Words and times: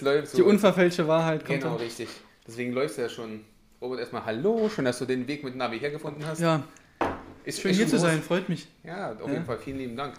Läuft 0.00 0.28
so. 0.28 0.36
Die 0.38 0.42
unverfälschte 0.42 1.06
Wahrheit 1.08 1.44
kommt 1.44 1.60
Genau, 1.60 1.74
dann. 1.74 1.82
richtig. 1.84 2.08
Deswegen 2.46 2.72
läuft 2.72 2.92
es 2.92 2.96
ja 2.98 3.08
schon. 3.08 3.40
Robert, 3.80 4.00
erstmal 4.00 4.24
Hallo, 4.24 4.68
schön, 4.68 4.84
dass 4.84 4.98
du 4.98 5.04
den 5.04 5.26
Weg 5.28 5.44
mit 5.44 5.56
Navi 5.56 5.78
hergefunden 5.78 6.24
hast. 6.26 6.40
Ja, 6.40 6.62
ist 7.44 7.60
schön 7.60 7.74
hier 7.74 7.86
zu 7.86 7.98
sein, 7.98 8.22
freut 8.22 8.48
mich. 8.48 8.66
Ja, 8.82 9.12
auf 9.12 9.26
Ja. 9.26 9.32
jeden 9.32 9.44
Fall 9.44 9.58
vielen 9.58 9.78
lieben 9.78 9.96
Dank. 9.96 10.14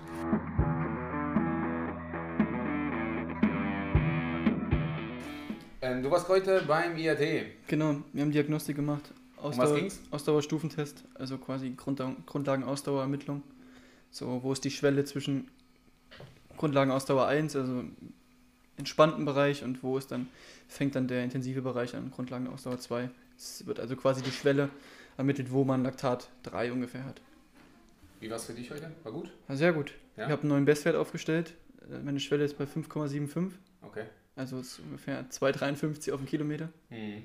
Ähm, 5.81 6.01
du 6.01 6.09
warst 6.09 6.27
heute 6.29 6.63
beim 6.67 6.97
IAT. 6.97 7.45
Genau, 7.67 7.97
wir 8.13 8.21
haben 8.23 8.31
Diagnostik 8.31 8.75
gemacht. 8.75 9.03
was 9.37 9.59
Ausdauer, 9.59 9.75
ging's? 9.79 9.99
Ausdauerstufentest, 10.11 11.03
also 11.15 11.37
quasi 11.37 11.71
Grundla 11.75 12.15
Grundlagenausdauerermittlung. 12.25 13.43
So, 14.09 14.41
wo 14.41 14.51
ist 14.53 14.63
die 14.63 14.71
Schwelle 14.71 15.03
zwischen 15.05 15.49
Grundlagenausdauer 16.57 17.27
1, 17.27 17.55
also 17.55 17.83
entspannten 18.77 19.25
Bereich, 19.25 19.63
und 19.63 19.83
wo 19.83 19.97
ist 19.97 20.11
dann, 20.11 20.27
fängt 20.67 20.95
dann 20.95 21.07
der 21.07 21.23
intensive 21.23 21.61
Bereich 21.61 21.95
an, 21.95 22.11
Grundlagenausdauer 22.11 22.79
2. 22.79 23.09
Es 23.37 23.65
wird 23.65 23.79
also 23.79 23.95
quasi 23.95 24.21
die 24.21 24.31
Schwelle 24.31 24.69
ermittelt, 25.17 25.51
wo 25.51 25.63
man 25.63 25.83
Laktat 25.83 26.29
3 26.43 26.71
ungefähr 26.71 27.05
hat. 27.05 27.21
Wie 28.19 28.29
war 28.29 28.37
es 28.37 28.45
für 28.45 28.53
dich 28.53 28.71
heute? 28.71 28.91
War 29.03 29.11
gut? 29.11 29.31
Ja, 29.47 29.55
sehr 29.55 29.73
gut. 29.73 29.93
Ja? 30.17 30.25
Ich 30.25 30.31
habe 30.31 30.41
einen 30.41 30.49
neuen 30.49 30.65
Bestwert 30.65 30.95
aufgestellt. 30.95 31.53
Äh, 31.89 31.99
Meine 31.99 32.19
Schwelle 32.19 32.43
ist 32.45 32.57
bei 32.57 32.65
5,75, 32.65 33.51
Okay. 33.81 34.05
also 34.35 34.59
ist 34.59 34.79
ungefähr 34.79 35.29
2,53 35.29 36.11
auf 36.13 36.19
den 36.19 36.27
Kilometer. 36.27 36.69
Mhm. 36.89 37.23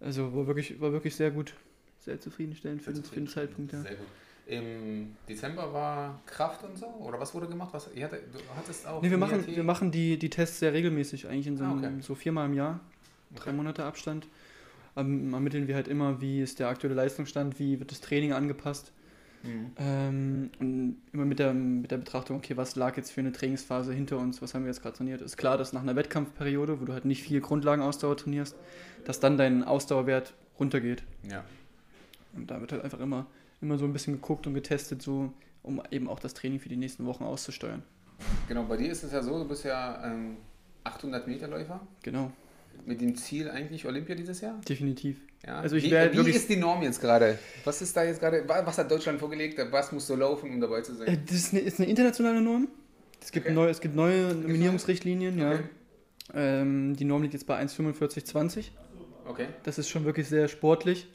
Also 0.00 0.34
war 0.34 0.46
wirklich, 0.46 0.80
war 0.80 0.92
wirklich 0.92 1.16
sehr 1.16 1.30
gut. 1.30 1.54
Sehr 1.98 2.20
zufriedenstellend 2.20 2.82
für, 2.82 2.94
Sehr 2.94 3.02
den, 3.02 3.08
für 3.08 3.14
den 3.16 3.26
Zeitpunkt. 3.28 3.72
Ja. 3.72 3.80
Sehr 3.82 3.96
gut. 3.96 4.06
Im 4.48 5.14
Dezember 5.28 5.72
war 5.74 6.20
Kraft 6.24 6.64
und 6.64 6.78
so? 6.78 6.86
Oder 6.86 7.20
was 7.20 7.34
wurde 7.34 7.46
gemacht? 7.48 7.68
Was, 7.72 7.90
ihr 7.94 8.04
hatte, 8.04 8.16
du 8.32 8.38
hattest 8.56 8.86
auch. 8.86 9.02
Nee, 9.02 9.10
wir 9.10 9.18
machen, 9.18 9.46
wir 9.46 9.62
machen 9.62 9.90
die, 9.90 10.18
die 10.18 10.30
Tests 10.30 10.58
sehr 10.58 10.72
regelmäßig, 10.72 11.28
eigentlich 11.28 11.46
in 11.46 11.58
so, 11.58 11.64
Ah, 11.64 11.72
einem, 11.72 11.78
okay. 11.84 11.92
so 12.00 12.14
viermal 12.14 12.46
im 12.46 12.54
Jahr, 12.54 12.80
drei 13.34 13.50
Okay. 13.50 13.52
Monate 13.52 13.84
Abstand. 13.84 14.26
Ähm, 14.96 15.34
ermitteln 15.34 15.68
wir 15.68 15.74
halt 15.74 15.86
immer, 15.86 16.22
wie 16.22 16.40
ist 16.40 16.60
der 16.60 16.68
aktuelle 16.68 16.94
Leistungsstand, 16.94 17.58
wie 17.58 17.78
wird 17.78 17.90
das 17.90 18.00
Training 18.00 18.32
angepasst. 18.32 18.90
Mhm. 19.42 19.70
Ähm, 19.78 20.50
und 20.58 20.96
immer 21.12 21.26
mit 21.26 21.38
der, 21.38 21.52
mit 21.52 21.90
der 21.90 21.98
Betrachtung, 21.98 22.38
okay, 22.38 22.56
was 22.56 22.74
lag 22.74 22.96
jetzt 22.96 23.12
für 23.12 23.20
eine 23.20 23.32
Trainingsphase 23.32 23.92
hinter 23.92 24.16
uns, 24.18 24.40
was 24.40 24.54
haben 24.54 24.62
wir 24.62 24.70
jetzt 24.70 24.80
gerade 24.82 24.96
trainiert. 24.96 25.20
Ist 25.20 25.36
klar, 25.36 25.58
dass 25.58 25.74
nach 25.74 25.82
einer 25.82 25.94
Wettkampfperiode, 25.94 26.80
wo 26.80 26.86
du 26.86 26.94
halt 26.94 27.04
nicht 27.04 27.22
viel 27.22 27.40
Grundlagenausdauer 27.42 28.16
trainierst, 28.16 28.56
dass 29.04 29.20
dann 29.20 29.36
dein 29.36 29.62
Ausdauerwert 29.62 30.32
runtergeht. 30.58 31.04
Ja. 31.30 31.44
Und 32.34 32.50
da 32.50 32.60
wird 32.60 32.72
halt 32.72 32.82
einfach 32.82 33.00
immer, 33.00 33.26
immer 33.60 33.78
so 33.78 33.84
ein 33.84 33.92
bisschen 33.92 34.14
geguckt 34.14 34.46
und 34.46 34.54
getestet, 34.54 35.02
so, 35.02 35.32
um 35.62 35.82
eben 35.90 36.08
auch 36.08 36.20
das 36.20 36.34
Training 36.34 36.60
für 36.60 36.68
die 36.68 36.76
nächsten 36.76 37.06
Wochen 37.06 37.24
auszusteuern. 37.24 37.82
Genau, 38.48 38.64
bei 38.64 38.76
dir 38.76 38.90
ist 38.90 39.02
es 39.04 39.12
ja 39.12 39.22
so, 39.22 39.38
du 39.38 39.48
bist 39.48 39.64
ja 39.64 40.04
ähm, 40.04 40.36
800 40.84 41.26
Meter 41.26 41.48
Läufer 41.48 41.80
Genau, 42.02 42.30
mit 42.86 43.00
dem 43.00 43.14
Ziel 43.16 43.50
eigentlich 43.50 43.86
Olympia 43.86 44.14
dieses 44.14 44.40
Jahr. 44.40 44.60
definitiv. 44.68 45.16
Ja. 45.46 45.60
Also 45.60 45.76
ich 45.76 45.84
wie 45.84 45.90
wär 45.92 46.12
wie 46.12 46.30
ist 46.30 46.48
die 46.48 46.56
Norm 46.56 46.82
jetzt 46.82 47.00
gerade? 47.00 47.38
Was 47.64 47.80
ist 47.80 47.96
da 47.96 48.02
jetzt 48.02 48.18
gerade? 48.20 48.48
wa- 48.48 48.62
Was 48.66 48.78
hat 48.78 48.90
Deutschland 48.90 49.20
vorgelegt? 49.20 49.60
Was 49.70 49.92
musst 49.92 50.08
du 50.10 50.16
laufen, 50.16 50.50
um 50.50 50.60
dabei 50.60 50.80
zu 50.80 50.92
Äh, 50.92 50.96
sein? 50.96 51.22
Das 51.26 51.36
ist 51.36 51.52
eine, 51.52 51.60
ist 51.62 51.78
eine 51.78 51.88
internationale 51.88 52.40
Norm. 52.40 52.66
Es 53.20 53.30
gibt, 53.30 53.46
Okay. 53.46 53.54
neu, 53.54 53.68
es 53.68 53.80
gibt 53.80 53.94
neue 53.94 54.34
Nominierungsrichtlinien, 54.34 55.38
ja. 55.38 55.52
Okay. 55.52 55.62
Ähm, 56.34 56.96
die 56.96 57.04
Norm 57.04 57.22
liegt 57.22 57.34
jetzt 57.34 57.46
bei 57.46 57.56
1,45,20. 57.60 58.70
Okay. 59.26 59.46
Das 59.62 59.78
ist 59.78 59.88
schon 59.88 60.04
wirklich 60.04 60.28
sehr 60.28 60.48
sportlich. 60.48 61.06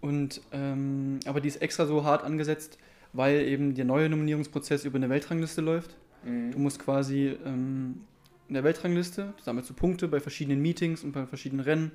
Und, 0.00 0.40
ähm, 0.52 1.18
aber 1.26 1.40
die 1.40 1.48
ist 1.48 1.60
extra 1.62 1.86
so 1.86 2.04
hart 2.04 2.22
angesetzt, 2.24 2.78
weil 3.12 3.40
eben 3.46 3.74
der 3.74 3.84
neue 3.84 4.08
Nominierungsprozess 4.08 4.84
über 4.84 4.96
eine 4.96 5.08
Weltrangliste 5.08 5.60
läuft. 5.60 5.96
Du 6.24 6.30
Mhm. 6.30 6.62
musst 6.62 6.78
quasi 6.80 7.36
ähm, 7.44 8.02
in 8.48 8.54
der 8.54 8.64
Weltrangliste, 8.64 9.34
du 9.36 9.42
sammelst 9.42 9.70
du 9.70 9.74
Punkte 9.74 10.08
bei 10.08 10.20
verschiedenen 10.20 10.60
Meetings 10.60 11.04
und 11.04 11.12
bei 11.12 11.26
verschiedenen 11.26 11.64
Rennen. 11.64 11.92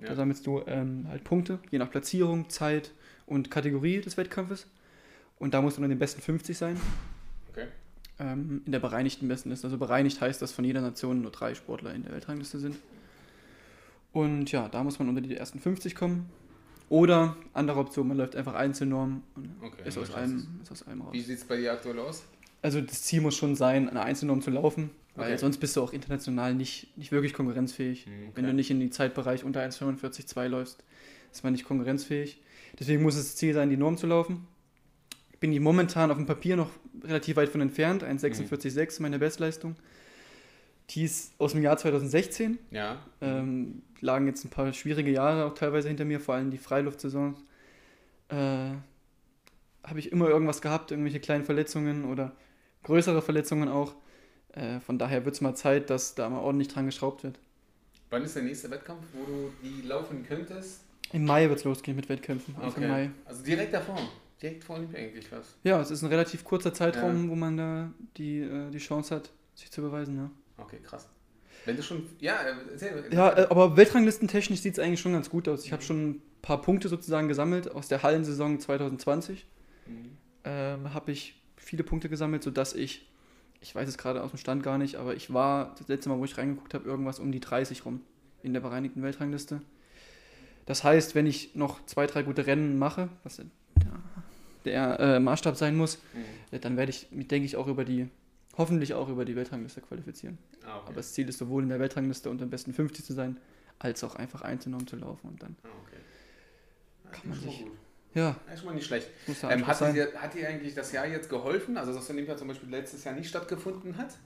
Da 0.00 0.08
Ja. 0.08 0.14
sammelst 0.16 0.46
du 0.46 0.62
ähm, 0.66 1.06
halt 1.08 1.24
Punkte, 1.24 1.58
je 1.70 1.78
nach 1.78 1.90
Platzierung, 1.90 2.48
Zeit 2.50 2.92
und 3.26 3.50
Kategorie 3.50 4.00
des 4.00 4.16
Wettkampfes. 4.16 4.66
Und 5.38 5.54
da 5.54 5.60
musst 5.62 5.76
du 5.76 5.82
unter 5.82 5.92
den 5.94 5.98
besten 5.98 6.20
50 6.20 6.56
sein. 6.56 6.76
Okay. 7.50 7.66
ähm, 8.20 8.62
in 8.66 8.72
der 8.72 8.78
bereinigten 8.80 9.26
Bestenliste. 9.28 9.66
Also 9.66 9.76
bereinigt 9.78 10.20
heißt, 10.20 10.40
dass 10.42 10.52
von 10.52 10.64
jeder 10.64 10.80
Nation 10.80 11.22
nur 11.22 11.30
drei 11.32 11.54
Sportler 11.54 11.94
in 11.94 12.02
der 12.04 12.12
Weltrangliste 12.12 12.58
sind. 12.58 12.76
Und 14.12 14.50
ja, 14.52 14.68
da 14.68 14.84
muss 14.84 14.98
man 14.98 15.08
unter 15.08 15.20
die 15.20 15.36
ersten 15.36 15.58
50 15.58 15.94
kommen. 15.96 16.30
Oder 16.88 17.36
andere 17.52 17.78
Option, 17.78 18.08
man 18.08 18.16
läuft 18.18 18.36
einfach 18.36 18.54
Einzelnorm 18.54 19.22
und 19.34 19.50
Okay, 19.62 19.82
ist, 19.88 19.98
aus 19.98 20.10
allem, 20.12 20.46
ist 20.62 20.70
aus 20.70 20.86
allem 20.86 21.00
raus. 21.02 21.12
Wie 21.12 21.20
sieht 21.20 21.38
es 21.38 21.44
bei 21.44 21.56
dir 21.56 21.72
aktuell 21.72 21.98
aus? 21.98 22.24
Also 22.62 22.80
das 22.80 23.02
Ziel 23.02 23.20
muss 23.20 23.36
schon 23.36 23.56
sein, 23.56 23.88
eine 23.88 24.02
Einzelnorm 24.02 24.42
zu 24.42 24.50
laufen, 24.50 24.90
weil 25.16 25.32
Okay. 25.32 25.38
sonst 25.38 25.58
bist 25.58 25.76
du 25.76 25.82
auch 25.82 25.92
international 25.92 26.54
nicht, 26.54 26.96
nicht 26.96 27.12
wirklich 27.12 27.32
konkurrenzfähig. 27.34 28.06
Mhm, 28.06 28.30
Wenn 28.34 28.44
du 28.46 28.52
nicht 28.54 28.70
in 28.70 28.80
den 28.80 28.92
Zeitbereich 28.92 29.44
unter 29.44 29.60
1,45,2 29.62 30.48
läufst, 30.48 30.82
ist 31.32 31.42
man 31.44 31.52
nicht 31.52 31.64
konkurrenzfähig. 31.64 32.40
Deswegen 32.78 33.02
muss 33.02 33.16
es 33.16 33.26
das 33.26 33.36
Ziel 33.36 33.54
sein, 33.54 33.70
die 33.70 33.76
Norm 33.76 33.96
zu 33.96 34.06
laufen. 34.06 34.46
Bin 35.40 35.52
ich 35.52 35.60
momentan 35.60 36.10
auf 36.10 36.16
dem 36.16 36.26
Papier 36.26 36.56
noch 36.56 36.70
relativ 37.02 37.36
weit 37.36 37.48
von 37.50 37.60
entfernt, 37.60 38.02
1,46,6 38.02 39.02
meine 39.02 39.18
Bestleistung. 39.18 39.76
Die 40.90 41.04
ist 41.04 41.32
aus 41.38 41.52
dem 41.52 41.62
Jahr 41.62 41.76
2016. 41.76 42.58
Ja. 42.70 42.98
Ähm, 43.20 43.82
lagen 44.00 44.26
jetzt 44.26 44.44
ein 44.44 44.50
paar 44.50 44.72
schwierige 44.72 45.10
Jahre 45.10 45.46
auch 45.46 45.54
teilweise 45.54 45.88
hinter 45.88 46.04
mir, 46.04 46.20
vor 46.20 46.34
allem 46.34 46.50
die 46.50 46.58
Freiluftsaison. 46.58 47.36
Äh, 48.28 48.34
Habe 49.82 49.98
ich 49.98 50.12
immer 50.12 50.28
irgendwas 50.28 50.60
gehabt, 50.62 50.90
irgendwelche 50.90 51.20
kleinen 51.20 51.44
Verletzungen 51.44 52.04
oder 52.04 52.32
größere 52.82 53.22
Verletzungen 53.22 53.68
auch. 53.68 53.94
Äh, 54.52 54.80
von 54.80 54.98
daher 54.98 55.24
wird 55.24 55.34
es 55.34 55.40
mal 55.40 55.54
Zeit, 55.54 55.90
dass 55.90 56.14
da 56.14 56.28
mal 56.28 56.40
ordentlich 56.40 56.68
dran 56.68 56.86
geschraubt 56.86 57.24
wird. 57.24 57.38
Wann 58.10 58.22
ist 58.22 58.36
der 58.36 58.42
nächste 58.44 58.70
Wettkampf, 58.70 59.04
wo 59.12 59.24
du 59.24 59.52
die 59.62 59.86
laufen 59.86 60.24
könntest? 60.26 60.82
Im 61.12 61.24
Mai 61.24 61.48
wird 61.48 61.58
es 61.58 61.64
losgehen 61.64 61.96
mit 61.96 62.08
Wettkämpfen. 62.08 62.54
Anfang 62.60 62.88
Mai. 62.88 63.10
Also 63.24 63.42
direkt 63.42 63.72
davor. 63.74 63.98
Direkt 64.40 64.64
vor 64.64 64.76
Olympia 64.76 64.98
eigentlich 65.00 65.30
was. 65.32 65.56
Ja, 65.62 65.80
es 65.80 65.90
ist 65.90 66.02
ein 66.02 66.08
relativ 66.08 66.44
kurzer 66.44 66.72
Zeitraum, 66.74 67.24
Ja. 67.24 67.30
wo 67.30 67.34
man 67.34 67.56
da 67.56 67.90
die, 68.16 68.40
äh, 68.40 68.70
die 68.70 68.78
Chance 68.78 69.14
hat, 69.16 69.30
sich 69.54 69.70
zu 69.70 69.80
beweisen. 69.80 70.16
Ja, 70.16 70.30
Okay, 70.56 70.78
krass. 70.82 71.08
Wenn 71.64 71.76
du 71.76 71.82
schon. 71.82 72.06
Ja, 72.20 72.36
äh, 72.42 72.54
erzähl. 72.72 73.08
ja 73.12 73.30
äh, 73.36 73.46
aber 73.48 73.76
Weltranglistentechnisch 73.76 74.60
sieht 74.60 74.74
es 74.74 74.78
eigentlich 74.78 75.00
schon 75.00 75.12
ganz 75.12 75.30
gut 75.30 75.48
aus. 75.48 75.64
Ich 75.64 75.72
habe 75.72 75.82
schon 75.82 76.10
ein 76.10 76.22
paar 76.42 76.60
Punkte 76.60 76.88
sozusagen 76.88 77.28
gesammelt 77.28 77.70
aus 77.74 77.88
der 77.88 78.02
Hallensaison 78.02 78.60
2020. 78.60 79.46
Mhm. 79.86 80.16
ähm, 80.44 80.94
habe 80.94 81.12
ich 81.12 81.40
viele 81.56 81.82
Punkte 81.84 82.08
gesammelt, 82.08 82.42
sodass 82.42 82.74
ich, 82.74 83.06
ich 83.60 83.74
weiß 83.74 83.88
es 83.88 83.96
gerade 83.98 84.22
aus 84.22 84.30
dem 84.30 84.38
Stand 84.38 84.62
gar 84.62 84.78
nicht, 84.78 84.96
aber 84.96 85.14
ich 85.14 85.32
war 85.32 85.74
das 85.78 85.88
letzte 85.88 86.08
Mal, 86.10 86.18
wo 86.18 86.24
ich 86.24 86.36
reingeguckt 86.36 86.74
habe, 86.74 86.84
irgendwas 86.88 87.18
um 87.18 87.32
die 87.32 87.40
30 87.40 87.84
rum 87.86 88.00
in 88.42 88.52
der 88.52 88.60
bereinigten 88.60 89.02
Weltrangliste. 89.02 89.62
Das 90.66 90.84
heißt, 90.84 91.14
wenn 91.14 91.26
ich 91.26 91.54
noch 91.54 91.84
zwei, 91.86 92.06
drei 92.06 92.22
gute 92.22 92.46
Rennen 92.46 92.78
mache, 92.78 93.08
was 93.22 93.36
der, 93.36 93.46
der 94.64 95.00
äh, 95.00 95.20
Maßstab 95.20 95.56
sein 95.56 95.76
muss, 95.76 95.98
Mhm. 96.14 96.60
dann 96.60 96.76
werde 96.76 96.90
ich 96.90 97.06
denke 97.10 97.44
ich, 97.46 97.56
auch 97.56 97.66
über 97.66 97.84
die, 97.84 98.08
hoffentlich 98.56 98.94
auch 98.94 99.08
über 99.08 99.24
die 99.24 99.36
Weltrangliste 99.36 99.80
qualifizieren. 99.80 100.38
Ah, 100.64 100.76
okay. 100.78 100.84
Aber 100.86 100.94
das 100.94 101.12
Ziel 101.12 101.28
ist 101.28 101.38
sowohl 101.38 101.62
in 101.62 101.68
der 101.68 101.80
Weltrangliste 101.80 102.30
unter 102.30 102.44
den 102.46 102.50
besten 102.50 102.72
50 102.72 103.04
zu 103.04 103.12
sein, 103.12 103.36
als 103.78 104.02
auch 104.04 104.14
einfach 104.16 104.42
einzeln 104.42 104.86
zu 104.86 104.96
laufen 104.96 105.28
und 105.28 105.42
dann, 105.42 105.56
ah, 105.64 105.68
okay. 105.82 105.96
Kann 107.12 107.28
man 107.28 107.36
schon 107.38 107.46
mal 107.46 107.52
sich- 107.52 107.64
gut. 107.64 107.72
ja, 108.14 108.36
Ja, 108.48 108.56
schon 108.56 108.66
mal 108.66 108.74
nicht 108.74 108.86
schlecht. 108.86 109.08
Ähm, 109.48 109.66
hat, 109.66 109.80
dir, 109.94 110.12
hat 110.16 110.34
dir 110.34 110.48
eigentlich 110.48 110.74
das 110.74 110.92
Jahr 110.92 111.06
jetzt 111.06 111.28
geholfen? 111.28 111.76
Also, 111.76 111.92
dass 111.92 112.08
Olympia 112.10 112.36
zum 112.36 112.48
Beispiel 112.48 112.68
letztes 112.70 113.04
Jahr 113.04 113.14
nicht 113.14 113.28
stattgefunden 113.28 113.96
hat? 113.96 114.16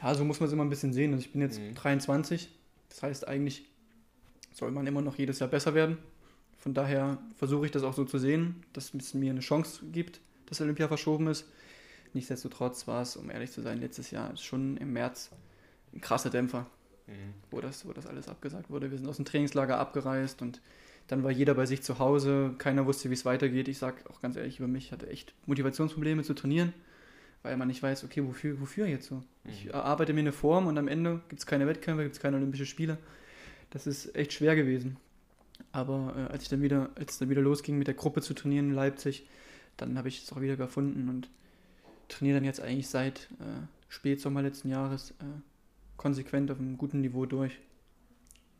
Ja, 0.00 0.14
so 0.14 0.24
muss 0.24 0.38
man 0.40 0.46
es 0.46 0.52
immer 0.52 0.64
ein 0.64 0.70
bisschen 0.70 0.92
sehen. 0.92 1.12
Also 1.12 1.24
ich 1.24 1.32
bin 1.32 1.40
jetzt 1.40 1.58
Mhm. 1.60 1.74
23. 1.74 2.48
Das 2.88 3.02
heißt, 3.02 3.26
eigentlich 3.28 3.68
soll 4.54 4.70
man 4.70 4.86
immer 4.86 5.02
noch 5.02 5.16
jedes 5.18 5.38
Jahr 5.40 5.48
besser 5.48 5.74
werden. 5.74 5.98
Von 6.58 6.74
daher 6.74 7.18
versuche 7.36 7.66
ich 7.66 7.72
das 7.72 7.82
auch 7.82 7.94
so 7.94 8.04
zu 8.04 8.18
sehen, 8.18 8.62
dass 8.72 8.92
es 8.94 9.14
mir 9.14 9.30
eine 9.30 9.40
Chance 9.40 9.84
gibt, 9.92 10.20
dass 10.48 10.60
Olympia 10.60 10.88
verschoben 10.88 11.26
ist. 11.28 11.46
Nichtsdestotrotz 12.14 12.86
war 12.86 13.02
es, 13.02 13.16
um 13.16 13.30
ehrlich 13.30 13.52
zu 13.52 13.60
sein, 13.60 13.80
letztes 13.80 14.10
Jahr 14.10 14.36
schon 14.36 14.76
im 14.78 14.92
März 14.92 15.30
ein 15.94 16.00
krasser 16.00 16.30
Dämpfer, 16.30 16.66
wo 17.50 17.60
das, 17.60 17.86
wo 17.86 17.92
das 17.92 18.06
alles 18.06 18.28
abgesagt 18.28 18.70
wurde. 18.70 18.90
Wir 18.90 18.98
sind 18.98 19.08
aus 19.08 19.16
dem 19.16 19.24
Trainingslager 19.24 19.78
abgereist 19.78 20.42
und 20.42 20.60
dann 21.06 21.22
war 21.24 21.30
jeder 21.30 21.54
bei 21.54 21.64
sich 21.66 21.82
zu 21.82 21.98
Hause. 21.98 22.54
Keiner 22.58 22.84
wusste, 22.86 23.08
wie 23.10 23.14
es 23.14 23.24
weitergeht. 23.24 23.68
Ich 23.68 23.78
sage 23.78 23.96
auch 24.10 24.20
ganz 24.20 24.36
ehrlich 24.36 24.58
über 24.58 24.68
mich, 24.68 24.86
ich 24.86 24.92
hatte 24.92 25.08
echt 25.08 25.32
Motivationsprobleme 25.46 26.22
zu 26.22 26.34
trainieren, 26.34 26.72
weil 27.42 27.56
man 27.56 27.68
nicht 27.68 27.82
weiß, 27.82 28.04
okay, 28.04 28.24
wofür, 28.26 28.60
wofür 28.60 28.86
jetzt 28.86 29.06
so? 29.06 29.22
Ich 29.44 29.64
Mhm. 29.66 29.70
erarbeite 29.70 30.12
mir 30.12 30.20
eine 30.20 30.32
Form 30.32 30.66
und 30.66 30.76
am 30.76 30.88
Ende 30.88 31.20
gibt 31.28 31.40
es 31.40 31.46
keine 31.46 31.66
Wettkämpfe, 31.66 32.02
gibt 32.02 32.16
es 32.16 32.20
keine 32.20 32.36
Olympische 32.36 32.66
Spiele. 32.66 32.98
Das 33.70 33.86
ist 33.86 34.14
echt 34.14 34.32
schwer 34.34 34.54
gewesen. 34.56 34.96
Aber 35.72 36.14
äh, 36.16 36.32
als 36.32 36.42
ich 36.44 36.48
dann 36.48 36.62
wieder, 36.62 36.90
als 36.94 37.12
es 37.12 37.18
dann 37.18 37.28
wieder 37.30 37.42
losging, 37.42 37.78
mit 37.78 37.86
der 37.86 37.94
Gruppe 37.94 38.20
zu 38.22 38.34
trainieren 38.34 38.70
in 38.70 38.74
Leipzig, 38.74 39.26
dann 39.78 39.98
habe 39.98 40.08
ich 40.08 40.22
es 40.22 40.32
auch 40.32 40.40
wieder 40.40 40.56
gefunden 40.56 41.08
und 41.08 41.28
trainiere 42.08 42.36
dann 42.36 42.44
jetzt 42.44 42.60
eigentlich 42.60 42.88
seit 42.88 43.28
äh, 43.40 43.66
Spätsommer 43.88 44.42
letzten 44.42 44.68
Jahres 44.68 45.12
äh, 45.12 45.24
konsequent 45.96 46.50
auf 46.50 46.58
einem 46.58 46.76
guten 46.78 47.00
Niveau 47.00 47.26
durch. 47.26 47.58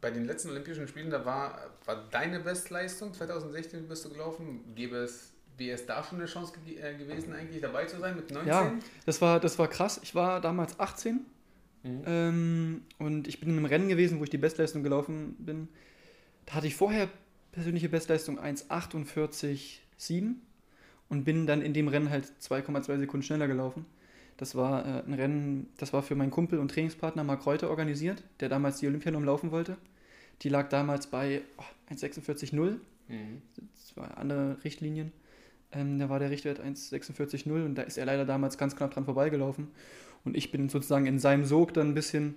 Bei 0.00 0.10
den 0.10 0.26
letzten 0.26 0.50
Olympischen 0.50 0.86
Spielen, 0.88 1.10
da 1.10 1.24
war, 1.24 1.70
war 1.84 2.08
deine 2.10 2.40
Bestleistung, 2.40 3.12
2016 3.12 3.88
bist 3.88 4.04
du 4.04 4.10
gelaufen. 4.10 4.60
Gäbe 4.74 4.96
es, 4.96 5.32
wäre 5.56 5.74
es 5.74 5.86
da 5.86 6.02
schon 6.04 6.18
eine 6.18 6.26
Chance 6.26 6.52
ge 6.64 6.76
äh, 6.76 6.96
gewesen, 6.96 7.32
eigentlich 7.32 7.60
dabei 7.60 7.84
zu 7.86 7.98
sein 7.98 8.16
mit 8.16 8.30
19? 8.30 8.48
Ja. 8.48 8.72
Das 9.06 9.20
war, 9.20 9.40
das 9.40 9.58
war 9.58 9.68
krass. 9.68 10.00
Ich 10.02 10.14
war 10.14 10.40
damals 10.40 10.78
18 10.78 11.26
Mhm. 11.82 12.02
Ähm, 12.06 12.82
und 12.98 13.28
ich 13.28 13.40
bin 13.40 13.50
in 13.50 13.56
einem 13.56 13.66
Rennen 13.66 13.88
gewesen, 13.88 14.18
wo 14.18 14.24
ich 14.24 14.30
die 14.30 14.38
Bestleistung 14.38 14.82
gelaufen 14.82 15.36
bin. 15.38 15.68
Da 16.46 16.54
hatte 16.54 16.66
ich 16.66 16.76
vorher 16.76 17.08
persönliche 17.52 17.88
Bestleistung 17.88 18.38
1,48,7 18.38 20.34
und 21.08 21.25
bin 21.25 21.46
dann 21.46 21.62
in 21.62 21.72
dem 21.72 21.88
Rennen 21.88 22.10
halt 22.10 22.26
2,2 22.40 22.99
Sekunden 22.99 23.25
schneller 23.25 23.49
gelaufen. 23.49 23.87
Das 24.37 24.55
war 24.55 24.87
äh, 24.87 25.02
ein 25.05 25.14
Rennen, 25.14 25.69
das 25.78 25.93
war 25.93 26.02
für 26.02 26.14
meinen 26.14 26.31
Kumpel 26.31 26.58
und 26.58 26.70
Trainingspartner 26.70 27.25
Mark 27.25 27.44
Reuter 27.44 27.70
organisiert, 27.70 28.22
der 28.40 28.49
damals 28.49 28.78
die 28.78 28.87
Olympianorm 28.87 29.25
laufen 29.25 29.50
wollte. 29.50 29.76
Die 30.43 30.49
lag 30.49 30.69
damals 30.69 31.08
bei 31.08 31.43
oh, 31.56 31.93
1,46,0. 31.93 32.76
Mhm. 33.08 33.43
Das 33.56 33.96
waren 33.96 34.12
andere 34.12 34.62
Richtlinien. 34.62 35.12
Ähm, 35.72 35.99
da 35.99 36.08
war 36.08 36.19
der 36.19 36.31
Richtwert 36.31 36.60
1,46,0 36.60 37.64
und 37.64 37.75
da 37.75 37.82
ist 37.82 37.99
er 37.99 38.06
leider 38.06 38.25
damals 38.25 38.56
ganz 38.56 38.76
knapp 38.76 38.93
dran 38.93 39.04
vorbeigelaufen. 39.04 39.69
Und 40.25 40.37
ich 40.37 40.50
bin 40.50 40.69
sozusagen 40.69 41.06
in 41.06 41.19
seinem 41.19 41.44
Sog 41.44 41.75
dann 41.75 41.88
ein 41.88 41.94
bisschen 41.94 42.37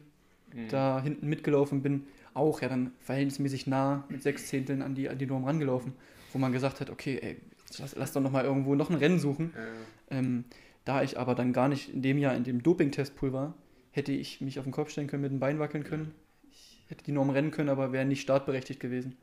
mhm. 0.54 0.68
da 0.70 1.02
hinten 1.02 1.28
mitgelaufen, 1.28 1.82
bin 1.82 2.08
auch 2.34 2.62
ja 2.62 2.70
dann 2.70 2.94
verhältnismäßig 3.00 3.68
nah 3.68 4.06
mit 4.10 4.24
sechs 4.24 4.48
Zehnteln 4.48 4.82
an 4.82 4.96
die, 4.96 5.10
an 5.10 5.18
die 5.18 5.26
Norm 5.26 5.44
rangelaufen, 5.44 5.94
wo 6.34 6.40
man 6.40 6.52
gesagt 6.52 6.82
hat, 6.82 6.90
okay, 6.90 7.20
ey, 7.22 7.38
lass, 7.80 7.96
lass 7.96 8.14
doch 8.14 8.22
noch 8.22 8.32
mal 8.32 8.44
irgendwo 8.44 8.76
noch 8.76 8.90
ein 8.90 8.96
Rennen 8.96 9.20
suchen. 9.20 9.54
Ja. 9.56 10.18
Ähm, 10.18 10.46
da 10.86 11.04
ich 11.04 11.20
aber 11.20 11.36
dann 11.36 11.54
gar 11.54 11.68
nicht 11.68 11.94
in 11.94 12.02
dem 12.02 12.18
Jahr 12.18 12.36
in 12.36 12.44
dem 12.44 12.64
Doping-Testpool 12.64 13.34
war, 13.34 13.54
hätte 13.92 14.12
ich 14.12 14.42
mich 14.42 14.58
auf 14.58 14.66
den 14.66 14.72
Kopf 14.72 14.90
stellen 14.90 15.08
können, 15.08 15.22
mit 15.22 15.32
dem 15.32 15.40
Bein 15.40 15.60
wackeln 15.60 15.84
können. 15.84 16.14
Ich 16.52 16.84
hätte 16.88 17.04
die 17.04 17.12
Norm 17.12 17.30
rennen 17.30 17.52
können, 17.52 17.70
aber 17.70 17.92
wäre 17.92 18.06
nicht 18.06 18.22
startberechtigt 18.22 18.80
gewesen, 18.80 19.16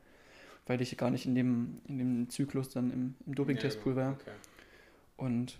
weil 0.67 0.81
ich 0.81 0.95
gar 0.97 1.09
nicht 1.09 1.25
in 1.25 1.35
dem, 1.35 1.81
in 1.87 1.97
dem 1.97 2.29
Zyklus 2.29 2.69
dann 2.69 2.91
im, 2.91 3.15
im 3.25 3.35
Doping-Testpool 3.35 3.95
war. 3.95 4.13
Okay. 4.13 4.31
Und 5.17 5.57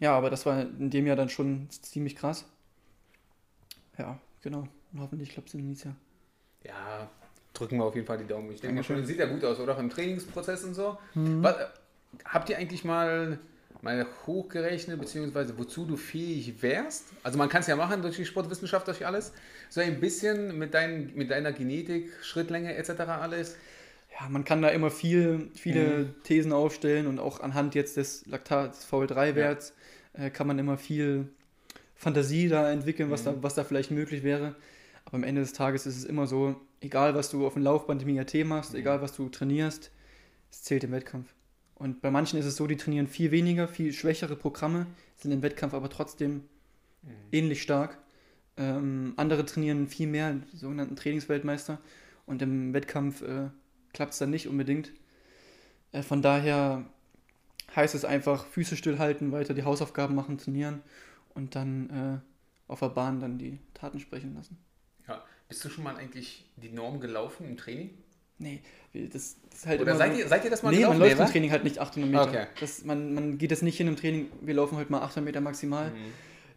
ja, 0.00 0.16
aber 0.16 0.30
das 0.30 0.46
war 0.46 0.62
in 0.62 0.90
dem 0.90 1.06
Jahr 1.06 1.16
dann 1.16 1.28
schon 1.28 1.68
ziemlich 1.70 2.16
krass. 2.16 2.46
Ja, 3.98 4.18
genau. 4.42 4.66
Und 4.92 5.00
hoffentlich 5.00 5.30
klappt 5.30 5.48
es 5.48 5.54
in 5.54 5.74
Jahr. 5.74 5.94
Ja, 6.64 7.10
drücken 7.52 7.78
wir 7.78 7.84
auf 7.84 7.94
jeden 7.94 8.06
Fall 8.06 8.18
die 8.18 8.26
Daumen. 8.26 8.50
Ich 8.50 8.60
denke 8.60 8.82
schon, 8.82 9.04
sieht 9.04 9.18
ja 9.18 9.26
gut 9.26 9.44
aus, 9.44 9.60
oder? 9.60 9.74
Auch 9.74 9.78
im 9.78 9.90
Trainingsprozess 9.90 10.64
und 10.64 10.74
so. 10.74 10.98
Mhm. 11.14 11.42
Was, 11.42 11.56
habt 12.24 12.48
ihr 12.50 12.58
eigentlich 12.58 12.84
mal, 12.84 13.38
mal 13.82 14.06
hochgerechnet, 14.26 14.98
beziehungsweise 14.98 15.58
wozu 15.58 15.84
du 15.84 15.96
fähig 15.96 16.62
wärst? 16.62 17.06
Also 17.22 17.38
man 17.38 17.48
kann 17.48 17.60
es 17.60 17.66
ja 17.66 17.76
machen 17.76 18.02
durch 18.02 18.16
die 18.16 18.24
Sportwissenschaft, 18.24 18.86
durch 18.86 19.06
alles. 19.06 19.32
So 19.68 19.80
ein 19.80 20.00
bisschen 20.00 20.58
mit, 20.58 20.74
dein, 20.74 21.12
mit 21.14 21.30
deiner 21.30 21.52
Genetik, 21.52 22.10
Schrittlänge 22.22 22.74
etc. 22.74 23.00
alles. 23.00 23.56
Ja, 24.18 24.28
man 24.28 24.44
kann 24.44 24.60
da 24.60 24.68
immer 24.68 24.90
viel, 24.90 25.50
viele 25.54 25.84
mhm. 25.84 26.22
Thesen 26.24 26.52
aufstellen 26.52 27.06
und 27.06 27.18
auch 27.18 27.40
anhand 27.40 27.74
jetzt 27.74 27.96
des 27.96 28.26
Laktats 28.26 28.86
VL3-Werts 28.90 29.72
ja. 30.16 30.24
äh, 30.24 30.30
kann 30.30 30.46
man 30.46 30.58
immer 30.58 30.76
viel 30.76 31.28
Fantasie 31.94 32.48
da 32.48 32.70
entwickeln, 32.70 33.10
was, 33.10 33.22
mhm. 33.22 33.26
da, 33.26 33.42
was 33.42 33.54
da 33.54 33.64
vielleicht 33.64 33.90
möglich 33.90 34.22
wäre. 34.22 34.56
Aber 35.04 35.16
am 35.16 35.24
Ende 35.24 35.40
des 35.40 35.52
Tages 35.52 35.86
ist 35.86 35.96
es 35.96 36.04
immer 36.04 36.26
so, 36.26 36.56
egal 36.80 37.14
was 37.14 37.30
du 37.30 37.46
auf 37.46 37.54
dem 37.54 37.62
Laufband 37.62 38.02
im 38.02 38.08
IAT 38.08 38.34
machst, 38.44 38.72
mhm. 38.72 38.80
egal 38.80 39.00
was 39.02 39.14
du 39.14 39.28
trainierst, 39.28 39.90
es 40.50 40.62
zählt 40.62 40.84
im 40.84 40.92
Wettkampf. 40.92 41.32
Und 41.80 42.02
bei 42.02 42.10
manchen 42.10 42.38
ist 42.38 42.44
es 42.44 42.56
so, 42.56 42.66
die 42.66 42.76
trainieren 42.76 43.06
viel 43.06 43.30
weniger, 43.30 43.66
viel 43.66 43.94
schwächere 43.94 44.36
Programme, 44.36 44.86
sind 45.16 45.32
im 45.32 45.40
Wettkampf 45.40 45.72
aber 45.72 45.88
trotzdem 45.88 46.42
mhm. 47.00 47.10
ähnlich 47.32 47.62
stark. 47.62 47.96
Ähm, 48.58 49.14
andere 49.16 49.46
trainieren 49.46 49.88
viel 49.88 50.06
mehr, 50.06 50.34
die 50.52 50.58
sogenannten 50.58 50.94
Trainingsweltmeister. 50.94 51.78
Und 52.26 52.42
im 52.42 52.74
Wettkampf 52.74 53.22
äh, 53.22 53.48
klappt 53.94 54.12
es 54.12 54.18
dann 54.18 54.28
nicht 54.28 54.46
unbedingt. 54.46 54.92
Äh, 55.92 56.02
von 56.02 56.20
daher 56.20 56.84
heißt 57.74 57.94
es 57.94 58.04
einfach 58.04 58.44
Füße 58.44 58.76
stillhalten, 58.76 59.32
weiter 59.32 59.54
die 59.54 59.64
Hausaufgaben 59.64 60.14
machen, 60.14 60.36
trainieren 60.36 60.82
und 61.32 61.54
dann 61.54 61.88
äh, 61.88 62.70
auf 62.70 62.80
der 62.80 62.90
Bahn 62.90 63.20
dann 63.20 63.38
die 63.38 63.58
Taten 63.72 64.00
sprechen 64.00 64.34
lassen. 64.34 64.58
Ja. 65.08 65.24
Bist 65.48 65.64
du 65.64 65.70
schon 65.70 65.84
mal 65.84 65.96
eigentlich 65.96 66.44
die 66.56 66.68
Norm 66.68 67.00
gelaufen 67.00 67.46
im 67.46 67.56
Training? 67.56 67.96
Nee, 68.40 68.60
das, 68.94 69.36
ist 69.52 69.66
halt 69.66 69.82
Oder 69.82 69.96
seid, 69.96 70.16
ihr, 70.16 70.26
seid 70.26 70.44
ihr 70.44 70.50
das 70.50 70.62
mal 70.62 70.70
nee, 70.70 70.78
gelaufen? 70.78 70.98
Man 70.98 71.08
läuft 71.08 71.20
im 71.20 71.26
Training 71.26 71.50
halt 71.50 71.62
nicht 71.62 71.78
800 71.78 72.10
Meter. 72.10 72.22
Okay. 72.28 72.46
Das, 72.58 72.84
man, 72.84 73.14
man 73.14 73.38
geht 73.38 73.50
das 73.50 73.60
nicht 73.60 73.76
hin 73.76 73.86
im 73.86 73.96
Training, 73.96 74.28
wir 74.40 74.54
laufen 74.54 74.78
halt 74.78 74.88
mal 74.88 75.02
800 75.02 75.24
Meter 75.24 75.40
maximal. 75.42 75.90
Mhm. 75.90 76.12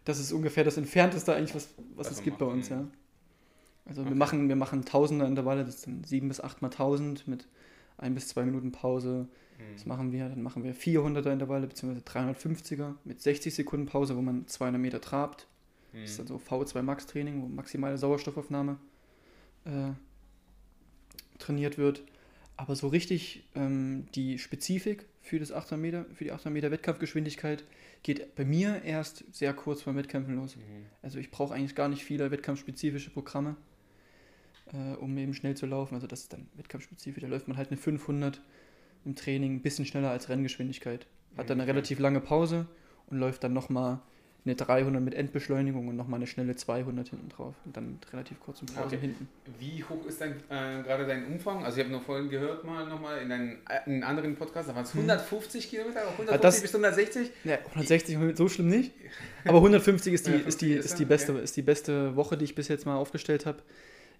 Das 0.06 0.18
ist 0.18 0.32
ungefähr 0.32 0.64
das 0.64 0.78
Entfernteste 0.78 1.34
eigentlich, 1.34 1.54
was, 1.54 1.68
was 1.94 2.10
es 2.10 2.22
gibt 2.22 2.38
bei 2.38 2.46
uns, 2.46 2.70
mhm. 2.70 2.76
ja. 2.76 2.86
Also 3.86 4.00
okay. 4.00 4.10
wir, 4.10 4.16
machen, 4.16 4.48
wir 4.48 4.56
machen 4.56 4.84
Tausender 4.86 5.26
Intervalle, 5.26 5.64
das 5.64 5.82
sind 5.82 6.06
7 6.06 6.26
bis 6.28 6.40
8 6.40 6.62
mal 6.62 6.68
1000 6.68 7.28
mit 7.28 7.46
1 7.98 8.14
bis 8.14 8.28
2 8.28 8.44
Minuten 8.44 8.72
Pause. 8.72 9.28
Mhm. 9.58 9.74
Das 9.74 9.84
machen 9.84 10.10
wir. 10.10 10.28
Dann 10.28 10.42
machen 10.42 10.64
wir 10.64 10.74
400er 10.74 11.30
Intervalle 11.30 11.66
bzw. 11.66 11.98
350er 12.00 12.94
mit 13.04 13.20
60 13.20 13.54
Sekunden 13.54 13.86
Pause, 13.86 14.16
wo 14.16 14.22
man 14.22 14.46
200 14.46 14.80
Meter 14.80 15.02
trabt. 15.02 15.46
Mhm. 15.92 16.00
Das 16.00 16.10
ist 16.12 16.18
dann 16.18 16.26
so 16.26 16.36
V2 16.36 16.80
Max 16.80 17.06
Training, 17.06 17.42
wo 17.42 17.46
maximale 17.46 17.98
Sauerstoffaufnahme 17.98 18.78
äh, 19.66 19.90
trainiert 21.44 21.78
wird. 21.78 22.02
Aber 22.56 22.76
so 22.76 22.88
richtig 22.88 23.44
ähm, 23.54 24.06
die 24.14 24.38
Spezifik 24.38 25.06
für, 25.20 25.38
das 25.38 25.50
800 25.50 25.80
Meter, 25.80 26.04
für 26.14 26.24
die 26.24 26.32
800 26.32 26.52
Meter 26.52 26.70
Wettkampfgeschwindigkeit 26.70 27.64
geht 28.02 28.34
bei 28.36 28.44
mir 28.44 28.82
erst 28.82 29.24
sehr 29.34 29.52
kurz 29.54 29.82
vor 29.82 29.96
Wettkämpfen 29.96 30.36
los. 30.36 30.56
Mhm. 30.56 30.86
Also 31.02 31.18
ich 31.18 31.30
brauche 31.30 31.54
eigentlich 31.54 31.74
gar 31.74 31.88
nicht 31.88 32.04
viele 32.04 32.30
wettkampfspezifische 32.30 33.10
Programme, 33.10 33.56
äh, 34.72 34.94
um 34.96 35.16
eben 35.18 35.34
schnell 35.34 35.56
zu 35.56 35.66
laufen. 35.66 35.94
Also 35.94 36.06
das 36.06 36.20
ist 36.20 36.32
dann 36.32 36.46
wettkampfspezifisch. 36.54 37.22
Da 37.22 37.28
läuft 37.28 37.48
man 37.48 37.56
halt 37.56 37.70
eine 37.70 37.76
500 37.76 38.40
im 39.04 39.16
Training 39.16 39.56
ein 39.56 39.62
bisschen 39.62 39.86
schneller 39.86 40.10
als 40.10 40.28
Renngeschwindigkeit. 40.28 41.06
Hat 41.36 41.50
dann 41.50 41.60
eine 41.60 41.68
relativ 41.68 41.98
lange 41.98 42.20
Pause 42.20 42.66
und 43.06 43.18
läuft 43.18 43.42
dann 43.42 43.52
nochmal 43.52 44.00
eine 44.44 44.54
300 44.54 45.02
mit 45.02 45.14
Endbeschleunigung 45.14 45.88
und 45.88 45.96
nochmal 45.96 46.18
eine 46.18 46.26
schnelle 46.26 46.54
200 46.54 47.08
hinten 47.08 47.30
drauf 47.30 47.54
und 47.64 47.74
dann 47.76 47.92
mit 47.92 48.12
relativ 48.12 48.38
kurzen 48.40 48.66
Pause 48.66 48.86
okay. 48.86 48.98
hinten. 48.98 49.28
Wie 49.58 49.82
hoch 49.82 50.04
ist 50.06 50.20
dein, 50.20 50.32
äh, 50.50 50.82
gerade 50.82 51.06
dein 51.06 51.26
Umfang? 51.26 51.64
Also 51.64 51.78
ich 51.78 51.84
habe 51.84 51.94
noch 51.94 52.02
vorhin 52.02 52.28
gehört 52.28 52.62
mal 52.62 52.86
nochmal 52.86 53.22
in 53.22 53.32
einem, 53.32 53.58
in 53.86 53.92
einem 53.94 54.02
anderen 54.02 54.36
Podcast, 54.36 54.68
da 54.68 54.74
waren 54.74 54.84
es 54.84 54.94
150 54.94 55.70
Kilometer, 55.70 56.02
150 56.02 56.40
das, 56.42 56.60
bis 56.60 56.74
160? 56.74 57.30
Ja, 57.44 57.56
160 57.56 58.18
so 58.36 58.48
schlimm 58.48 58.68
nicht, 58.68 58.92
aber 59.46 59.58
150 59.58 60.12
ist 60.12 60.26
die, 60.26 60.32
ist 60.32 60.60
die, 60.60 60.72
ist 60.72 60.98
die, 60.98 61.04
beste, 61.06 61.32
ist 61.32 61.56
die 61.56 61.62
beste 61.62 62.14
Woche, 62.14 62.36
die 62.36 62.44
ich 62.44 62.54
bis 62.54 62.68
jetzt 62.68 62.84
mal 62.84 62.96
aufgestellt 62.96 63.46
habe. 63.46 63.62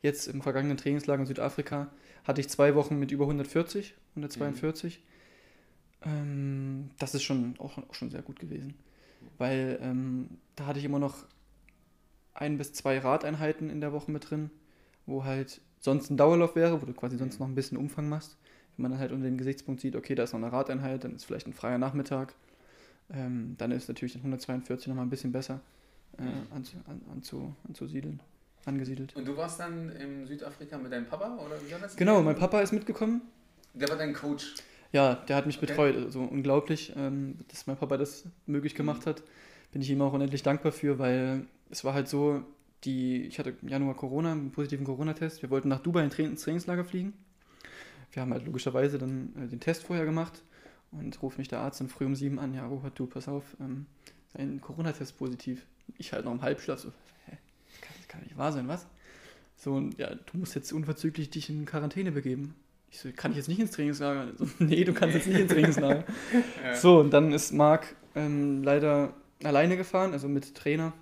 Jetzt 0.00 0.26
im 0.26 0.40
vergangenen 0.40 0.78
Trainingslager 0.78 1.20
in 1.20 1.26
Südafrika 1.26 1.90
hatte 2.24 2.40
ich 2.40 2.48
zwei 2.48 2.74
Wochen 2.74 2.98
mit 2.98 3.10
über 3.10 3.24
140, 3.24 3.94
142. 4.16 5.00
Mhm. 6.04 6.10
Ähm, 6.10 6.90
das 6.98 7.14
ist 7.14 7.22
schon 7.22 7.54
auch, 7.58 7.76
auch 7.78 7.94
schon 7.94 8.10
sehr 8.10 8.22
gut 8.22 8.38
gewesen 8.38 8.74
weil 9.38 9.78
ähm, 9.82 10.28
da 10.56 10.66
hatte 10.66 10.78
ich 10.78 10.84
immer 10.84 10.98
noch 10.98 11.26
ein 12.34 12.58
bis 12.58 12.72
zwei 12.72 12.98
Radeinheiten 12.98 13.70
in 13.70 13.80
der 13.80 13.92
Woche 13.92 14.10
mit 14.10 14.30
drin, 14.30 14.50
wo 15.06 15.24
halt 15.24 15.60
sonst 15.80 16.10
ein 16.10 16.16
Dauerlauf 16.16 16.56
wäre, 16.56 16.80
wo 16.82 16.86
du 16.86 16.92
quasi 16.92 17.16
sonst 17.16 17.38
noch 17.38 17.46
ein 17.46 17.54
bisschen 17.54 17.78
Umfang 17.78 18.08
machst. 18.08 18.36
Wenn 18.76 18.82
man 18.82 18.92
dann 18.92 19.00
halt 19.00 19.12
unter 19.12 19.26
den 19.26 19.38
Gesichtspunkt 19.38 19.80
sieht, 19.80 19.94
okay, 19.94 20.14
da 20.14 20.24
ist 20.24 20.32
noch 20.32 20.40
eine 20.40 20.50
Radeinheit, 20.50 21.04
dann 21.04 21.14
ist 21.14 21.24
vielleicht 21.24 21.46
ein 21.46 21.52
freier 21.52 21.78
Nachmittag, 21.78 22.34
ähm, 23.12 23.54
dann 23.58 23.70
ist 23.70 23.88
natürlich 23.88 24.14
den 24.14 24.22
142 24.22 24.88
nochmal 24.88 25.06
ein 25.06 25.10
bisschen 25.10 25.30
besser 25.30 25.60
äh, 26.18 26.54
anzu, 26.54 26.76
an, 26.88 27.00
anzu, 27.12 27.54
anzusiedeln, 27.68 28.20
angesiedelt. 28.64 29.14
Und 29.14 29.26
du 29.26 29.36
warst 29.36 29.60
dann 29.60 29.90
in 29.90 30.26
Südafrika 30.26 30.78
mit 30.78 30.90
deinem 30.90 31.06
Papa, 31.06 31.36
oder 31.36 31.60
wie 31.64 31.70
war 31.70 31.78
das? 31.78 31.94
Genau, 31.94 32.22
mein 32.22 32.36
Papa 32.36 32.60
ist 32.60 32.72
mitgekommen. 32.72 33.22
Der 33.74 33.88
war 33.88 33.96
dein 33.96 34.14
Coach? 34.14 34.54
Ja, 34.94 35.16
der 35.16 35.34
hat 35.34 35.46
mich 35.46 35.56
okay. 35.56 35.66
betreut. 35.66 35.96
Also 35.96 36.20
unglaublich, 36.20 36.92
ähm, 36.94 37.40
dass 37.48 37.66
mein 37.66 37.76
Papa 37.76 37.96
das 37.96 38.26
möglich 38.46 38.76
gemacht 38.76 39.06
hat. 39.06 39.24
Bin 39.72 39.82
ich 39.82 39.90
ihm 39.90 40.00
auch 40.00 40.12
unendlich 40.12 40.44
dankbar 40.44 40.70
für, 40.70 41.00
weil 41.00 41.46
es 41.68 41.82
war 41.82 41.94
halt 41.94 42.06
so, 42.06 42.44
die, 42.84 43.22
ich 43.22 43.40
hatte 43.40 43.56
im 43.60 43.68
Januar 43.68 43.96
Corona, 43.96 44.30
einen 44.30 44.52
positiven 44.52 44.86
Corona-Test. 44.86 45.42
Wir 45.42 45.50
wollten 45.50 45.66
nach 45.66 45.80
Dubai 45.80 46.04
ins 46.04 46.42
Trainingslager 46.42 46.84
fliegen. 46.84 47.12
Wir 48.12 48.22
haben 48.22 48.32
halt 48.32 48.46
logischerweise 48.46 48.98
dann 48.98 49.34
äh, 49.36 49.48
den 49.48 49.58
Test 49.58 49.82
vorher 49.82 50.04
gemacht 50.04 50.44
und 50.92 51.20
ruft 51.20 51.38
mich 51.38 51.48
der 51.48 51.58
Arzt 51.58 51.80
dann 51.80 51.88
früh 51.88 52.06
um 52.06 52.14
sieben 52.14 52.38
an. 52.38 52.54
Ja, 52.54 52.64
Robert, 52.64 52.96
du, 52.96 53.08
pass 53.08 53.26
auf, 53.26 53.42
ähm, 53.58 53.86
sein 54.32 54.60
Corona-Test 54.60 55.18
positiv. 55.18 55.66
Ich 55.98 56.12
halt 56.12 56.24
noch 56.24 56.30
im 56.30 56.42
Halbschlaf 56.42 56.78
so, 56.78 56.92
hä, 57.26 57.36
das 57.72 57.80
kann, 57.80 57.96
das 57.98 58.06
kann 58.06 58.22
nicht 58.22 58.38
wahr 58.38 58.52
sein, 58.52 58.68
was? 58.68 58.86
So, 59.56 59.74
und 59.74 59.98
ja, 59.98 60.14
du 60.14 60.38
musst 60.38 60.54
jetzt 60.54 60.72
unverzüglich 60.72 61.30
dich 61.30 61.50
in 61.50 61.66
Quarantäne 61.66 62.12
begeben. 62.12 62.54
Ich 62.94 63.00
so, 63.00 63.08
kann 63.10 63.32
ich 63.32 63.38
jetzt 63.38 63.48
nicht 63.48 63.58
ins 63.58 63.72
Trainingslager? 63.72 64.28
So, 64.38 64.48
nee, 64.60 64.84
du 64.84 64.92
kannst 64.92 65.16
jetzt 65.16 65.26
nicht 65.26 65.40
ins 65.40 65.50
Trainingslager. 65.50 66.04
ja. 66.64 66.76
So, 66.76 67.00
und 67.00 67.10
dann 67.10 67.32
ist 67.32 67.50
Marc 67.50 67.96
ähm, 68.14 68.62
leider 68.62 69.12
alleine 69.42 69.76
gefahren, 69.76 70.12
also 70.12 70.28
mit 70.28 70.54
Trainer 70.54 70.92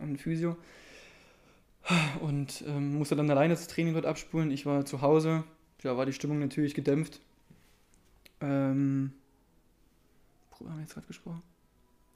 und 0.00 0.16
Physio. 0.16 0.56
Und 2.20 2.64
ähm, 2.66 2.94
musste 2.94 3.14
dann 3.14 3.30
alleine 3.30 3.52
das 3.52 3.66
Training 3.66 3.92
dort 3.92 4.06
abspulen. 4.06 4.50
Ich 4.50 4.64
war 4.64 4.86
zu 4.86 5.02
Hause. 5.02 5.44
Da 5.82 5.98
war 5.98 6.06
die 6.06 6.14
Stimmung 6.14 6.38
natürlich 6.38 6.74
gedämpft. 6.74 7.20
Ähm, 8.40 9.12
worüber 10.52 10.70
haben 10.70 10.78
wir 10.78 10.84
jetzt 10.84 10.94
gerade 10.94 11.08
gesprochen? 11.08 11.42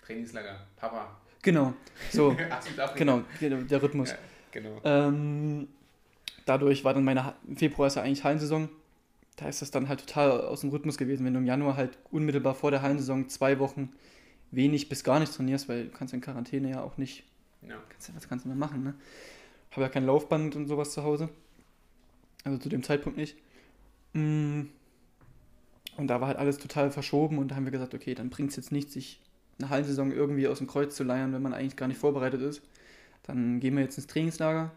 Trainingslager, 0.06 0.58
Papa. 0.76 1.20
Genau, 1.42 1.74
so. 2.10 2.34
genau, 2.96 3.22
der 3.40 3.82
Rhythmus. 3.82 4.12
Ja, 4.12 4.18
genau. 4.52 4.80
Ähm, 4.84 5.68
dadurch 6.46 6.82
war 6.82 6.94
dann 6.94 7.04
meine, 7.04 7.34
im 7.46 7.58
Februar 7.58 7.88
ist 7.88 7.96
ja 7.96 8.02
eigentlich 8.02 8.24
Hallensaison 8.24 8.70
da 9.36 9.48
ist 9.48 9.62
das 9.62 9.70
dann 9.70 9.88
halt 9.88 10.00
total 10.00 10.42
aus 10.42 10.60
dem 10.60 10.70
Rhythmus 10.70 10.98
gewesen, 10.98 11.24
wenn 11.24 11.32
du 11.32 11.40
im 11.40 11.46
Januar 11.46 11.76
halt 11.76 11.98
unmittelbar 12.10 12.54
vor 12.54 12.70
der 12.70 12.82
Hallensaison 12.82 13.28
zwei 13.28 13.58
Wochen 13.58 13.90
wenig 14.50 14.88
bis 14.88 15.04
gar 15.04 15.18
nicht 15.18 15.34
trainierst, 15.34 15.68
weil 15.68 15.86
du 15.86 15.90
kannst 15.90 16.12
in 16.12 16.20
Quarantäne 16.20 16.70
ja 16.70 16.82
auch 16.82 16.98
nicht 16.98 17.24
Ja. 17.62 17.76
Kannst, 17.88 18.14
was 18.14 18.28
kannst 18.28 18.44
du 18.44 18.48
mehr 18.48 18.56
machen, 18.56 18.82
ne? 18.84 18.94
Habe 19.70 19.82
ja 19.82 19.88
kein 19.88 20.04
Laufband 20.04 20.54
und 20.54 20.66
sowas 20.68 20.92
zu 20.92 21.02
Hause. 21.02 21.30
Also 22.44 22.58
zu 22.58 22.68
dem 22.68 22.82
Zeitpunkt 22.82 23.16
nicht. 23.16 23.36
Mm. 24.12 24.62
Und 25.96 26.08
da 26.08 26.20
war 26.20 26.28
halt 26.28 26.38
alles 26.38 26.58
total 26.58 26.90
verschoben 26.90 27.38
und 27.38 27.48
da 27.48 27.54
haben 27.54 27.64
wir 27.64 27.72
gesagt, 27.72 27.94
okay, 27.94 28.14
dann 28.14 28.30
bringt 28.30 28.50
es 28.50 28.56
jetzt 28.56 28.72
nichts, 28.72 28.94
sich 28.94 29.20
eine 29.58 29.68
Hallensaison 29.68 30.10
irgendwie 30.10 30.48
aus 30.48 30.58
dem 30.58 30.66
Kreuz 30.66 30.96
zu 30.96 31.04
leiern, 31.04 31.32
wenn 31.32 31.42
man 31.42 31.52
eigentlich 31.54 31.76
gar 31.76 31.86
nicht 31.86 31.98
vorbereitet 31.98 32.40
ist. 32.40 32.62
Dann 33.24 33.60
gehen 33.60 33.74
wir 33.76 33.82
jetzt 33.82 33.96
ins 33.98 34.06
Trainingslager, 34.06 34.72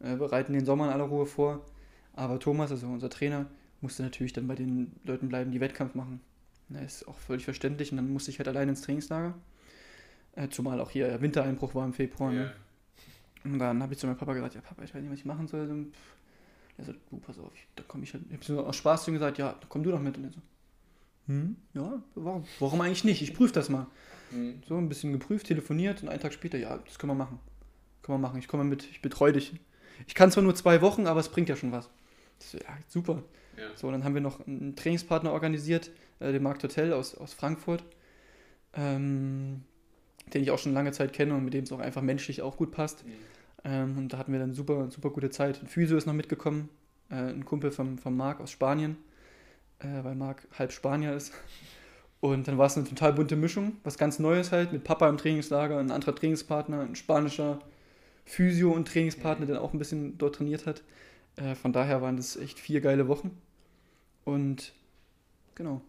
äh, 0.00 0.16
bereiten 0.16 0.52
den 0.52 0.64
Sommer 0.64 0.86
in 0.86 0.92
aller 0.92 1.04
Ruhe 1.04 1.26
vor. 1.26 1.64
Aber 2.14 2.38
Thomas, 2.38 2.70
also 2.70 2.86
unser 2.86 3.10
Trainer, 3.10 3.46
musste 3.80 4.02
natürlich 4.02 4.32
dann 4.32 4.46
bei 4.46 4.54
den 4.54 4.92
Leuten 5.04 5.28
bleiben, 5.28 5.50
die 5.50 5.60
Wettkampf 5.60 5.94
machen. 5.94 6.20
Das 6.68 7.02
ist 7.02 7.08
auch 7.08 7.18
völlig 7.18 7.44
verständlich 7.44 7.90
und 7.90 7.96
dann 7.96 8.12
musste 8.12 8.30
ich 8.30 8.38
halt 8.38 8.48
allein 8.48 8.68
ins 8.68 8.82
Trainingslager. 8.82 9.34
Äh, 10.36 10.48
zumal 10.48 10.80
auch 10.80 10.90
hier 10.90 11.20
Wintereinbruch 11.20 11.74
war 11.74 11.84
im 11.84 11.92
Februar. 11.92 12.32
Yeah. 12.32 12.44
Ne? 12.44 12.52
Und 13.44 13.58
dann 13.58 13.82
habe 13.82 13.92
ich 13.92 13.98
zu 13.98 14.06
meinem 14.06 14.18
Papa 14.18 14.34
gesagt, 14.34 14.54
ja 14.54 14.60
Papa, 14.60 14.82
ich 14.84 14.94
weiß 14.94 15.02
nicht, 15.02 15.10
was 15.10 15.18
ich 15.18 15.24
machen 15.24 15.48
soll. 15.48 15.68
Und 15.68 15.92
er 16.78 16.84
so, 16.84 16.92
du, 16.92 17.18
pass 17.18 17.38
auf, 17.38 17.52
da 17.74 17.82
komme 17.82 18.04
ich 18.04 18.12
halt. 18.12 18.24
Ich 18.28 18.34
habe 18.34 18.44
so 18.44 18.64
aus 18.64 18.76
Spaß 18.76 19.04
zu 19.04 19.10
ihm 19.10 19.14
gesagt, 19.14 19.38
ja, 19.38 19.58
komm 19.68 19.82
du 19.82 19.90
doch 19.90 20.00
mit. 20.00 20.16
Und 20.16 20.24
er 20.24 20.32
so, 20.32 20.40
hm, 21.26 21.56
ja, 21.74 22.02
warum, 22.14 22.44
warum 22.58 22.80
eigentlich 22.80 23.04
nicht? 23.04 23.22
Ich 23.22 23.34
prüfe 23.34 23.52
das 23.52 23.68
mal. 23.68 23.86
Mhm. 24.30 24.62
So 24.68 24.76
ein 24.76 24.88
bisschen 24.88 25.12
geprüft, 25.12 25.46
telefoniert 25.46 26.02
und 26.02 26.08
einen 26.08 26.20
Tag 26.20 26.32
später, 26.32 26.58
ja, 26.58 26.78
das 26.78 26.98
können 26.98 27.10
wir 27.10 27.16
machen. 27.16 27.38
Können 28.02 28.18
wir 28.18 28.28
machen, 28.28 28.38
ich 28.38 28.48
komme 28.48 28.64
mit, 28.64 28.84
ich 28.90 29.02
betreue 29.02 29.32
dich. 29.32 29.54
Ich 30.06 30.14
kann 30.14 30.30
zwar 30.30 30.42
nur 30.42 30.54
zwei 30.54 30.80
Wochen, 30.80 31.06
aber 31.06 31.20
es 31.20 31.28
bringt 31.28 31.48
ja 31.48 31.56
schon 31.56 31.72
was. 31.72 31.90
So, 32.38 32.58
ja, 32.58 32.78
super. 32.88 33.22
Ja. 33.60 33.66
So, 33.76 33.90
dann 33.90 34.04
haben 34.04 34.14
wir 34.14 34.20
noch 34.20 34.46
einen 34.46 34.74
Trainingspartner 34.76 35.32
organisiert, 35.32 35.90
äh, 36.18 36.32
den 36.32 36.42
Markt 36.42 36.62
Hotel 36.62 36.92
aus, 36.92 37.14
aus 37.14 37.34
Frankfurt, 37.34 37.84
ähm, 38.74 39.62
den 40.32 40.42
ich 40.42 40.50
auch 40.50 40.58
schon 40.58 40.72
lange 40.72 40.92
Zeit 40.92 41.12
kenne 41.12 41.34
und 41.34 41.44
mit 41.44 41.54
dem 41.54 41.64
es 41.64 41.72
auch 41.72 41.80
einfach 41.80 42.02
menschlich 42.02 42.42
auch 42.42 42.56
gut 42.56 42.70
passt. 42.70 43.04
Mhm. 43.04 43.12
Ähm, 43.64 43.98
und 43.98 44.12
da 44.12 44.18
hatten 44.18 44.32
wir 44.32 44.38
dann 44.38 44.54
super, 44.54 44.90
super 44.90 45.10
gute 45.10 45.30
Zeit. 45.30 45.60
Ein 45.62 45.66
Physio 45.66 45.96
ist 45.96 46.06
noch 46.06 46.14
mitgekommen, 46.14 46.68
äh, 47.10 47.16
ein 47.16 47.44
Kumpel 47.44 47.70
vom, 47.70 47.98
vom 47.98 48.16
Marc 48.16 48.40
aus 48.40 48.50
Spanien, 48.50 48.96
äh, 49.80 50.02
weil 50.02 50.14
Marc 50.14 50.46
halb 50.58 50.72
Spanier 50.72 51.14
ist. 51.14 51.32
Und 52.20 52.48
dann 52.48 52.58
war 52.58 52.66
es 52.66 52.76
eine 52.76 52.86
total 52.86 53.14
bunte 53.14 53.36
Mischung, 53.36 53.76
was 53.82 53.96
ganz 53.96 54.18
Neues 54.18 54.52
halt, 54.52 54.72
mit 54.72 54.84
Papa 54.84 55.08
im 55.08 55.16
Trainingslager, 55.16 55.78
ein 55.78 55.90
anderer 55.90 56.14
Trainingspartner, 56.14 56.80
ein 56.80 56.94
spanischer 56.94 57.60
Physio 58.26 58.72
und 58.72 58.88
Trainingspartner, 58.88 59.46
der 59.46 59.62
auch 59.62 59.72
ein 59.72 59.78
bisschen 59.78 60.18
dort 60.18 60.36
trainiert 60.36 60.66
hat. 60.66 60.82
Äh, 61.36 61.54
von 61.54 61.72
daher 61.72 62.02
waren 62.02 62.16
das 62.16 62.36
echt 62.36 62.58
vier 62.58 62.80
geile 62.80 63.08
Wochen. 63.08 63.36
Und 64.24 64.72
genau, 65.54 65.80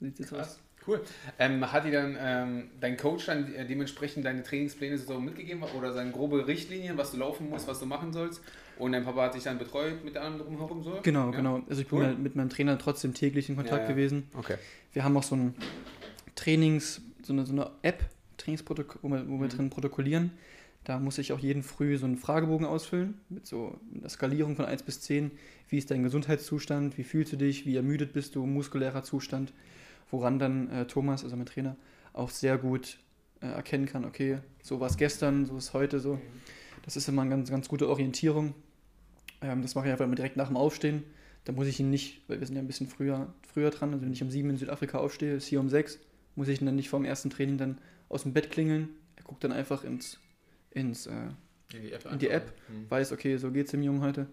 sieht 0.00 0.18
jetzt 0.18 0.32
aus. 0.32 0.60
Cool. 0.86 1.00
Ähm, 1.38 1.72
hat 1.72 1.84
dir 1.84 1.90
dann 1.90 2.16
ähm, 2.18 2.70
dein 2.80 2.96
Coach 2.96 3.26
dann 3.26 3.52
äh, 3.54 3.66
dementsprechend 3.66 4.24
deine 4.24 4.44
Trainingspläne 4.44 4.96
so 4.98 5.18
mitgegeben 5.18 5.64
oder 5.76 5.92
seine 5.92 6.12
grobe 6.12 6.46
Richtlinien, 6.46 6.96
was 6.96 7.10
du 7.10 7.16
laufen 7.16 7.50
musst, 7.50 7.66
was 7.66 7.80
du 7.80 7.86
machen 7.86 8.12
sollst? 8.12 8.40
Und 8.78 8.92
dein 8.92 9.04
Papa 9.04 9.22
hat 9.22 9.34
dich 9.34 9.42
dann 9.42 9.58
betreut 9.58 10.04
mit 10.04 10.16
allem 10.16 10.38
drumherum 10.38 10.84
so? 10.84 11.00
Genau, 11.02 11.30
ja? 11.30 11.36
genau. 11.36 11.62
Also 11.68 11.82
ich 11.82 11.88
bin 11.88 11.98
cool. 11.98 12.14
mit 12.16 12.36
meinem 12.36 12.50
Trainer 12.50 12.78
trotzdem 12.78 13.14
täglich 13.14 13.48
in 13.48 13.56
Kontakt 13.56 13.82
ja, 13.82 13.88
ja. 13.88 13.88
gewesen. 13.88 14.28
Okay. 14.34 14.56
Wir 14.92 15.02
haben 15.02 15.16
auch 15.16 15.24
so 15.24 15.34
ein 15.34 15.54
Trainings, 16.36 17.00
so 17.22 17.32
eine, 17.32 17.46
so 17.46 17.52
eine 17.52 17.70
App, 17.82 18.04
Trainingsprotokoll, 18.36 18.98
wo 19.02 19.08
wir, 19.08 19.28
wo 19.28 19.38
wir 19.38 19.46
mhm. 19.46 19.48
drin 19.48 19.70
protokollieren. 19.70 20.30
Da 20.86 21.00
muss 21.00 21.18
ich 21.18 21.32
auch 21.32 21.40
jeden 21.40 21.64
Früh 21.64 21.98
so 21.98 22.06
einen 22.06 22.16
Fragebogen 22.16 22.64
ausfüllen 22.64 23.14
mit 23.28 23.44
so 23.44 23.76
einer 23.92 24.08
Skalierung 24.08 24.54
von 24.54 24.66
1 24.66 24.84
bis 24.84 25.00
10. 25.00 25.32
Wie 25.68 25.78
ist 25.78 25.90
dein 25.90 26.04
Gesundheitszustand? 26.04 26.96
Wie 26.96 27.02
fühlst 27.02 27.32
du 27.32 27.36
dich? 27.36 27.66
Wie 27.66 27.74
ermüdet 27.74 28.12
bist 28.12 28.36
du? 28.36 28.46
Muskulärer 28.46 29.02
Zustand? 29.02 29.52
Woran 30.12 30.38
dann 30.38 30.70
äh, 30.70 30.86
Thomas, 30.86 31.24
also 31.24 31.34
mein 31.36 31.46
Trainer, 31.46 31.74
auch 32.12 32.30
sehr 32.30 32.56
gut 32.56 33.00
äh, 33.40 33.48
erkennen 33.48 33.86
kann, 33.86 34.04
okay, 34.04 34.38
so 34.62 34.78
war 34.78 34.86
es 34.86 34.96
gestern, 34.96 35.44
so 35.44 35.56
ist 35.56 35.72
heute 35.72 35.98
so. 35.98 36.20
Das 36.84 36.96
ist 36.96 37.08
immer 37.08 37.22
eine 37.22 37.32
ganz, 37.32 37.50
ganz 37.50 37.66
gute 37.66 37.88
Orientierung. 37.88 38.54
Ähm, 39.42 39.62
das 39.62 39.74
mache 39.74 39.86
ich 39.86 39.90
einfach 39.90 40.04
immer 40.04 40.14
direkt 40.14 40.36
nach 40.36 40.46
dem 40.46 40.56
Aufstehen. 40.56 41.02
Da 41.46 41.52
muss 41.52 41.66
ich 41.66 41.80
ihn 41.80 41.90
nicht, 41.90 42.22
weil 42.28 42.38
wir 42.38 42.46
sind 42.46 42.54
ja 42.54 42.62
ein 42.62 42.68
bisschen 42.68 42.86
früher, 42.86 43.34
früher 43.52 43.70
dran, 43.70 43.92
also 43.92 44.04
wenn 44.04 44.12
ich 44.12 44.22
um 44.22 44.30
7 44.30 44.50
in 44.50 44.56
Südafrika 44.56 44.98
aufstehe, 44.98 45.34
ist 45.34 45.48
hier 45.48 45.58
um 45.58 45.68
6, 45.68 45.98
muss 46.36 46.46
ich 46.46 46.60
ihn 46.60 46.66
dann 46.66 46.76
nicht 46.76 46.90
vor 46.90 47.00
dem 47.00 47.06
ersten 47.06 47.30
Training 47.30 47.58
dann 47.58 47.78
aus 48.08 48.22
dem 48.22 48.32
Bett 48.32 48.52
klingeln. 48.52 48.90
Er 49.16 49.24
guckt 49.24 49.42
dann 49.42 49.50
einfach 49.50 49.82
ins 49.82 50.20
ins, 50.76 51.06
äh, 51.06 51.12
in 51.72 51.82
die 51.82 51.92
App, 51.92 52.12
in 52.12 52.18
die 52.18 52.28
App 52.28 52.52
mhm. 52.68 52.90
weiß, 52.90 53.12
okay, 53.12 53.36
so 53.38 53.50
geht 53.50 53.66
es 53.66 53.72
dem 53.72 53.82
Jungen 53.82 54.02
heute. 54.02 54.26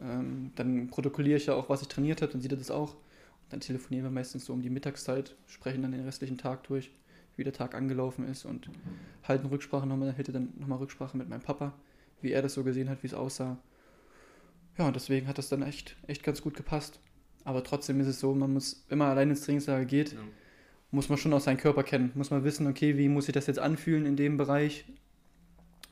Ähm, 0.00 0.52
dann 0.56 0.88
protokolliere 0.88 1.36
ich 1.36 1.46
ja 1.46 1.54
auch, 1.54 1.68
was 1.68 1.82
ich 1.82 1.88
trainiert 1.88 2.22
habe, 2.22 2.32
dann 2.32 2.40
sieht 2.40 2.52
er 2.52 2.58
das 2.58 2.70
auch. 2.70 2.94
Und 2.94 3.52
dann 3.52 3.60
telefonieren 3.60 4.04
wir 4.04 4.10
meistens 4.10 4.44
so 4.44 4.52
um 4.52 4.62
die 4.62 4.70
Mittagszeit, 4.70 5.36
sprechen 5.46 5.82
dann 5.82 5.92
den 5.92 6.04
restlichen 6.04 6.38
Tag 6.38 6.64
durch, 6.64 6.90
wie 7.36 7.44
der 7.44 7.52
Tag 7.52 7.74
angelaufen 7.74 8.26
ist 8.28 8.44
und 8.44 8.68
halten 9.26 9.46
Rücksprache 9.46 9.86
nochmal, 9.86 10.12
hätte 10.12 10.32
dann 10.32 10.52
nochmal 10.58 10.78
Rücksprache 10.78 11.16
mit 11.16 11.28
meinem 11.28 11.42
Papa, 11.42 11.72
wie 12.20 12.32
er 12.32 12.42
das 12.42 12.54
so 12.54 12.64
gesehen 12.64 12.90
hat, 12.90 13.02
wie 13.02 13.06
es 13.06 13.14
aussah. 13.14 13.58
Ja, 14.76 14.86
und 14.86 14.96
deswegen 14.96 15.28
hat 15.28 15.38
das 15.38 15.48
dann 15.48 15.62
echt, 15.62 15.96
echt 16.06 16.22
ganz 16.22 16.42
gut 16.42 16.54
gepasst. 16.54 17.00
Aber 17.44 17.62
trotzdem 17.64 18.00
ist 18.00 18.06
es 18.06 18.20
so, 18.20 18.34
man 18.34 18.52
muss, 18.52 18.84
wenn 18.88 18.98
man 18.98 19.08
allein 19.08 19.30
ins 19.30 19.42
Trainingslager 19.42 19.84
geht, 19.84 20.12
ja. 20.12 20.18
muss 20.90 21.08
man 21.08 21.18
schon 21.18 21.32
auch 21.32 21.40
seinen 21.40 21.56
Körper 21.56 21.82
kennen. 21.82 22.10
Muss 22.14 22.30
man 22.30 22.44
wissen, 22.44 22.66
okay, 22.66 22.96
wie 22.98 23.08
muss 23.08 23.28
ich 23.28 23.34
das 23.34 23.46
jetzt 23.46 23.58
anfühlen 23.58 24.04
in 24.04 24.16
dem 24.16 24.36
Bereich? 24.36 24.84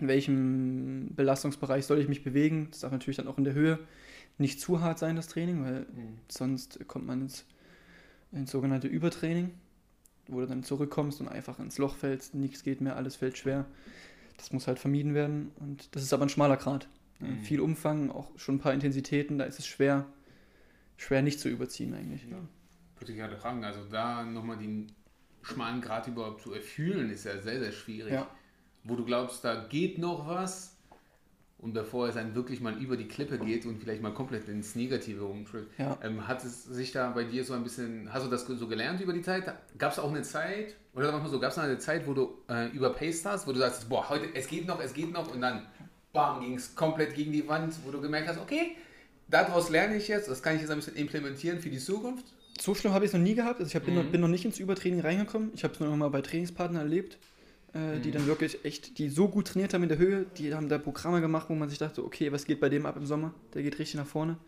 In 0.00 0.08
welchem 0.08 1.14
Belastungsbereich 1.14 1.84
soll 1.84 1.98
ich 1.98 2.08
mich 2.08 2.22
bewegen. 2.22 2.68
Das 2.70 2.80
darf 2.80 2.92
natürlich 2.92 3.16
dann 3.16 3.28
auch 3.28 3.38
in 3.38 3.44
der 3.44 3.54
Höhe 3.54 3.78
nicht 4.38 4.60
zu 4.60 4.80
hart 4.80 4.98
sein, 4.98 5.16
das 5.16 5.26
Training, 5.26 5.64
weil 5.64 5.80
mhm. 5.80 6.18
sonst 6.28 6.86
kommt 6.86 7.06
man 7.06 7.22
ins, 7.22 7.44
ins 8.30 8.50
sogenannte 8.50 8.86
Übertraining, 8.86 9.50
wo 10.28 10.40
du 10.40 10.46
dann 10.46 10.62
zurückkommst 10.62 11.20
und 11.20 11.28
einfach 11.28 11.58
ins 11.58 11.78
Loch 11.78 11.96
fällst, 11.96 12.34
nichts 12.34 12.62
geht 12.62 12.80
mehr, 12.80 12.96
alles 12.96 13.16
fällt 13.16 13.36
schwer. 13.36 13.66
Das 14.36 14.52
muss 14.52 14.68
halt 14.68 14.78
vermieden 14.78 15.14
werden 15.14 15.50
und 15.56 15.94
das 15.96 16.02
ist 16.02 16.12
aber 16.12 16.24
ein 16.24 16.28
schmaler 16.28 16.56
Grad. 16.56 16.88
Mhm. 17.18 17.40
Viel 17.40 17.60
Umfang, 17.60 18.10
auch 18.10 18.30
schon 18.38 18.56
ein 18.56 18.60
paar 18.60 18.72
Intensitäten, 18.72 19.38
da 19.38 19.44
ist 19.44 19.58
es 19.58 19.66
schwer, 19.66 20.06
schwer 20.96 21.22
nicht 21.22 21.40
zu 21.40 21.48
überziehen 21.48 21.92
eigentlich. 21.94 22.24
Ja. 22.30 22.38
Würde 23.00 23.12
ich 23.12 23.18
gerade 23.18 23.36
fragen, 23.36 23.64
also 23.64 23.80
da 23.90 24.24
nochmal 24.24 24.58
den 24.58 24.92
schmalen 25.42 25.80
Grad 25.80 26.06
überhaupt 26.06 26.42
zu 26.42 26.52
erfühlen, 26.52 27.10
ist 27.10 27.24
ja 27.24 27.40
sehr, 27.40 27.58
sehr 27.58 27.72
schwierig. 27.72 28.12
Ja 28.12 28.28
wo 28.88 28.97
du 28.97 29.04
glaubst, 29.04 29.45
da 29.45 29.66
geht 29.68 29.99
noch 29.99 30.26
was 30.26 30.75
und 31.59 31.75
bevor 31.75 32.09
es 32.09 32.14
dann 32.14 32.35
wirklich 32.35 32.61
mal 32.61 32.80
über 32.80 32.97
die 32.97 33.09
Klippe 33.09 33.38
geht 33.38 33.66
und 33.66 33.80
vielleicht 33.80 34.00
mal 34.00 34.14
komplett 34.14 34.49
ins 34.49 34.76
Negative 34.76 35.25
umtritt, 35.25 35.66
ja. 35.76 35.99
ähm, 36.02 36.26
hat 36.28 36.45
es 36.45 36.64
sich 36.64 36.92
da 36.92 37.11
bei 37.11 37.25
dir 37.25 37.45
so 37.45 37.52
ein 37.52 37.64
bisschen, 37.64 38.12
hast 38.12 38.25
du 38.25 38.30
das 38.30 38.47
so 38.47 38.68
gelernt 38.68 39.00
über 39.00 39.12
die 39.12 39.23
Zeit? 39.23 39.52
Gab 39.76 39.92
es 39.92 39.99
auch 39.99 40.11
eine 40.11 40.23
Zeit, 40.23 40.76
oder 40.95 41.11
sag 41.11 41.21
mal 41.21 41.28
so, 41.28 41.40
gab 41.40 41.50
es 41.50 41.59
eine 41.59 41.78
Zeit, 41.78 42.07
wo 42.07 42.14
du 42.14 42.38
äh, 42.49 42.68
überpaced 42.68 43.26
hast, 43.26 43.47
wo 43.47 43.52
du 43.52 43.59
sagst, 43.59 43.88
boah, 43.88 44.09
heute, 44.09 44.26
es 44.35 44.47
geht 44.47 44.66
noch, 44.66 44.80
es 44.80 44.95
geht 44.95 45.12
noch 45.12 45.33
und 45.35 45.40
dann, 45.40 45.66
bam, 46.12 46.40
ging 46.40 46.54
es 46.54 46.75
komplett 46.76 47.14
gegen 47.14 47.33
die 47.33 47.47
Wand, 47.49 47.75
wo 47.85 47.90
du 47.90 48.00
gemerkt 48.00 48.28
hast, 48.28 48.38
okay, 48.38 48.76
daraus 49.26 49.68
lerne 49.68 49.97
ich 49.97 50.07
jetzt, 50.07 50.28
das 50.28 50.42
kann 50.42 50.54
ich 50.54 50.61
jetzt 50.61 50.71
ein 50.71 50.78
bisschen 50.78 50.95
implementieren 50.95 51.59
für 51.59 51.71
die 51.71 51.78
Zukunft? 51.78 52.25
So 52.61 52.75
schlimm 52.75 52.92
habe 52.92 53.04
ich 53.04 53.11
es 53.11 53.14
noch 53.14 53.23
nie 53.23 53.35
gehabt. 53.35 53.61
Also 53.61 53.76
ich 53.76 53.85
bin, 53.85 53.95
mhm. 53.95 54.02
noch, 54.02 54.11
bin 54.11 54.21
noch 54.21 54.28
nicht 54.28 54.45
ins 54.45 54.59
Übertraining 54.59 55.00
reingekommen. 55.00 55.52
Ich 55.54 55.62
habe 55.62 55.75
es 55.75 55.80
nur 55.80 55.88
noch 55.88 55.97
mal 55.97 56.09
bei 56.09 56.23
Trainingspartnern 56.23 56.83
erlebt 56.83 57.18
äh, 57.75 58.00
die 58.00 58.08
mhm. 58.08 58.12
dann 58.12 58.26
wirklich 58.26 58.64
echt, 58.64 58.98
die 58.98 59.08
so 59.08 59.28
gut 59.28 59.48
trainiert 59.48 59.75
haben 59.75 59.82
in 59.82 59.88
der 59.88 59.98
Höhe, 59.98 60.26
die 60.37 60.54
haben 60.54 60.68
da 60.68 60.78
Programme 60.78 61.20
gemacht, 61.20 61.50
wo 61.50 61.54
man 61.54 61.68
sich 61.68 61.78
dachte, 61.78 62.04
okay, 62.04 62.32
was 62.32 62.44
geht 62.44 62.60
bei 62.60 62.68
dem 62.68 62.87
ab 62.87 62.96
im 62.96 63.06
Sommer? 63.06 63.34
Der 63.54 63.62
geht 63.62 63.78
richtig 63.78 63.96
nach 63.96 64.06
vorne. 64.06 64.38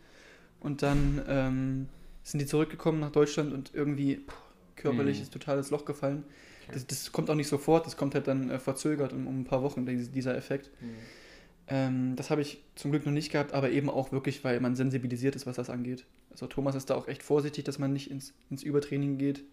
Und 0.61 0.83
dann 0.83 1.23
ähm, 1.29 1.89
sind 2.23 2.41
die 2.41 2.47
zurückgekommen 2.47 3.00
nach 3.00 3.12
Deutschland 3.12 3.53
und 3.53 3.73
irgendwie 3.75 4.17
pff, 4.17 4.35
körperlich 4.77 5.19
mhm. 5.19 5.23
ist 5.25 5.33
total 5.33 5.57
das 5.57 5.71
Loch 5.71 5.85
gefallen. 5.85 6.25
Das, 6.73 6.87
das, 6.87 7.11
kommt 7.11 7.29
auch 7.31 7.35
nicht 7.35 7.49
sofort, 7.49 7.87
das 7.87 7.97
kommt 7.97 8.15
halt 8.15 8.29
dann 8.29 8.49
äh, 8.49 8.59
verzögert 8.59 9.12
um, 9.12 9.27
um, 9.27 9.41
ein 9.41 9.45
paar 9.45 9.62
Wochen, 9.62 9.87
dieser 9.87 10.37
Effekt. 10.37 10.71
Mhm. 10.81 10.89
Ähm, 11.67 12.17
das 12.17 12.31
habe 12.31 12.43
ich 12.43 12.62
zum 12.75 12.91
Glück 12.91 13.07
noch 13.07 13.12
nicht 13.12 13.33
gehabt, 13.33 13.53
aber 13.55 13.71
eben 13.71 13.91
auch 13.91 14.12
wirklich, 14.12 14.45
weil 14.45 14.61
man 14.61 14.77
sensibilisiert 14.77 15.37
ist, 15.37 15.47
was 15.47 15.57
das 15.57 15.71
angeht. 15.71 16.05
Also 16.31 16.47
Thomas 16.47 16.75
ist 16.75 16.91
da 16.91 16.95
auch 16.95 17.09
echt 17.09 17.23
vorsichtig, 17.23 17.65
dass 17.65 17.79
man 17.79 17.93
nicht 17.93 18.11
ins, 18.11 18.35
ins 18.50 18.62
Übertraining 18.62 19.19
geht. 19.19 19.45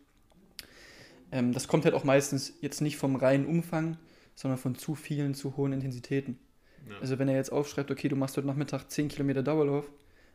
Ähm, 1.31 1.53
das 1.53 1.67
kommt 1.67 1.86
halt 1.86 1.93
auch 1.93 2.03
meistens 2.03 2.53
jetzt 2.62 2.81
nicht 2.81 2.98
vom 2.98 3.15
reinen 3.15 3.46
Umfang, 3.46 3.98
sondern 4.36 4.57
von 4.57 4.75
zu 4.75 4.96
vielen, 4.96 5.34
zu 5.34 5.57
hohen 5.57 5.74
Intensitäten. 5.74 6.39
Ja. 6.88 7.00
Also 7.00 7.19
wenn 7.19 7.27
er 7.27 7.36
jetzt 7.36 7.51
aufschreibt, 7.51 7.91
okay, 7.91 8.07
du 8.07 8.15
machst 8.15 8.38
heute 8.38 8.48
Nachmittag 8.48 8.89
10 8.89 9.10
Kilometer 9.10 9.43
Dauerlauf, 9.43 9.91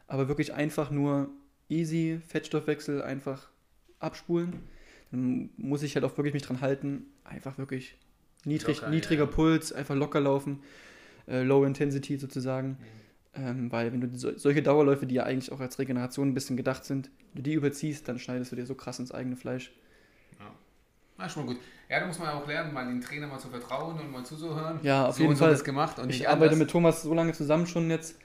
aber 0.07 0.29
wirklich 0.29 0.53
einfach 0.53 0.91
nur 0.91 1.31
easy, 1.69 2.21
Fettstoffwechsel 2.27 3.03
einfach 3.03 3.49
abspulen, 3.99 4.61
dann 5.11 5.51
muss 5.57 5.83
ich 5.83 5.95
halt 5.95 6.05
auch 6.05 6.17
wirklich 6.17 6.35
mich 6.35 6.43
dran 6.43 6.61
halten, 6.61 7.07
einfach 7.25 7.59
wirklich 7.59 7.97
niedrig, 8.45 8.81
locker, 8.81 8.91
niedriger 8.91 9.25
ja. 9.25 9.31
Puls, 9.31 9.73
einfach 9.73 9.95
locker 9.95 10.21
laufen, 10.21 10.63
äh, 11.29 11.43
Low 11.43 11.65
Intensity 11.65 12.19
sozusagen. 12.19 12.71
Mhm. 12.71 12.77
Ähm, 13.35 13.73
weil 13.73 13.93
wenn 13.93 14.01
du 14.03 14.09
so, 14.15 14.37
solche 14.37 14.63
Dauerläufe, 14.63 15.07
die 15.07 15.15
ja 15.15 15.25
eigentlich 15.25 15.53
auch 15.53 15.61
als 15.61 15.79
Regeneration 15.79 16.29
ein 16.29 16.35
bisschen 16.35 16.57
gedacht 16.57 16.85
sind, 16.85 17.11
wenn 17.33 17.43
du 17.43 17.51
die 17.51 17.55
überziehst, 17.55 18.07
dann 18.09 18.19
schneidest 18.19 18.53
du 18.53 18.57
dir 18.57 18.67
so 18.67 18.75
krass 18.75 18.99
ins 18.99 19.13
eigene 19.13 19.37
Fleisch. 19.37 19.73
Ah, 21.23 21.29
schon 21.29 21.47
mal 21.47 21.55
gut. 21.55 21.63
Ja, 21.89 22.01
da 22.01 22.07
muss 22.07 22.19
man 22.19 22.31
auch 22.31 22.47
lernen, 22.49 22.73
mal 22.73 22.87
den 22.87 23.01
Trainer 23.01 23.29
mal 23.29 23.39
zu 23.39 23.49
vertrauen 23.49 23.99
und 23.99 24.11
mal 24.11 24.25
zuzuhören. 24.25 24.81
Ja, 24.83 25.07
auf 25.07 25.17
so 25.17 25.23
jeden 25.23 25.37
Fall. 25.37 25.51
das 25.51 25.63
gemacht 25.63 25.99
und 25.99 26.11
ich 26.11 26.29
arbeite 26.29 26.57
mit 26.57 26.71
Thomas 26.71 27.03
so 27.03 27.15
lange 27.15 27.33
zusammen 27.33 27.67
schon 27.67 27.91
jetzt 27.91 28.19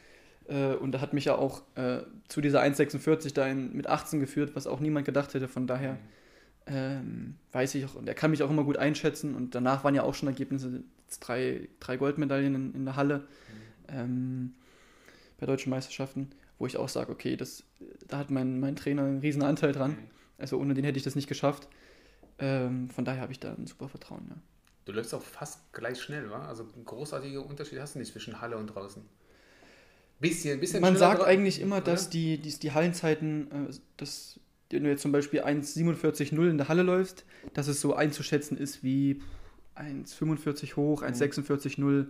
äh, 0.48 0.74
und 0.74 0.96
er 0.96 1.02
hat 1.02 1.14
mich 1.14 1.26
ja 1.26 1.36
auch 1.36 1.62
äh, 1.76 2.00
zu 2.28 2.42
dieser 2.42 2.62
1,46 2.64 3.34
da 3.34 3.46
in, 3.46 3.76
mit 3.76 3.88
18 3.88 4.20
geführt, 4.20 4.52
was 4.56 4.66
auch 4.66 4.80
niemand 4.80 5.06
gedacht 5.06 5.34
hätte. 5.34 5.48
Von 5.48 5.68
daher 5.68 5.98
ähm, 6.66 7.36
weiß 7.52 7.76
ich 7.76 7.86
auch, 7.86 7.96
und 7.96 8.08
er 8.08 8.16
kann 8.16 8.32
mich 8.32 8.42
auch 8.42 8.50
immer 8.50 8.64
gut 8.64 8.78
einschätzen 8.78 9.36
und 9.36 9.54
danach 9.54 9.84
waren 9.84 9.94
ja 9.94 10.02
auch 10.04 10.16
schon 10.16 10.28
Ergebnisse, 10.28 10.84
drei, 11.20 11.70
drei 11.80 11.98
Goldmedaillen 11.98 12.56
in, 12.56 12.74
in 12.74 12.86
der 12.86 12.96
Halle 12.96 13.20
mhm. 13.20 13.94
ähm, 13.96 14.54
bei 15.40 15.46
deutschen 15.46 15.70
Meisterschaften, 15.70 16.32
wo 16.58 16.66
ich 16.66 16.78
auch 16.78 16.90
sage, 16.90 17.12
okay, 17.12 17.36
das, 17.36 17.64
da 18.08 18.18
hat 18.18 18.32
mein, 18.32 18.60
mein 18.60 18.76
Trainer 18.76 19.04
einen 19.04 19.20
riesen 19.20 19.44
Anteil 19.44 19.72
dran. 19.72 19.92
Mhm. 19.92 19.98
Also 20.40 20.58
ohne 20.58 20.74
den 20.74 20.84
hätte 20.84 20.98
ich 20.98 21.04
das 21.04 21.16
nicht 21.16 21.28
geschafft. 21.28 21.68
Ähm, 22.40 22.90
von 22.90 23.06
daher 23.06 23.22
habe 23.22 23.32
ich 23.32 23.40
da 23.40 23.54
ein 23.54 23.68
super 23.68 23.90
Vertrauen, 23.90 24.26
ja. 24.30 24.36
Du 24.86 24.94
läufst 24.94 25.14
auch 25.14 25.22
fast 25.22 25.60
gleich 25.74 26.02
schnell, 26.02 26.30
wa? 26.30 26.48
Also 26.48 26.64
ein 26.64 26.86
großartiger 26.86 27.46
Unterschied 27.46 27.80
hast 27.80 27.96
du 27.96 28.00
nicht 28.00 28.12
zwischen 28.12 28.40
Halle 28.40 28.58
und 28.58 28.68
draußen. 28.68 29.04
Bisschen, 30.20 30.60
bisschen 30.60 30.82
Man 30.82 30.96
sagt 30.96 31.24
eigentlich 31.24 31.60
immer, 31.62 31.82
dass 31.82 32.10
die, 32.10 32.38
die, 32.38 32.58
die 32.58 32.72
Hallenzeiten, 32.72 33.52
äh, 33.52 33.74
dass 33.98 34.40
wenn 34.70 34.84
du 34.84 34.90
jetzt 34.90 35.02
zum 35.02 35.12
Beispiel 35.12 35.42
1,47,0 35.42 36.50
in 36.50 36.58
der 36.58 36.68
Halle 36.68 36.84
läufst, 36.84 37.26
dass 37.54 37.68
es 37.68 37.82
so 37.82 37.96
einzuschätzen 37.96 38.58
ist 38.58 38.84
wie 38.84 39.22
1,45 39.76 40.76
hoch, 40.76 41.04
1,46,0 41.04 41.80
0, 41.80 42.08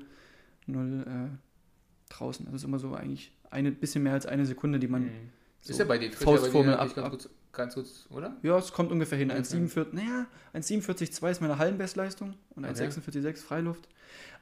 0 0.67 1.01
äh, 1.01 2.13
draußen. 2.13 2.46
Das 2.46 2.55
ist 2.55 2.63
immer 2.63 2.79
so 2.79 2.93
eigentlich 2.93 3.31
ein 3.50 3.75
bisschen 3.75 4.03
mehr 4.03 4.13
als 4.13 4.25
eine 4.25 4.46
Sekunde, 4.46 4.79
die 4.79 4.88
man. 4.88 5.03
Mhm. 5.03 5.29
So 5.62 5.72
ist 5.72 5.79
ja 5.79 5.86
bei 5.86 5.98
dir, 5.98 6.12
Faustformel 6.12 6.75
ab, 6.75 6.98
ab, 6.98 7.17
Ganz 7.58 7.74
kurz, 7.74 8.06
oder? 8.12 8.38
Ja, 8.44 8.56
es 8.60 8.72
kommt 8.72 8.92
ungefähr 8.92 9.18
hin. 9.18 9.32
1,47, 9.32 9.88
naja, 9.92 10.28
1,47,2 10.54 11.32
ist 11.32 11.42
meine 11.42 11.58
Hallenbestleistung 11.58 12.36
und 12.56 12.66
1,46,6 12.68 13.18
okay. 13.18 13.34
Freiluft. 13.34 13.88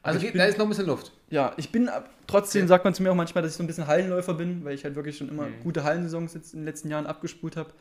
Also, 0.04 0.20
also 0.20 0.32
bin, 0.32 0.38
da 0.38 0.46
ist 0.46 0.58
noch 0.58 0.66
ein 0.66 0.70
bisschen 0.70 0.88
Luft. 0.88 1.14
Ja, 1.30 1.54
ich 1.56 1.72
bin, 1.72 1.90
trotzdem 2.28 2.64
ja. 2.64 2.68
sagt 2.68 2.84
man 2.84 2.94
zu 2.94 3.04
mir 3.04 3.12
auch 3.12 3.16
manchmal, 3.16 3.42
dass 3.42 3.54
ich 3.54 3.58
so 3.58 3.64
ein 3.64 3.68
bisschen 3.68 3.88
Hallenläufer 3.88 4.34
bin, 4.34 4.66
weil 4.66 4.76
ich 4.76 4.84
halt 4.84 4.96
wirklich 4.96 5.18
schon 5.18 5.30
immer 5.30 5.48
mhm. 5.48 5.62
gute 5.64 5.86
Hallensaisons 5.86 6.34
jetzt 6.34 6.54
in 6.54 6.60
den 6.60 6.66
letzten 6.66 6.90
Jahren 6.90 7.08
abgespult 7.08 7.56
habe 7.56 7.72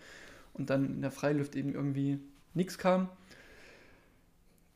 und 0.53 0.71
dann 0.71 0.87
in 0.87 1.03
der 1.03 1.11
Freiluft 1.11 1.57
eben 1.57 1.75
irgendwie 1.75 2.21
nichts 2.55 2.79
kam. 2.79 3.09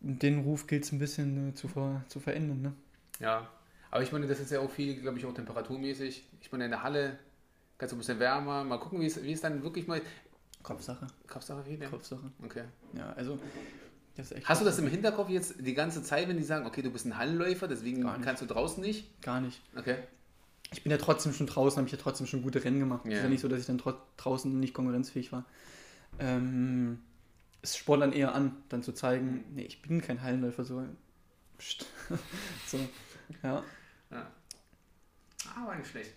Den 0.00 0.40
Ruf 0.40 0.66
gilt 0.66 0.82
es 0.82 0.90
ein 0.90 0.98
bisschen 0.98 1.50
äh, 1.50 1.54
zu, 1.54 1.68
ver, 1.68 2.02
zu 2.08 2.18
verändern. 2.18 2.62
Ne? 2.62 2.72
Ja, 3.20 3.48
aber 3.92 4.02
ich 4.02 4.10
meine, 4.10 4.26
das 4.26 4.40
ist 4.40 4.50
ja 4.50 4.58
auch 4.58 4.70
viel, 4.72 5.00
glaube 5.00 5.18
ich, 5.18 5.24
auch 5.24 5.34
temperaturmäßig. 5.34 6.24
Ich 6.40 6.50
meine, 6.50 6.64
in 6.64 6.72
der 6.72 6.82
Halle 6.82 7.16
ganz 7.78 7.92
ein 7.92 7.98
bisschen 7.98 8.18
wärmer. 8.18 8.64
Mal 8.64 8.78
gucken, 8.78 9.00
wie 9.00 9.06
es, 9.06 9.22
wie 9.22 9.32
es 9.32 9.40
dann 9.40 9.62
wirklich 9.62 9.86
mal. 9.86 10.02
Kopfsache. 10.62 11.06
Kopfsache 11.26 11.64
viel, 11.64 11.80
ja. 11.80 11.88
Kopfsache. 11.88 12.30
Okay. 12.44 12.64
Ja, 12.94 13.12
also. 13.14 13.38
Hast 14.44 14.60
du 14.60 14.64
das 14.64 14.78
im 14.80 14.88
Hinterkopf 14.88 15.28
jetzt 15.28 15.54
die 15.60 15.74
ganze 15.74 16.02
Zeit, 16.02 16.28
wenn 16.28 16.36
die 16.36 16.42
sagen, 16.42 16.66
okay, 16.66 16.82
du 16.82 16.90
bist 16.90 17.06
ein 17.06 17.16
Hallenläufer, 17.16 17.68
deswegen 17.68 18.02
kannst 18.20 18.42
du 18.42 18.46
draußen 18.46 18.82
nicht? 18.82 19.22
Gar 19.22 19.40
nicht. 19.40 19.62
Okay. 19.76 19.96
Ich 20.72 20.82
bin 20.82 20.90
ja 20.90 20.98
trotzdem 20.98 21.32
schon 21.32 21.46
draußen, 21.46 21.78
habe 21.78 21.86
ich 21.86 21.92
ja 21.92 21.98
trotzdem 21.98 22.26
schon 22.26 22.42
gute 22.42 22.62
Rennen 22.64 22.80
gemacht. 22.80 23.02
Es 23.04 23.10
yeah. 23.10 23.18
ist 23.18 23.22
ja 23.22 23.30
nicht 23.30 23.40
so, 23.40 23.48
dass 23.48 23.60
ich 23.60 23.66
dann 23.66 23.80
draußen 24.16 24.58
nicht 24.58 24.74
konkurrenzfähig 24.74 25.30
war. 25.30 25.44
Ähm, 26.18 26.98
es 27.62 27.76
spornt 27.76 28.02
dann 28.02 28.12
eher 28.12 28.34
an, 28.34 28.56
dann 28.68 28.82
zu 28.82 28.92
zeigen, 28.92 29.44
nee, 29.54 29.62
ich 29.62 29.82
bin 29.82 30.00
kein 30.02 30.20
Hallenläufer, 30.20 30.64
so. 30.64 30.82
so, 32.66 32.78
ja. 33.42 33.62
ja. 34.10 34.32
Aber 35.56 35.76
nicht 35.76 35.90
schlecht. 35.90 36.12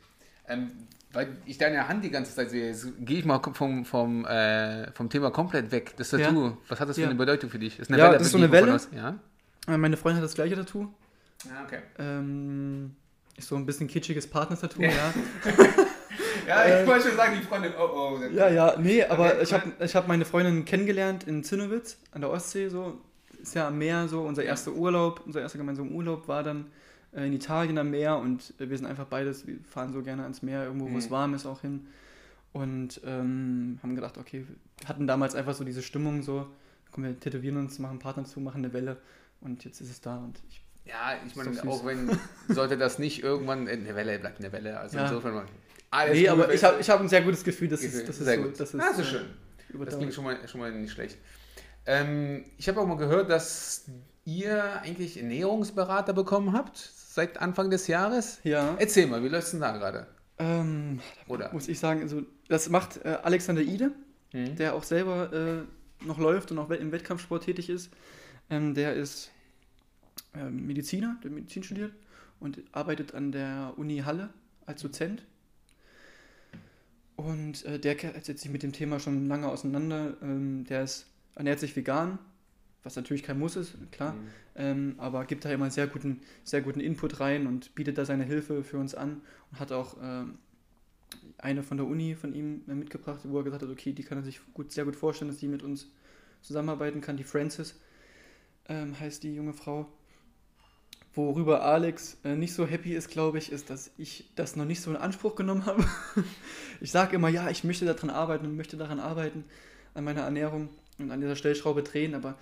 Ähm, 0.48 0.71
weil 1.13 1.38
ich 1.45 1.57
deine 1.57 1.88
Hand 1.88 2.03
die 2.03 2.10
ganze 2.10 2.33
Zeit 2.33 2.50
sehe, 2.50 2.74
gehe 3.00 3.19
ich 3.19 3.25
mal 3.25 3.41
vom, 3.53 3.86
vom, 3.86 4.25
äh, 4.25 4.91
vom 4.93 5.10
Thema 5.10 5.29
komplett 5.31 5.71
weg. 5.71 5.93
Das 5.98 6.10
Tattoo, 6.12 6.45
ja. 6.45 6.57
was 6.67 6.79
hat 6.79 6.88
das 6.88 6.95
für 6.95 7.01
ja. 7.01 7.10
eine 7.10 7.17
Bedeutung 7.17 7.50
für 7.50 7.60
dich? 7.60 7.79
Ist 7.79 7.89
eine 7.89 7.98
ja, 7.98 8.05
Welle, 8.05 8.17
das 8.17 8.27
ist 8.27 8.31
so 8.31 8.38
eine 8.38 8.51
Welle. 8.51 8.79
Ja? 8.95 9.19
Äh, 9.67 9.77
meine 9.77 9.98
Freundin 9.98 10.21
hat 10.21 10.25
das 10.25 10.36
gleiche 10.36 10.55
Tattoo. 10.55 10.88
Ja, 11.45 11.63
okay. 11.65 11.79
Ähm, 12.00 12.95
ist 13.38 13.48
so 13.48 13.55
ein 13.55 13.65
bisschen 13.65 13.88
kitschiges 13.88 14.27
Partner-Tattoo, 14.27 14.83
ja. 14.83 14.89
ja, 16.48 16.65
ich 16.65 16.71
äh, 16.74 16.88
wollte 16.88 17.10
schon 17.10 17.17
sagen, 17.17 17.38
die 17.39 17.45
Freundin, 17.45 17.74
oh 17.77 17.89
oh. 17.93 18.19
Ja, 18.33 18.50
ja, 18.50 18.75
nee, 18.77 19.03
aber 19.03 19.33
okay. 19.33 19.38
ich 19.41 19.53
habe 19.53 19.71
ich 19.79 19.95
hab 19.95 20.07
meine 20.07 20.25
Freundin 20.25 20.63
kennengelernt 20.65 21.25
in 21.25 21.43
Zinnowitz 21.43 21.98
an 22.12 22.21
der 22.21 22.29
Ostsee, 22.29 22.69
so. 22.69 23.01
Ist 23.41 23.55
ja 23.55 23.69
am 23.69 23.79
Meer 23.79 24.07
so, 24.07 24.21
unser 24.21 24.43
erster 24.43 24.71
Urlaub, 24.71 25.24
unser 25.25 25.41
erster 25.41 25.57
gemeinsamer 25.57 25.89
Urlaub 25.89 26.27
war 26.27 26.43
dann 26.43 26.67
in 27.13 27.33
Italien 27.33 27.77
am 27.77 27.91
Meer 27.91 28.17
und 28.17 28.53
wir 28.57 28.77
sind 28.77 28.85
einfach 28.85 29.05
beides, 29.05 29.45
wir 29.45 29.57
fahren 29.69 29.91
so 29.91 30.01
gerne 30.01 30.23
ans 30.23 30.41
Meer, 30.41 30.63
irgendwo, 30.63 30.85
wo 30.85 30.89
mhm. 30.89 30.97
es 30.97 31.11
warm 31.11 31.33
ist, 31.33 31.45
auch 31.45 31.61
hin. 31.61 31.87
Und 32.53 33.01
ähm, 33.05 33.79
haben 33.81 33.95
gedacht, 33.95 34.17
okay, 34.17 34.45
hatten 34.85 35.07
damals 35.07 35.35
einfach 35.35 35.53
so 35.53 35.63
diese 35.63 35.81
Stimmung, 35.81 36.21
so, 36.21 36.47
komm, 36.91 37.05
wir 37.05 37.19
tätowieren 37.19 37.57
uns, 37.57 37.79
machen 37.79 38.00
Partner 38.00 38.25
zu, 38.25 38.39
machen 38.39 38.63
eine 38.63 38.74
Welle 38.74 38.97
und 39.41 39.63
jetzt 39.63 39.81
ist 39.81 39.89
es 39.89 40.01
da 40.01 40.17
und 40.17 40.39
ich. 40.50 40.61
Ja, 40.83 41.13
ich 41.25 41.35
meine, 41.35 41.51
auch 41.69 41.85
wenn, 41.85 42.17
sollte 42.50 42.77
das 42.77 42.97
nicht 42.97 43.24
irgendwann, 43.24 43.67
äh, 43.67 43.71
eine 43.71 43.95
Welle 43.95 44.19
bleibt 44.19 44.39
eine 44.39 44.51
Welle, 44.51 44.79
also 44.79 44.97
ja. 44.97 45.05
insofern 45.05 45.45
alles 45.91 46.17
Nee, 46.17 46.29
aber 46.29 46.53
ich 46.53 46.63
habe 46.63 46.79
ich 46.79 46.89
hab 46.89 47.00
ein 47.00 47.09
sehr 47.09 47.21
gutes 47.21 47.43
Gefühl, 47.43 47.67
dass 47.67 47.83
es, 47.83 48.05
das 48.05 48.17
ist 48.17 48.25
sehr 48.25 48.37
so, 48.37 48.43
gut. 48.43 48.59
Das 48.59 48.74
ist, 48.74 48.79
ah, 48.79 48.89
das 48.89 49.00
ist 49.00 49.07
schön. 49.09 49.25
Das 49.85 49.97
klingt 49.97 50.13
schon 50.13 50.24
mal, 50.24 50.47
schon 50.47 50.59
mal 50.59 50.71
nicht 50.71 50.91
schlecht. 50.91 51.17
Ähm, 51.85 52.45
ich 52.57 52.67
habe 52.67 52.79
auch 52.79 52.87
mal 52.87 52.97
gehört, 52.97 53.29
dass 53.29 53.85
ihr 54.25 54.81
eigentlich 54.81 55.17
Ernährungsberater 55.17 56.13
bekommen 56.13 56.53
habt 56.53 56.77
seit 57.11 57.39
Anfang 57.39 57.69
des 57.69 57.87
Jahres. 57.87 58.39
Ja. 58.43 58.75
Erzähl 58.79 59.05
mal, 59.05 59.21
wie 59.21 59.27
läuft 59.27 59.47
es 59.47 59.51
denn 59.51 59.59
da 59.59 59.77
gerade? 59.77 60.07
Ähm, 60.39 61.01
Oder? 61.27 61.51
Muss 61.51 61.67
ich 61.67 61.77
sagen, 61.77 62.01
also, 62.01 62.24
das 62.47 62.69
macht 62.69 63.03
äh, 63.03 63.17
Alexander 63.21 63.61
Ide, 63.61 63.91
mhm. 64.31 64.55
der 64.55 64.75
auch 64.75 64.83
selber 64.83 65.31
äh, 65.33 66.05
noch 66.05 66.17
läuft 66.17 66.51
und 66.51 66.59
auch 66.59 66.69
im 66.69 66.91
Wettkampfsport 66.93 67.43
tätig 67.43 67.69
ist. 67.69 67.91
Ähm, 68.50 68.74
der 68.74 68.95
ist 68.95 69.29
äh, 70.33 70.50
Mediziner, 70.50 71.17
der 71.21 71.31
Medizin 71.31 71.63
studiert 71.63 71.91
und 72.39 72.63
arbeitet 72.71 73.13
an 73.13 73.33
der 73.33 73.74
Uni 73.75 74.00
Halle 74.00 74.29
als 74.65 74.81
Dozent. 74.81 75.24
Und 77.17 77.65
äh, 77.65 77.77
der 77.77 77.97
setzt 78.21 78.39
sich 78.39 78.51
mit 78.51 78.63
dem 78.63 78.71
Thema 78.71 79.01
schon 79.01 79.27
lange 79.27 79.50
auseinander. 79.50 80.15
Ähm, 80.21 80.63
der 80.63 80.83
ist, 80.83 81.07
ernährt 81.35 81.59
sich 81.59 81.75
vegan, 81.75 82.19
was 82.83 82.95
natürlich 82.95 83.24
kein 83.24 83.37
Muss 83.37 83.57
ist, 83.57 83.75
klar, 83.91 84.13
mhm. 84.13 84.29
Ähm, 84.55 84.96
aber 84.98 85.25
gibt 85.25 85.46
da 85.46 85.51
immer 85.51 85.70
sehr 85.72 85.87
guten, 85.87 86.22
sehr 86.44 86.61
guten 86.61 86.79
Input 86.79 87.20
rein 87.20 87.48
und 87.48 87.74
bietet 87.75 87.98
da 87.98 88.05
seine 88.05 88.24
Hilfe 88.24 88.64
für 88.64 88.77
uns 88.77 88.96
an 88.96 89.22
und 89.51 89.59
hat 89.59 89.72
auch 89.72 89.98
ähm, 90.01 90.37
eine 91.37 91.64
von 91.64 91.77
der 91.77 91.87
Uni 91.87 92.16
von 92.16 92.33
ihm 92.33 92.64
äh, 92.68 92.74
mitgebracht, 92.74 93.22
wo 93.24 93.37
er 93.37 93.44
gesagt 93.44 93.64
hat, 93.64 93.70
okay, 93.70 93.94
die 93.94 94.03
kann 94.03 94.18
er 94.18 94.24
sich 94.24 94.42
gut, 94.53 94.72
sehr 94.72 94.85
gut 94.85 94.96
vorstellen, 94.96 95.29
dass 95.29 95.40
die 95.40 95.48
mit 95.48 95.64
uns 95.64 95.92
zusammenarbeiten 96.42 97.01
kann. 97.01 97.18
Die 97.18 97.24
Francis 97.24 97.79
ähm, 98.68 99.00
heißt 99.00 99.24
die 99.24 99.35
junge 99.35 99.53
Frau. 99.53 99.87
Worüber 101.14 101.64
Alex 101.64 102.18
äh, 102.24 102.35
nicht 102.35 102.53
so 102.53 102.66
happy 102.66 102.96
ist, 102.96 103.09
glaube 103.09 103.37
ich, 103.37 103.51
ist, 103.51 103.70
dass 103.70 103.92
ich 103.98 104.29
das 104.35 104.55
noch 104.55 104.66
nicht 104.66 104.81
so 104.81 104.92
in 104.92 104.98
Anspruch 104.98 105.35
genommen 105.35 105.66
habe. 105.66 105.85
ich 106.79 106.92
sage 106.92 107.16
immer, 107.16 107.27
ja, 107.27 107.50
ich 107.50 107.64
möchte 107.64 107.85
daran 107.85 108.09
arbeiten 108.09 108.46
und 108.46 108.55
möchte 108.55 108.77
daran 108.77 109.00
arbeiten, 109.00 109.44
an 109.94 110.05
meiner 110.05 110.22
Ernährung 110.22 110.70
und 111.00 111.11
an 111.11 111.20
dieser 111.20 111.35
Stellschraube 111.35 111.83
drehen, 111.83 112.16
aber 112.16 112.37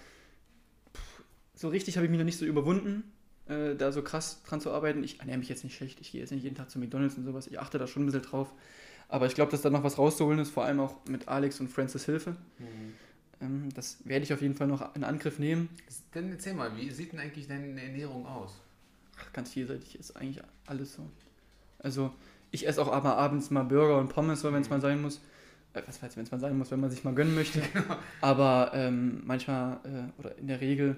so 1.60 1.68
richtig 1.68 1.98
habe 1.98 2.06
ich 2.06 2.10
mich 2.10 2.18
noch 2.18 2.26
nicht 2.26 2.38
so 2.38 2.46
überwunden, 2.46 3.04
äh, 3.48 3.76
da 3.76 3.92
so 3.92 4.02
krass 4.02 4.42
dran 4.44 4.62
zu 4.62 4.72
arbeiten. 4.72 5.04
Ich 5.04 5.20
ernähre 5.20 5.40
mich 5.40 5.50
jetzt 5.50 5.66
nicht 5.66 5.76
schlecht, 5.76 6.00
ich 6.00 6.14
gehe 6.14 6.22
jetzt 6.22 6.32
nicht 6.32 6.44
jeden 6.44 6.56
Tag 6.56 6.70
zu 6.70 6.80
McDonalds 6.80 7.18
und 7.18 7.26
sowas, 7.26 7.48
ich 7.48 7.60
achte 7.60 7.78
da 7.78 7.86
schon 7.86 8.04
ein 8.04 8.06
bisschen 8.06 8.22
drauf. 8.22 8.54
Aber 9.10 9.26
ich 9.26 9.36
glaube, 9.36 9.52
dass 9.52 9.62
da 9.62 9.70
noch 9.70 9.84
was 9.84 9.98
rauszuholen 9.98 10.40
ist, 10.40 10.52
vor 10.52 10.64
allem 10.64 10.80
auch 10.80 10.96
mit 11.10 11.28
Alex 11.28 11.60
und 11.60 11.68
Francis 11.68 12.06
Hilfe. 12.06 12.38
Mhm. 12.60 12.94
Ähm, 13.42 13.70
das 13.76 13.98
werde 14.06 14.24
ich 14.24 14.32
auf 14.32 14.42
jeden 14.42 14.56
Fall 14.56 14.68
noch 14.68 14.96
in 14.96 15.04
Angriff 15.04 15.38
nehmen. 15.38 15.68
Dann 16.14 16.32
erzähl 16.32 16.54
mal, 16.54 16.78
wie 16.78 16.90
sieht 16.92 17.12
denn 17.12 17.20
eigentlich 17.20 17.50
deine 17.50 17.82
Ernährung 17.82 18.26
aus? 18.26 18.62
Ach, 19.20 19.34
ganz 19.34 19.52
vielseitig 19.52 20.00
ist 20.00 20.16
eigentlich 20.16 20.42
alles 20.66 20.94
so. 20.94 21.10
Also, 21.80 22.14
ich 22.52 22.66
esse 22.68 22.82
auch 22.82 22.92
aber 22.92 23.18
abends 23.18 23.50
mal 23.50 23.64
Burger 23.64 23.98
und 23.98 24.08
Pommes, 24.08 24.46
wenn 24.46 24.54
es 24.56 24.70
mhm. 24.70 24.76
mal 24.76 24.82
sein 24.82 25.02
muss. 25.02 25.20
Äh, 25.74 25.82
was 25.86 26.02
weiß, 26.02 26.16
wenn 26.16 26.24
es 26.24 26.32
mal 26.32 26.40
sein 26.40 26.58
muss, 26.58 26.72
wenn 26.72 26.80
man 26.80 26.90
sich 26.90 27.04
mal 27.04 27.14
gönnen 27.14 27.36
möchte. 27.36 27.62
Genau. 27.74 27.98
Aber 28.22 28.72
ähm, 28.74 29.24
manchmal 29.26 29.80
äh, 29.84 30.20
oder 30.22 30.38
in 30.38 30.48
der 30.48 30.62
Regel 30.62 30.96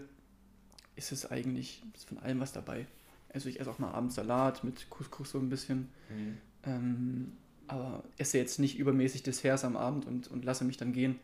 ist 1.01 1.11
es 1.11 1.31
eigentlich 1.31 1.81
ist 1.95 2.07
von 2.07 2.19
allem 2.19 2.39
was 2.39 2.53
dabei. 2.53 2.85
Also 3.33 3.49
ich 3.49 3.59
esse 3.59 3.69
auch 3.69 3.79
mal 3.79 3.91
abends 3.91 4.15
Salat 4.15 4.63
mit 4.63 4.89
Couscous 4.89 5.31
so 5.31 5.39
ein 5.39 5.49
bisschen. 5.49 5.89
Mhm. 6.09 6.37
Ähm, 6.63 7.31
aber 7.67 8.03
esse 8.17 8.37
jetzt 8.37 8.59
nicht 8.59 8.77
übermäßig 8.77 9.23
Desserts 9.23 9.63
am 9.63 9.77
Abend 9.77 10.05
und, 10.05 10.27
und 10.27 10.43
lasse 10.43 10.65
mich 10.65 10.77
dann 10.77 10.91
gehen. 10.91 11.19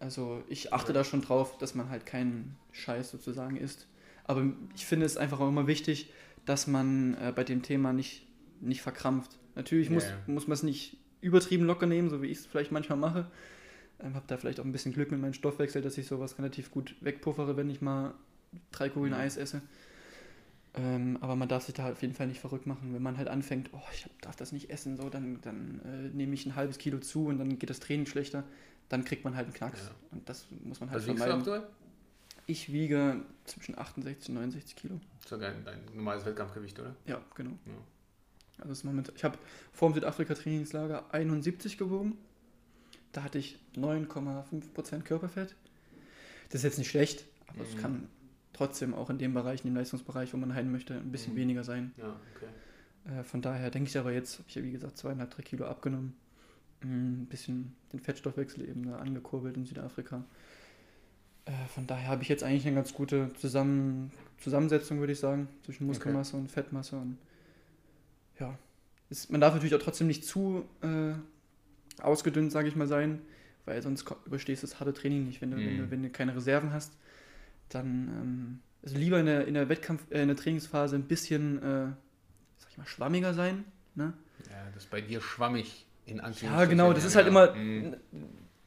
Also 0.00 0.42
ich 0.48 0.72
achte 0.72 0.88
ja. 0.88 0.94
da 0.94 1.04
schon 1.04 1.20
drauf, 1.20 1.58
dass 1.58 1.74
man 1.74 1.90
halt 1.90 2.06
keinen 2.06 2.56
Scheiß 2.72 3.10
sozusagen 3.10 3.56
isst. 3.56 3.86
Aber 4.24 4.44
ich 4.74 4.86
finde 4.86 5.06
es 5.06 5.16
einfach 5.16 5.40
auch 5.40 5.48
immer 5.48 5.66
wichtig, 5.66 6.10
dass 6.44 6.66
man 6.66 7.14
äh, 7.14 7.32
bei 7.34 7.44
dem 7.44 7.62
Thema 7.62 7.92
nicht, 7.92 8.26
nicht 8.60 8.82
verkrampft. 8.82 9.38
Natürlich 9.54 9.90
muss, 9.90 10.04
ja. 10.04 10.16
muss 10.26 10.48
man 10.48 10.54
es 10.54 10.62
nicht 10.62 10.96
übertrieben 11.20 11.64
locker 11.64 11.86
nehmen, 11.86 12.08
so 12.08 12.22
wie 12.22 12.28
ich 12.28 12.38
es 12.38 12.46
vielleicht 12.46 12.72
manchmal 12.72 12.98
mache. 12.98 13.30
Ähm, 14.00 14.14
habe 14.14 14.24
da 14.26 14.36
vielleicht 14.36 14.58
auch 14.58 14.64
ein 14.64 14.72
bisschen 14.72 14.92
Glück 14.92 15.10
mit 15.10 15.20
meinem 15.20 15.34
Stoffwechsel, 15.34 15.82
dass 15.82 15.98
ich 15.98 16.06
sowas 16.06 16.38
relativ 16.38 16.70
gut 16.70 16.96
wegpuffere, 17.00 17.56
wenn 17.56 17.70
ich 17.70 17.80
mal 17.80 18.14
drei 18.70 18.88
Kugeln 18.88 19.12
mhm. 19.12 19.18
Eis 19.18 19.36
esse. 19.36 19.62
Ähm, 20.74 21.18
aber 21.20 21.36
man 21.36 21.48
darf 21.48 21.64
sich 21.64 21.74
da 21.74 21.90
auf 21.90 22.00
jeden 22.00 22.14
Fall 22.14 22.26
nicht 22.26 22.40
verrückt 22.40 22.66
machen. 22.66 22.94
Wenn 22.94 23.02
man 23.02 23.18
halt 23.18 23.28
anfängt, 23.28 23.70
oh, 23.72 23.82
ich 23.92 24.08
darf 24.22 24.36
das 24.36 24.52
nicht 24.52 24.70
essen, 24.70 24.96
so, 24.96 25.10
dann, 25.10 25.40
dann 25.42 25.80
äh, 25.84 26.16
nehme 26.16 26.34
ich 26.34 26.46
ein 26.46 26.56
halbes 26.56 26.78
Kilo 26.78 26.98
zu 26.98 27.26
und 27.26 27.38
dann 27.38 27.58
geht 27.58 27.68
das 27.68 27.80
Training 27.80 28.06
schlechter, 28.06 28.44
dann 28.88 29.04
kriegt 29.04 29.24
man 29.24 29.36
halt 29.36 29.46
einen 29.46 29.54
Knacks. 29.54 29.80
Ja. 29.80 29.90
Und 30.12 30.28
das 30.28 30.46
muss 30.64 30.80
man 30.80 30.90
halt 30.90 31.06
Was 31.06 31.16
vermeiden. 31.16 31.44
Du 31.44 31.62
ich 32.46 32.72
wiege 32.72 33.22
zwischen 33.44 33.78
68 33.78 34.30
und 34.30 34.34
69 34.36 34.76
Kilo. 34.76 35.00
So 35.26 35.36
dein, 35.36 35.64
dein 35.64 35.78
normales 35.94 36.24
Wettkampfgewicht, 36.24 36.78
oder? 36.80 36.94
Ja, 37.06 37.20
genau. 37.34 37.52
Ja. 37.66 37.72
Also 38.58 38.72
ist 38.72 38.84
momentan, 38.84 39.14
ich 39.16 39.24
habe 39.24 39.38
vor 39.72 39.90
dem 39.90 39.94
Südafrika-Trainingslager 39.94 41.12
71 41.12 41.78
gewogen. 41.78 42.18
Da 43.12 43.22
hatte 43.22 43.38
ich 43.38 43.58
9,5% 43.76 45.02
Körperfett. 45.02 45.54
Das 46.48 46.60
ist 46.60 46.64
jetzt 46.64 46.78
nicht 46.78 46.90
schlecht, 46.90 47.24
aber 47.46 47.60
mhm. 47.60 47.68
es 47.68 47.76
kann 47.76 48.08
trotzdem 48.52 48.94
auch 48.94 49.10
in 49.10 49.18
dem 49.18 49.34
Bereich, 49.34 49.64
in 49.64 49.70
dem 49.70 49.76
Leistungsbereich, 49.76 50.32
wo 50.32 50.36
man 50.36 50.54
hin 50.54 50.70
möchte, 50.70 50.94
ein 50.94 51.12
bisschen 51.12 51.34
mhm. 51.34 51.38
weniger 51.38 51.64
sein. 51.64 51.92
Ja, 51.96 52.16
okay. 52.36 53.18
Äh, 53.20 53.24
von 53.24 53.42
daher 53.42 53.70
denke 53.70 53.88
ich 53.88 53.98
aber 53.98 54.12
jetzt, 54.12 54.38
habe 54.38 54.48
ich 54.48 54.54
ja 54.54 54.62
wie 54.62 54.72
gesagt 54.72 54.98
zweieinhalb, 54.98 55.30
drei 55.30 55.42
Kilo 55.42 55.66
abgenommen. 55.66 56.14
Ein 56.82 57.26
bisschen 57.26 57.76
den 57.92 58.00
Fettstoffwechsel 58.00 58.68
eben 58.68 58.92
angekurbelt 58.92 59.56
in 59.56 59.64
Südafrika. 59.64 60.24
Äh, 61.44 61.52
von 61.74 61.86
daher 61.86 62.08
habe 62.08 62.22
ich 62.22 62.28
jetzt 62.28 62.42
eigentlich 62.42 62.66
eine 62.66 62.76
ganz 62.76 62.92
gute 62.92 63.32
Zusammen 63.34 64.10
Zusammensetzung, 64.38 64.98
würde 64.98 65.12
ich 65.12 65.20
sagen, 65.20 65.48
zwischen 65.64 65.86
Muskelmasse 65.86 66.34
okay. 66.34 66.42
und 66.42 66.50
Fettmasse. 66.50 66.96
Und 66.96 67.18
ja, 68.38 68.58
ist, 69.08 69.30
man 69.30 69.40
darf 69.40 69.54
natürlich 69.54 69.74
auch 69.74 69.82
trotzdem 69.82 70.08
nicht 70.08 70.24
zu 70.24 70.64
äh, 70.82 71.14
ausgedünnt, 72.02 72.50
sage 72.50 72.68
ich 72.68 72.76
mal, 72.76 72.88
sein, 72.88 73.20
weil 73.64 73.80
sonst 73.82 74.04
überstehst 74.26 74.62
du 74.62 74.66
das 74.66 74.80
harte 74.80 74.92
Training 74.92 75.24
nicht. 75.24 75.40
Wenn 75.40 75.52
du, 75.52 75.56
mhm. 75.56 75.66
wenn 75.66 75.78
du, 75.78 75.90
wenn 75.90 76.02
du 76.02 76.10
keine 76.10 76.34
Reserven 76.34 76.72
hast, 76.72 76.96
dann 77.74 78.08
ähm, 78.08 78.60
also 78.82 78.96
lieber 78.96 79.20
in 79.20 79.26
der, 79.26 79.46
in 79.46 79.54
der 79.54 79.68
Wettkampf, 79.68 80.02
äh, 80.10 80.22
in 80.22 80.28
der 80.28 80.36
Trainingsphase 80.36 80.96
ein 80.96 81.04
bisschen, 81.04 81.58
äh, 81.58 81.86
sag 82.58 82.70
ich 82.70 82.78
mal, 82.78 82.86
schwammiger 82.86 83.32
sein. 83.32 83.64
Ne? 83.94 84.12
Ja, 84.50 84.56
das 84.74 84.84
ist 84.84 84.90
bei 84.90 85.00
dir 85.00 85.20
schwammig 85.20 85.86
in 86.06 86.20
Anführungszeichen. 86.20 86.58
Ja, 86.58 86.64
genau, 86.64 86.92
das 86.92 87.04
ist 87.04 87.14
halt 87.14 87.28
immer 87.28 87.54
mhm. 87.54 87.96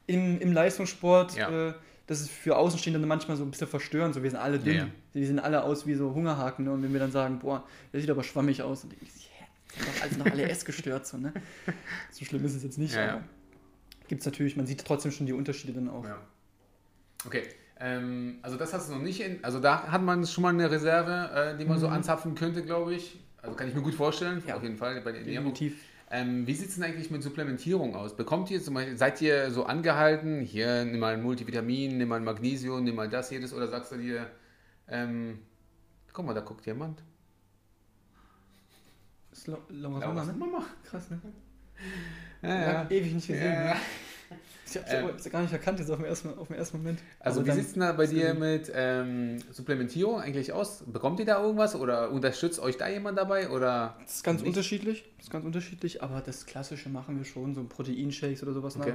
im, 0.06 0.40
im 0.40 0.52
Leistungssport. 0.52 1.36
Ja. 1.36 1.68
Äh, 1.68 1.74
das 2.06 2.20
ist 2.20 2.30
für 2.30 2.56
Außenstehende 2.56 3.04
manchmal 3.04 3.36
so 3.36 3.42
ein 3.42 3.50
bisschen 3.50 3.66
verstörend. 3.66 4.14
So, 4.14 4.22
wir 4.22 4.30
sind 4.30 4.38
alle 4.38 4.58
dünn. 4.58 4.76
Ja, 4.76 4.84
ja. 4.84 4.90
Wir 5.12 5.26
sehen 5.26 5.38
alle 5.40 5.64
aus 5.64 5.86
wie 5.86 5.94
so 5.94 6.14
Hungerhaken. 6.14 6.64
Ne? 6.64 6.72
Und 6.72 6.82
wenn 6.82 6.92
wir 6.92 7.00
dann 7.00 7.10
sagen, 7.10 7.40
boah, 7.40 7.66
der 7.92 8.00
sieht 8.00 8.10
aber 8.10 8.22
schwammig 8.22 8.62
aus, 8.62 8.82
dann 8.82 8.90
denke 8.90 9.04
ich, 9.04 9.12
sind 9.12 9.88
doch 9.88 10.02
alles 10.02 10.16
noch 10.16 10.26
alle 10.26 10.48
essgestört. 10.48 11.06
So, 11.06 11.18
ne? 11.18 11.32
so 12.12 12.24
schlimm 12.24 12.44
ist 12.44 12.54
es 12.54 12.62
jetzt 12.62 12.78
nicht. 12.78 12.94
Ja, 12.94 13.22
Gibt 14.08 14.20
es 14.20 14.26
natürlich, 14.26 14.56
man 14.56 14.66
sieht 14.66 14.84
trotzdem 14.84 15.10
schon 15.10 15.26
die 15.26 15.32
Unterschiede 15.32 15.72
dann 15.72 15.88
auch. 15.88 16.04
Okay. 17.24 17.42
Ähm, 17.78 18.38
also 18.42 18.56
das 18.56 18.72
hast 18.72 18.88
du 18.88 18.94
noch 18.94 19.02
nicht 19.02 19.20
in, 19.20 19.44
also 19.44 19.60
da 19.60 19.88
hat 19.88 20.02
man 20.02 20.26
schon 20.26 20.42
mal 20.42 20.50
eine 20.50 20.70
Reserve, 20.70 21.30
äh, 21.34 21.58
die 21.58 21.64
man 21.64 21.76
mhm. 21.76 21.80
so 21.80 21.88
anzapfen 21.88 22.34
könnte, 22.34 22.62
glaube 22.62 22.94
ich. 22.94 23.18
Also 23.42 23.54
kann 23.54 23.68
ich 23.68 23.74
mir 23.74 23.82
gut 23.82 23.94
vorstellen, 23.94 24.42
ja. 24.46 24.56
auf 24.56 24.62
jeden 24.62 24.76
Fall 24.76 25.00
bei. 25.02 25.12
Definitiv. 25.12 25.76
Ähm, 26.10 26.46
wie 26.46 26.54
sieht 26.54 26.68
es 26.68 26.76
denn 26.76 26.84
eigentlich 26.84 27.10
mit 27.10 27.22
Supplementierung 27.22 27.96
aus? 27.96 28.16
Bekommt 28.16 28.50
ihr 28.50 28.62
zum 28.62 28.74
Beispiel, 28.74 28.96
seid 28.96 29.20
ihr 29.20 29.50
so 29.50 29.64
angehalten, 29.64 30.40
hier 30.40 30.84
nimm 30.84 31.00
mal 31.00 31.14
ein 31.14 31.22
Multivitamin, 31.22 31.98
nimm 31.98 32.08
mal 32.08 32.16
ein 32.16 32.24
Magnesium, 32.24 32.84
nimm 32.84 32.94
mal 32.94 33.08
das, 33.08 33.30
jedes, 33.30 33.52
oder 33.52 33.66
sagst 33.66 33.92
du 33.92 33.96
dir, 33.96 34.30
ähm, 34.88 35.40
guck 36.12 36.24
mal, 36.24 36.34
da 36.34 36.40
guckt 36.40 36.64
jemand. 36.64 37.02
Das 39.30 39.40
ist 39.40 39.46
Laura 39.68 40.06
Mama, 40.06 40.24
ne? 40.24 40.32
Mama. 40.32 40.64
Krass, 40.84 41.10
ne? 41.10 41.20
Ja, 42.40 42.48
ja. 42.48 42.86
Ewig 42.88 43.12
nicht 43.12 43.26
gesehen. 43.26 43.52
Ja, 43.52 43.74
ne? 43.74 43.76
Ich 44.68 44.76
habe 44.76 45.12
es 45.16 45.26
ähm, 45.26 45.32
gar 45.32 45.42
nicht 45.42 45.52
erkannt 45.52 45.78
jetzt 45.78 45.90
auf 45.90 45.96
dem 45.96 46.04
ersten, 46.04 46.36
auf 46.36 46.48
dem 46.48 46.56
ersten 46.56 46.78
Moment. 46.78 46.98
Also 47.20 47.40
Aber 47.40 47.48
wie 47.48 47.52
sieht 47.52 47.66
es 47.66 47.72
denn 47.74 47.82
da 47.82 47.92
bei 47.92 48.06
dir 48.06 48.34
mit 48.34 48.70
ähm, 48.74 49.38
Supplementierung 49.52 50.20
eigentlich 50.20 50.52
aus? 50.52 50.82
Bekommt 50.86 51.20
ihr 51.20 51.26
da 51.26 51.40
irgendwas 51.40 51.76
oder 51.76 52.10
unterstützt 52.10 52.58
euch 52.58 52.76
da 52.76 52.88
jemand 52.88 53.16
dabei? 53.16 53.50
Oder 53.50 53.96
das 54.02 54.16
ist 54.16 54.24
ganz 54.24 54.40
nicht? 54.40 54.48
unterschiedlich. 54.48 55.04
Das 55.18 55.26
ist 55.26 55.32
ganz 55.32 55.44
unterschiedlich, 55.44 56.02
aber 56.02 56.20
das 56.20 56.46
Klassische 56.46 56.88
machen 56.88 57.16
wir 57.16 57.24
schon, 57.24 57.54
so 57.54 57.62
Proteinshakes 57.62 58.42
oder 58.42 58.52
sowas 58.52 58.76
okay. 58.76 58.90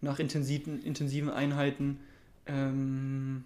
nach, 0.00 0.12
nach 0.12 0.18
intensiven, 0.18 0.82
intensiven 0.82 1.28
Einheiten, 1.28 2.00
ähm, 2.46 3.44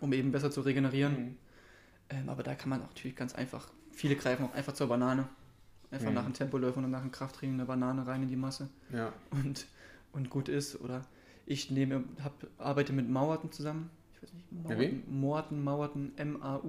um 0.00 0.12
eben 0.12 0.32
besser 0.32 0.50
zu 0.50 0.60
regenerieren. 0.60 1.12
Mhm. 1.12 1.36
Ähm, 2.10 2.28
aber 2.28 2.42
da 2.42 2.54
kann 2.54 2.68
man 2.68 2.82
auch 2.82 2.88
natürlich 2.88 3.16
ganz 3.16 3.34
einfach, 3.34 3.68
viele 3.92 4.16
greifen 4.16 4.44
auch 4.44 4.54
einfach 4.54 4.74
zur 4.74 4.88
Banane. 4.88 5.28
Einfach 5.90 6.08
mhm. 6.08 6.14
nach 6.14 6.24
dem 6.24 6.34
Tempoläufen 6.34 6.80
oder 6.80 6.88
nach 6.88 7.00
dem 7.00 7.12
Krafttraining 7.12 7.54
eine 7.54 7.64
Banane 7.64 8.06
rein 8.06 8.22
in 8.22 8.28
die 8.28 8.36
Masse. 8.36 8.68
Ja. 8.92 9.12
Und, 9.30 9.66
und 10.14 10.30
gut 10.30 10.48
ist. 10.48 10.80
Oder 10.80 11.02
ich 11.46 11.70
nehme, 11.70 12.04
hab, 12.22 12.32
arbeite 12.58 12.92
mit 12.92 13.08
Mauerten 13.08 13.52
zusammen. 13.52 13.90
Ich 14.14 14.22
weiß 14.22 14.32
nicht, 14.32 14.50
Mauerten, 14.50 15.20
Mauerten, 15.20 15.62
Mauerten, 15.64 16.12
M-A-U-R-T-E-N. 16.16 16.66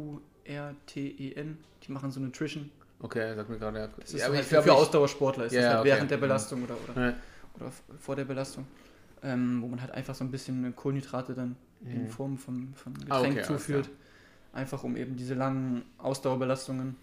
Die 1.84 1.92
machen 1.92 2.12
so 2.12 2.20
Nutrition. 2.20 2.72
Okay, 3.00 3.34
sag 3.36 3.50
mir 3.50 3.58
gerade. 3.58 3.80
Ja. 3.80 3.88
Das 3.88 4.14
ist 4.14 4.22
ja, 4.22 4.28
halt 4.28 4.46
für, 4.46 4.62
für 4.62 4.74
Ausdauersportler. 4.74 5.46
Ist 5.46 5.54
ja, 5.54 5.62
das 5.62 5.70
halt 5.70 5.80
okay. 5.82 5.90
während 5.90 6.12
der 6.12 6.18
Belastung 6.18 6.64
oder, 6.64 6.76
oder, 6.84 7.08
ja. 7.10 7.14
oder 7.56 7.72
vor 8.00 8.16
der 8.16 8.26
Belastung. 8.26 8.68
Ähm, 9.24 9.62
wo 9.62 9.68
man 9.68 9.82
halt 9.82 9.92
einfach 9.92 10.14
so 10.14 10.24
ein 10.24 10.32
bisschen 10.32 10.76
Kohlenhydrate 10.76 11.34
dann 11.34 11.56
mhm. 11.82 11.92
in 11.92 12.08
Form 12.10 12.38
von, 12.38 12.74
von 12.76 12.94
Getränk 12.94 13.12
ah, 13.12 13.22
okay, 13.22 13.42
zuführt. 13.44 13.90
Einfach 14.54 14.84
um 14.84 14.96
eben 14.96 15.16
diese 15.16 15.34
langen 15.34 15.84
Ausdauerbelastungen 15.98 16.96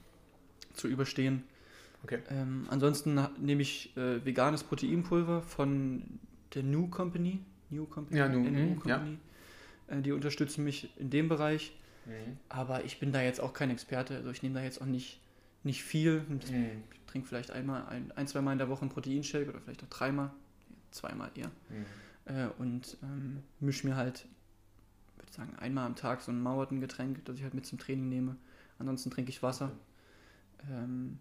zu 0.74 0.88
überstehen. 0.88 1.44
Okay. 2.04 2.18
Ähm, 2.30 2.66
ansonsten 2.70 3.20
nehme 3.38 3.62
ich 3.62 3.96
äh, 3.96 4.24
veganes 4.24 4.64
Proteinpulver 4.64 5.42
von 5.42 6.02
der 6.54 6.62
New 6.62 6.88
Company. 6.88 7.40
New 7.70 7.86
Company. 7.86 8.18
Ja, 8.18 8.28
New, 8.28 8.40
New 8.40 8.74
Company. 8.74 9.18
Ja. 9.88 9.96
Äh, 9.96 10.02
die 10.02 10.12
unterstützen 10.12 10.64
mich 10.64 10.90
in 10.98 11.10
dem 11.10 11.28
Bereich. 11.28 11.72
Mhm. 12.06 12.38
Aber 12.48 12.84
ich 12.84 12.98
bin 12.98 13.12
da 13.12 13.22
jetzt 13.22 13.40
auch 13.40 13.52
kein 13.52 13.70
Experte. 13.70 14.16
Also 14.16 14.30
ich 14.30 14.42
nehme 14.42 14.54
da 14.54 14.62
jetzt 14.62 14.80
auch 14.80 14.86
nicht, 14.86 15.20
nicht 15.62 15.82
viel. 15.82 16.20
Mhm. 16.28 16.40
Ich 16.92 17.00
trinke 17.06 17.28
vielleicht 17.28 17.50
einmal, 17.50 17.86
ein, 17.86 18.12
ein, 18.12 18.26
zwei 18.26 18.40
Mal 18.40 18.52
in 18.52 18.58
der 18.58 18.68
Woche 18.68 18.82
einen 18.82 18.90
Proteinshake 18.90 19.48
oder 19.48 19.60
vielleicht 19.60 19.82
auch 19.84 19.88
dreimal. 19.88 20.30
Zweimal 20.90 21.30
eher. 21.34 21.50
Mhm. 21.70 21.86
Äh, 22.24 22.48
und 22.58 22.96
ähm, 23.02 23.42
mische 23.60 23.86
mir 23.86 23.96
halt, 23.96 24.26
würde 25.16 25.32
sagen, 25.32 25.56
einmal 25.56 25.86
am 25.86 25.96
Tag 25.96 26.20
so 26.20 26.30
ein 26.30 26.40
mauerten 26.40 26.80
Getränk, 26.80 27.24
das 27.24 27.36
ich 27.36 27.42
halt 27.42 27.54
mit 27.54 27.66
zum 27.66 27.78
Training 27.78 28.08
nehme. 28.08 28.36
Ansonsten 28.78 29.10
trinke 29.10 29.30
ich 29.30 29.42
Wasser. 29.42 29.72
Ähm, 30.70 31.18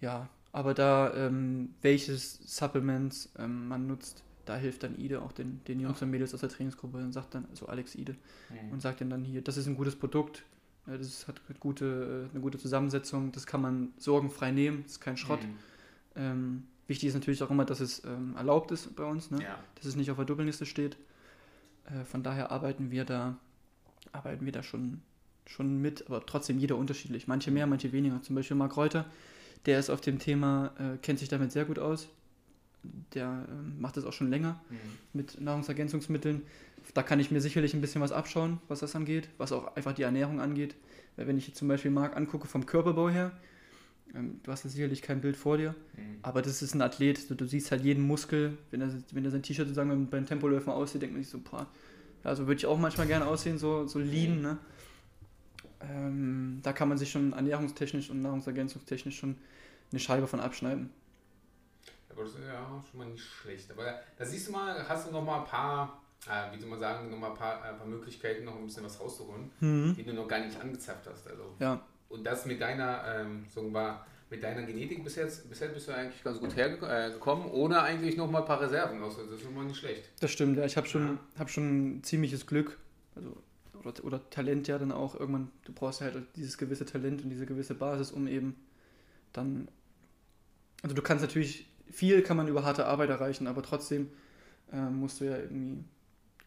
ja, 0.00 0.28
aber 0.56 0.72
da 0.72 1.12
ähm, 1.12 1.74
welches 1.82 2.40
Supplements 2.46 3.28
ähm, 3.38 3.68
man 3.68 3.86
nutzt, 3.86 4.24
da 4.46 4.56
hilft 4.56 4.84
dann 4.84 4.98
Ide 4.98 5.20
auch 5.20 5.32
den, 5.32 5.60
den 5.68 5.80
Jungs 5.80 6.00
und 6.00 6.10
Mädels 6.10 6.32
aus 6.32 6.40
der 6.40 6.48
Trainingsgruppe 6.48 6.96
und 6.96 7.12
sagt 7.12 7.34
dann, 7.34 7.44
also 7.50 7.66
Alex 7.66 7.94
Ide, 7.94 8.16
mhm. 8.48 8.72
und 8.72 8.80
sagt 8.80 9.02
dann 9.02 9.22
hier, 9.22 9.42
das 9.42 9.58
ist 9.58 9.66
ein 9.66 9.76
gutes 9.76 9.96
Produkt, 9.96 10.44
das 10.86 11.28
hat 11.28 11.42
gute, 11.60 12.28
äh, 12.30 12.32
eine 12.32 12.40
gute 12.40 12.56
Zusammensetzung, 12.56 13.32
das 13.32 13.44
kann 13.44 13.60
man 13.60 13.92
sorgenfrei 13.98 14.50
nehmen, 14.50 14.84
das 14.84 14.92
ist 14.92 15.00
kein 15.02 15.18
Schrott. 15.18 15.42
Mhm. 15.42 15.58
Ähm, 16.16 16.62
wichtig 16.86 17.10
ist 17.10 17.14
natürlich 17.14 17.42
auch 17.42 17.50
immer, 17.50 17.66
dass 17.66 17.80
es 17.80 18.02
ähm, 18.06 18.34
erlaubt 18.34 18.70
ist 18.70 18.96
bei 18.96 19.04
uns, 19.04 19.30
ne? 19.30 19.42
ja. 19.42 19.58
dass 19.74 19.84
es 19.84 19.94
nicht 19.94 20.10
auf 20.10 20.16
der 20.16 20.24
Doppelliste 20.24 20.64
steht. 20.64 20.96
Äh, 21.84 22.06
von 22.06 22.22
daher 22.22 22.50
arbeiten 22.50 22.90
wir 22.90 23.04
da, 23.04 23.36
arbeiten 24.10 24.46
wir 24.46 24.52
da 24.52 24.62
schon, 24.62 25.02
schon 25.44 25.82
mit, 25.82 26.06
aber 26.06 26.24
trotzdem 26.24 26.58
jeder 26.58 26.76
unterschiedlich. 26.76 27.28
Manche 27.28 27.50
mehr, 27.50 27.66
manche 27.66 27.92
weniger. 27.92 28.22
Zum 28.22 28.36
Beispiel 28.36 28.56
Marc 28.56 28.74
Reuter, 28.78 29.04
der 29.66 29.78
ist 29.78 29.90
auf 29.90 30.00
dem 30.00 30.18
Thema, 30.18 30.72
äh, 30.78 30.96
kennt 30.98 31.18
sich 31.18 31.28
damit 31.28 31.52
sehr 31.52 31.64
gut 31.64 31.78
aus. 31.78 32.08
Der 33.14 33.46
äh, 33.48 33.80
macht 33.80 33.96
das 33.96 34.04
auch 34.04 34.12
schon 34.12 34.30
länger 34.30 34.60
mhm. 34.70 34.76
mit 35.12 35.40
Nahrungsergänzungsmitteln. 35.40 36.42
Da 36.94 37.02
kann 37.02 37.18
ich 37.18 37.30
mir 37.30 37.40
sicherlich 37.40 37.74
ein 37.74 37.80
bisschen 37.80 38.00
was 38.00 38.12
abschauen, 38.12 38.60
was 38.68 38.80
das 38.80 38.94
angeht, 38.94 39.28
was 39.38 39.52
auch 39.52 39.74
einfach 39.76 39.92
die 39.92 40.02
Ernährung 40.02 40.40
angeht. 40.40 40.76
Weil 41.16 41.26
wenn 41.26 41.36
ich 41.36 41.48
jetzt 41.48 41.58
zum 41.58 41.68
Beispiel 41.68 41.90
Marc 41.90 42.16
angucke 42.16 42.46
vom 42.46 42.64
Körperbau 42.64 43.10
her, 43.10 43.32
ähm, 44.14 44.40
du 44.42 44.52
hast 44.52 44.64
ja 44.64 44.70
sicherlich 44.70 45.02
kein 45.02 45.20
Bild 45.20 45.36
vor 45.36 45.58
dir, 45.58 45.74
mhm. 45.96 46.18
aber 46.22 46.42
das 46.42 46.62
ist 46.62 46.74
ein 46.74 46.82
Athlet, 46.82 47.28
du, 47.28 47.34
du, 47.34 47.46
siehst 47.46 47.70
halt 47.72 47.82
jeden 47.82 48.06
Muskel, 48.06 48.56
wenn 48.70 48.80
er, 48.80 48.90
wenn 49.12 49.24
er 49.24 49.30
sein 49.30 49.42
T-Shirt 49.42 49.66
sozusagen 49.66 50.08
beim 50.08 50.26
Tempoläufen 50.26 50.72
aussieht, 50.72 51.02
denkt 51.02 51.14
man 51.14 51.24
sich 51.24 51.32
so, 51.32 51.38
boah, 51.38 51.66
ja, 52.24 52.34
so 52.34 52.46
würde 52.46 52.58
ich 52.58 52.66
auch 52.66 52.78
manchmal 52.78 53.06
gerne 53.06 53.26
aussehen, 53.26 53.58
so, 53.58 53.86
so 53.86 53.98
lean, 53.98 54.40
ne? 54.40 54.58
Ähm, 55.80 56.60
da 56.62 56.72
kann 56.72 56.88
man 56.88 56.98
sich 56.98 57.10
schon 57.10 57.32
ernährungstechnisch 57.32 58.10
und 58.10 58.22
nahrungsergänzungstechnisch 58.22 59.18
schon 59.18 59.36
eine 59.90 60.00
Scheibe 60.00 60.26
von 60.26 60.40
abschneiden. 60.40 60.90
Aber 62.10 62.24
das 62.24 62.32
ist 62.32 62.40
ja 62.40 62.82
schon 62.90 62.98
mal 62.98 63.08
nicht 63.08 63.22
schlecht. 63.22 63.70
Aber 63.70 64.00
da, 64.16 64.24
siehst 64.24 64.48
du 64.48 64.52
mal, 64.52 64.88
hast 64.88 65.06
du 65.06 65.12
noch 65.12 65.22
mal 65.22 65.40
ein 65.40 65.44
paar, 65.44 66.02
äh, 66.26 66.54
wie 66.54 66.60
soll 66.60 66.70
man 66.70 66.78
sagen, 66.78 67.10
noch 67.10 67.18
mal 67.18 67.30
ein 67.30 67.36
paar, 67.36 67.62
ein 67.62 67.76
paar 67.76 67.86
Möglichkeiten, 67.86 68.44
noch 68.44 68.56
ein 68.56 68.64
bisschen 68.64 68.84
was 68.84 68.98
rauszuholen, 68.98 69.50
mhm. 69.60 69.94
die 69.94 70.02
du 70.02 70.14
noch 70.14 70.26
gar 70.26 70.38
nicht 70.40 70.58
angezapft 70.58 71.06
hast. 71.06 71.28
Also. 71.28 71.54
Ja. 71.58 71.80
Und 72.08 72.24
das 72.24 72.46
mit 72.46 72.60
deiner, 72.60 73.02
ähm, 73.06 73.44
sagen 73.50 73.72
wir, 73.72 74.06
mit 74.30 74.42
deiner 74.42 74.62
Genetik 74.62 75.04
bis 75.04 75.16
jetzt, 75.16 75.48
bis 75.48 75.60
jetzt 75.60 75.74
bist 75.74 75.88
du 75.88 75.92
eigentlich 75.92 76.22
ganz 76.24 76.40
gut 76.40 76.56
hergekommen, 76.56 77.48
ohne 77.50 77.80
eigentlich 77.82 78.16
noch 78.16 78.30
mal 78.30 78.40
ein 78.40 78.44
paar 78.44 78.60
Reserven. 78.60 79.02
Also 79.02 79.22
das 79.22 79.32
ist 79.32 79.42
schon 79.42 79.54
mal 79.54 79.64
nicht 79.64 79.78
schlecht. 79.78 80.10
Das 80.20 80.30
stimmt, 80.30 80.56
ja. 80.56 80.64
Ich 80.64 80.76
habe 80.76 80.86
schon, 80.86 81.06
ja. 81.06 81.40
hab 81.40 81.50
schon 81.50 82.00
ziemliches 82.02 82.46
Glück. 82.46 82.78
Also 83.14 83.36
oder, 83.86 84.04
oder 84.04 84.30
Talent 84.30 84.68
ja 84.68 84.78
dann 84.78 84.92
auch 84.92 85.18
irgendwann, 85.18 85.50
du 85.64 85.72
brauchst 85.72 86.00
halt 86.00 86.16
dieses 86.36 86.58
gewisse 86.58 86.84
Talent 86.84 87.22
und 87.22 87.30
diese 87.30 87.46
gewisse 87.46 87.74
Basis, 87.74 88.10
um 88.10 88.26
eben 88.26 88.56
dann, 89.32 89.68
also 90.82 90.94
du 90.94 91.02
kannst 91.02 91.22
natürlich, 91.22 91.66
viel 91.90 92.22
kann 92.22 92.36
man 92.36 92.48
über 92.48 92.64
harte 92.64 92.86
Arbeit 92.86 93.10
erreichen, 93.10 93.46
aber 93.46 93.62
trotzdem 93.62 94.10
äh, 94.72 94.90
musst 94.90 95.20
du 95.20 95.24
ja 95.24 95.36
irgendwie 95.36 95.84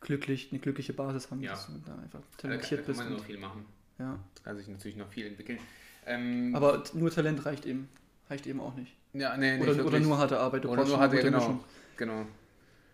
glücklich, 0.02 0.50
eine 0.52 0.60
glückliche 0.60 0.94
Basis 0.94 1.30
haben, 1.32 1.42
ja. 1.42 1.52
dass 1.52 1.68
du 1.68 1.74
da 1.86 1.96
einfach 1.96 2.22
talentiert 2.38 2.86
bist. 2.86 3.00
Da 3.00 3.04
kann 3.04 3.14
man 3.14 3.22
noch 3.22 3.26
viel 3.26 3.38
machen. 3.38 3.66
Ja. 3.98 4.20
Kann 4.44 4.58
sich 4.58 4.68
natürlich 4.68 4.98
noch 4.98 5.10
viel 5.10 5.28
entwickeln. 5.28 5.60
Ähm, 6.06 6.56
aber 6.56 6.84
nur 6.94 7.12
Talent 7.12 7.46
reicht 7.46 7.66
eben, 7.66 7.90
reicht 8.30 8.48
eben 8.48 8.62
auch 8.62 8.76
nicht. 8.76 8.96
Ja, 9.14 9.36
nee, 9.38 9.60
oder, 9.60 9.86
oder 9.86 10.00
nur 10.00 10.18
harte 10.18 10.40
Arbeit. 10.40 10.64
Du 10.64 10.70
oder 10.70 10.86
nur 10.86 11.00
harte, 11.00 11.22
genau, 11.22 11.64
genau. 11.98 12.26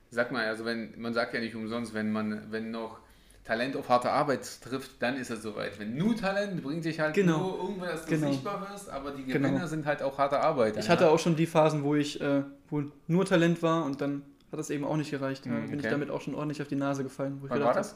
Sag 0.10 0.32
mal, 0.32 0.46
also 0.48 0.66
wenn, 0.66 1.00
man 1.00 1.14
sagt 1.14 1.34
ja 1.34 1.40
nicht 1.40 1.56
umsonst, 1.56 1.94
wenn 1.94 2.12
man, 2.12 2.52
wenn 2.52 2.72
noch 2.72 3.00
Talent 3.46 3.78
auf 3.78 3.88
harte 3.90 4.12
Arbeit 4.12 4.42
trifft, 4.62 5.02
dann 5.02 5.18
ist 5.18 5.30
es 5.30 5.44
soweit. 5.44 5.80
Wenn 5.80 5.96
nur 5.96 6.16
Talent 6.16 6.64
bringt 6.64 6.84
dich 6.84 7.00
halt 7.00 7.14
genau. 7.14 7.38
nur 7.38 7.60
irgendwas, 7.62 7.92
dass 7.92 8.06
du 8.06 8.16
genau. 8.16 8.32
sichtbar 8.32 8.68
wirst, 8.70 8.90
aber 8.90 9.12
die 9.12 9.24
Gewinner 9.24 9.52
genau. 9.52 9.68
sind 9.68 9.86
halt 9.86 10.02
auch 10.02 10.18
harte 10.18 10.40
Arbeit. 10.40 10.78
Ich 10.78 10.90
hatte 10.90 11.10
auch 11.10 11.20
schon 11.20 11.36
die 11.36 11.46
Phasen, 11.46 11.84
wo 11.84 11.96
ich 11.96 12.20
äh, 12.20 12.44
wo 12.70 12.84
nur 13.08 13.26
Talent 13.26 13.62
war 13.62 13.86
und 13.86 14.02
dann 14.02 14.24
hat 14.52 14.60
das 14.60 14.72
eben 14.72 14.84
auch 14.84 14.98
nicht 14.98 15.12
gereicht. 15.12 15.46
Mhm, 15.46 15.52
bin 15.52 15.64
okay. 15.66 15.76
ich 15.76 15.92
damit 15.92 16.10
auch 16.10 16.22
schon 16.22 16.34
ordentlich 16.34 16.62
auf 16.62 16.68
die 16.68 16.76
Nase 16.76 17.04
gefallen. 17.04 17.38
Wann 17.44 17.62
war 17.62 17.74
das? 17.74 17.96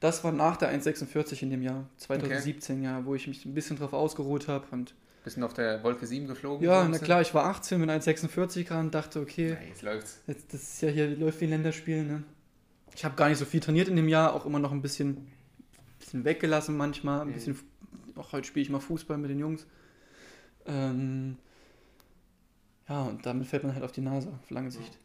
Das 0.00 0.24
war 0.24 0.32
nach 0.32 0.56
der 0.56 0.74
1,46 0.74 1.42
in 1.42 1.50
dem 1.50 1.62
Jahr, 1.62 1.88
2017, 1.98 2.76
okay. 2.76 2.84
ja, 2.84 3.04
wo 3.04 3.14
ich 3.14 3.26
mich 3.28 3.44
ein 3.44 3.54
bisschen 3.54 3.78
drauf 3.78 3.92
ausgeruht 3.92 4.48
habe 4.48 4.66
und 4.70 4.94
Bisschen 5.24 5.42
auf 5.42 5.54
der 5.54 5.82
Wolke 5.82 6.06
7 6.06 6.28
geflogen? 6.28 6.64
Ja, 6.64 6.86
na 6.88 6.98
klar, 6.98 7.20
ich 7.20 7.34
war 7.34 7.46
18 7.46 7.80
mit 7.80 7.90
1,46 7.90 8.62
Grad 8.62 8.78
und 8.78 8.94
dachte, 8.94 9.18
okay, 9.18 9.56
ja, 9.60 9.68
jetzt 9.68 9.82
läuft's. 9.82 10.20
Jetzt, 10.28 10.54
das 10.54 10.62
ist 10.62 10.82
ja 10.82 10.88
hier, 10.88 11.16
läuft 11.16 11.40
wie 11.40 11.46
ein 11.46 11.50
Länderspiel, 11.50 12.04
ne? 12.04 12.22
Ich 12.96 13.04
habe 13.04 13.14
gar 13.14 13.28
nicht 13.28 13.36
so 13.36 13.44
viel 13.44 13.60
trainiert 13.60 13.88
in 13.88 13.96
dem 13.96 14.08
Jahr, 14.08 14.32
auch 14.32 14.46
immer 14.46 14.58
noch 14.58 14.72
ein 14.72 14.80
bisschen, 14.80 15.30
bisschen 15.98 16.24
weggelassen 16.24 16.78
manchmal, 16.78 17.20
ein 17.20 17.28
mhm. 17.28 17.32
bisschen, 17.34 17.60
auch 18.16 18.32
heute 18.32 18.46
spiele 18.46 18.62
ich 18.62 18.70
mal 18.70 18.80
Fußball 18.80 19.18
mit 19.18 19.28
den 19.30 19.38
Jungs. 19.38 19.66
Ähm, 20.64 21.36
ja, 22.88 23.02
und 23.02 23.26
damit 23.26 23.48
fällt 23.48 23.64
man 23.64 23.74
halt 23.74 23.84
auf 23.84 23.92
die 23.92 24.00
Nase 24.00 24.28
auf 24.28 24.50
lange 24.50 24.70
Sicht. 24.70 24.96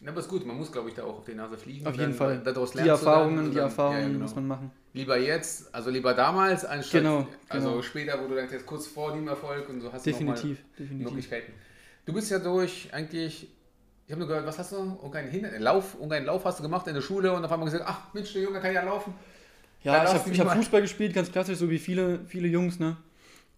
Ja, 0.00 0.12
aber 0.12 0.20
ist 0.20 0.28
gut, 0.28 0.46
man 0.46 0.56
muss, 0.56 0.72
glaube 0.72 0.88
ich, 0.88 0.94
da 0.94 1.04
auch 1.04 1.18
auf 1.18 1.24
die 1.26 1.34
Nase 1.34 1.58
fliegen. 1.58 1.86
Auf 1.86 1.94
jeden 1.94 2.10
dann, 2.10 2.14
Fall. 2.14 2.42
Daraus 2.42 2.72
die 2.72 2.78
Erfahrungen, 2.78 3.36
dann, 3.36 3.50
die 3.50 3.58
Erfahrungen 3.58 4.00
ja, 4.00 4.06
genau. 4.08 4.20
muss 4.20 4.34
man 4.34 4.46
machen. 4.46 4.70
Lieber 4.94 5.18
jetzt, 5.18 5.74
also 5.74 5.90
lieber 5.90 6.14
damals, 6.14 6.64
anstatt 6.64 7.02
genau, 7.02 7.28
also 7.50 7.68
genau. 7.68 7.82
später, 7.82 8.18
wo 8.22 8.28
du 8.28 8.34
denkst, 8.34 8.54
jetzt 8.54 8.64
kurz 8.64 8.86
vor 8.86 9.12
dem 9.12 9.28
Erfolg 9.28 9.68
und 9.68 9.82
so 9.82 9.92
hast 9.92 10.06
definitiv, 10.06 10.58
du 10.76 10.84
definitiv. 10.84 11.06
Möglichkeiten. 11.06 11.52
Du 12.06 12.14
bist 12.14 12.30
ja 12.30 12.38
durch 12.38 12.88
eigentlich, 12.94 13.50
ich 14.06 14.12
habe 14.12 14.20
nur 14.20 14.28
gehört, 14.28 14.46
was 14.46 14.58
hast 14.58 14.72
du? 14.72 14.76
Irgendeinen 14.76 15.30
Hin 15.30 15.46
Lauf, 15.58 15.94
irgendeinen 15.94 16.26
Lauf 16.26 16.44
hast 16.44 16.58
du 16.58 16.62
gemacht 16.62 16.86
in 16.86 16.94
der 16.94 17.02
Schule 17.02 17.32
und 17.32 17.44
auf 17.44 17.52
einmal 17.52 17.66
gesagt, 17.66 17.84
ach 17.86 18.14
Mensch, 18.14 18.32
der 18.32 18.42
Junge 18.42 18.60
kann 18.60 18.72
ja 18.72 18.82
laufen. 18.82 19.14
Ja, 19.82 20.04
ich 20.04 20.40
habe 20.40 20.50
hab 20.50 20.56
Fußball 20.56 20.82
gespielt, 20.82 21.14
ganz 21.14 21.30
klassisch, 21.30 21.58
so 21.58 21.70
wie 21.70 21.78
viele, 21.78 22.20
viele 22.26 22.48
Jungs, 22.48 22.78
ne? 22.78 22.96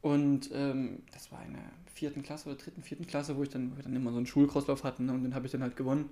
Und 0.02 0.50
ähm, 0.52 1.02
das 1.12 1.32
war 1.32 1.44
in 1.44 1.54
der 1.54 1.62
vierten 1.92 2.22
Klasse 2.22 2.48
oder 2.48 2.58
dritten, 2.58 2.82
vierten 2.82 3.06
Klasse, 3.06 3.37
wo 3.37 3.42
ich 3.42 3.48
dann, 3.48 3.72
wo 3.72 3.76
wir 3.76 3.82
dann 3.82 3.96
immer 3.96 4.11
so 4.11 4.18
einen 4.18 4.26
Schulcrosslauf 4.26 4.84
hatten 4.84 5.06
ne? 5.06 5.12
und 5.12 5.24
den 5.24 5.34
habe 5.34 5.46
ich 5.46 5.52
dann 5.52 5.62
halt 5.62 5.76
gewonnen 5.76 6.11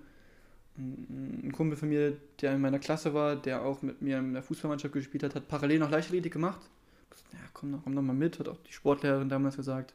ein 0.78 1.52
Kumpel 1.52 1.76
von 1.76 1.88
mir, 1.88 2.16
der 2.40 2.54
in 2.54 2.60
meiner 2.60 2.78
Klasse 2.78 3.14
war, 3.14 3.36
der 3.36 3.62
auch 3.62 3.82
mit 3.82 4.02
mir 4.02 4.18
in 4.18 4.34
der 4.34 4.42
Fußballmannschaft 4.42 4.92
gespielt 4.92 5.22
hat, 5.22 5.34
hat 5.34 5.48
parallel 5.48 5.78
noch 5.78 5.90
Leichtathletik 5.90 6.32
gemacht. 6.32 6.60
Ja, 7.32 7.38
komm 7.54 7.72
doch, 7.72 7.80
komm 7.82 7.96
doch 7.96 8.02
mal 8.02 8.12
mit, 8.12 8.38
hat 8.38 8.48
auch 8.48 8.58
die 8.68 8.72
Sportlehrerin 8.72 9.28
damals 9.28 9.56
gesagt. 9.56 9.94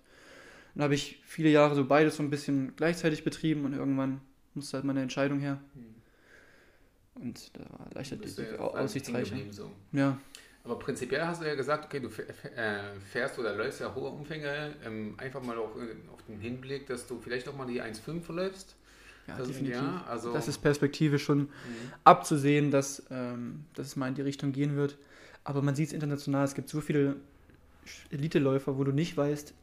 Dann 0.73 0.83
habe 0.83 0.95
ich 0.95 1.21
viele 1.25 1.49
Jahre 1.49 1.75
so 1.75 1.85
beides 1.85 2.15
so 2.15 2.23
ein 2.23 2.29
bisschen 2.29 2.73
gleichzeitig 2.75 3.23
betrieben 3.23 3.65
und 3.65 3.73
irgendwann 3.73 4.21
musste 4.55 4.77
halt 4.77 4.85
meine 4.85 5.01
Entscheidung 5.01 5.39
her. 5.39 5.59
Hm. 5.73 7.23
Und 7.23 7.51
da 7.53 7.61
war 7.61 7.87
Leichtathletik 7.93 8.59
auch 8.59 8.75
aussichtsreicher. 8.75 9.35
So. 9.51 9.71
Ja. 9.91 10.17
Aber 10.63 10.77
prinzipiell 10.77 11.25
hast 11.25 11.41
du 11.41 11.47
ja 11.47 11.55
gesagt, 11.55 11.85
okay, 11.85 11.99
du 11.99 12.07
äh, 12.07 12.99
fährst 13.11 13.39
oder 13.39 13.55
läufst 13.55 13.81
ja 13.81 13.93
hohe 13.93 14.09
Umfänge, 14.09 14.75
ähm, 14.85 15.15
einfach 15.17 15.41
mal 15.41 15.57
auf, 15.57 15.71
auf 16.13 16.21
den 16.27 16.39
Hinblick, 16.39 16.87
dass 16.87 17.07
du 17.07 17.19
vielleicht 17.19 17.47
auch 17.47 17.55
mal 17.55 17.65
die 17.65 17.81
1,5 17.81 18.31
läufst. 18.31 18.75
Ja, 19.27 19.37
das 19.37 19.47
definitiv. 19.47 19.77
Ja, 19.77 20.05
also 20.07 20.33
das 20.33 20.47
ist 20.47 20.59
Perspektive 20.59 21.19
schon 21.19 21.39
mhm. 21.39 21.49
abzusehen, 22.03 22.71
dass, 22.71 23.03
ähm, 23.09 23.65
dass 23.73 23.87
es 23.87 23.95
mal 23.95 24.07
in 24.07 24.15
die 24.15 24.21
Richtung 24.21 24.51
gehen 24.51 24.75
wird. 24.75 24.97
Aber 25.43 25.61
man 25.61 25.75
sieht 25.75 25.87
es 25.87 25.93
international, 25.93 26.45
es 26.45 26.53
gibt 26.53 26.69
so 26.69 26.81
viele 26.81 27.15
Elite-Läufer, 28.11 28.77
wo 28.77 28.83
du 28.83 28.91
nicht 28.91 29.17
weißt, 29.17 29.53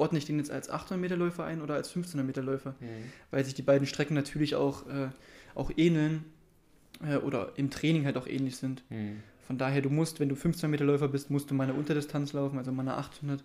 ordne 0.00 0.18
ich 0.18 0.24
den 0.24 0.38
jetzt 0.38 0.50
als 0.50 0.70
800 0.70 1.00
Meter 1.00 1.16
Läufer 1.16 1.44
ein 1.44 1.62
oder 1.62 1.74
als 1.74 1.88
1500 1.88 2.26
Meter 2.26 2.42
Läufer, 2.42 2.74
mhm. 2.80 3.04
weil 3.30 3.44
sich 3.44 3.54
die 3.54 3.62
beiden 3.62 3.86
Strecken 3.86 4.14
natürlich 4.14 4.56
auch, 4.56 4.86
äh, 4.88 5.08
auch 5.54 5.70
ähneln 5.76 6.24
äh, 7.04 7.16
oder 7.16 7.52
im 7.56 7.70
Training 7.70 8.06
halt 8.06 8.16
auch 8.16 8.26
ähnlich 8.26 8.56
sind. 8.56 8.82
Mhm. 8.90 9.22
Von 9.46 9.58
daher, 9.58 9.82
du 9.82 9.90
musst, 9.90 10.20
wenn 10.20 10.28
du 10.28 10.34
1500 10.34 10.70
Meter 10.70 10.84
Läufer 10.84 11.08
bist, 11.08 11.30
musst 11.30 11.50
du 11.50 11.54
mal 11.54 11.64
eine 11.64 11.74
Unterdistanz 11.74 12.32
laufen, 12.32 12.58
also 12.58 12.72
mal 12.72 12.82
eine 12.82 12.96
800 12.96 13.42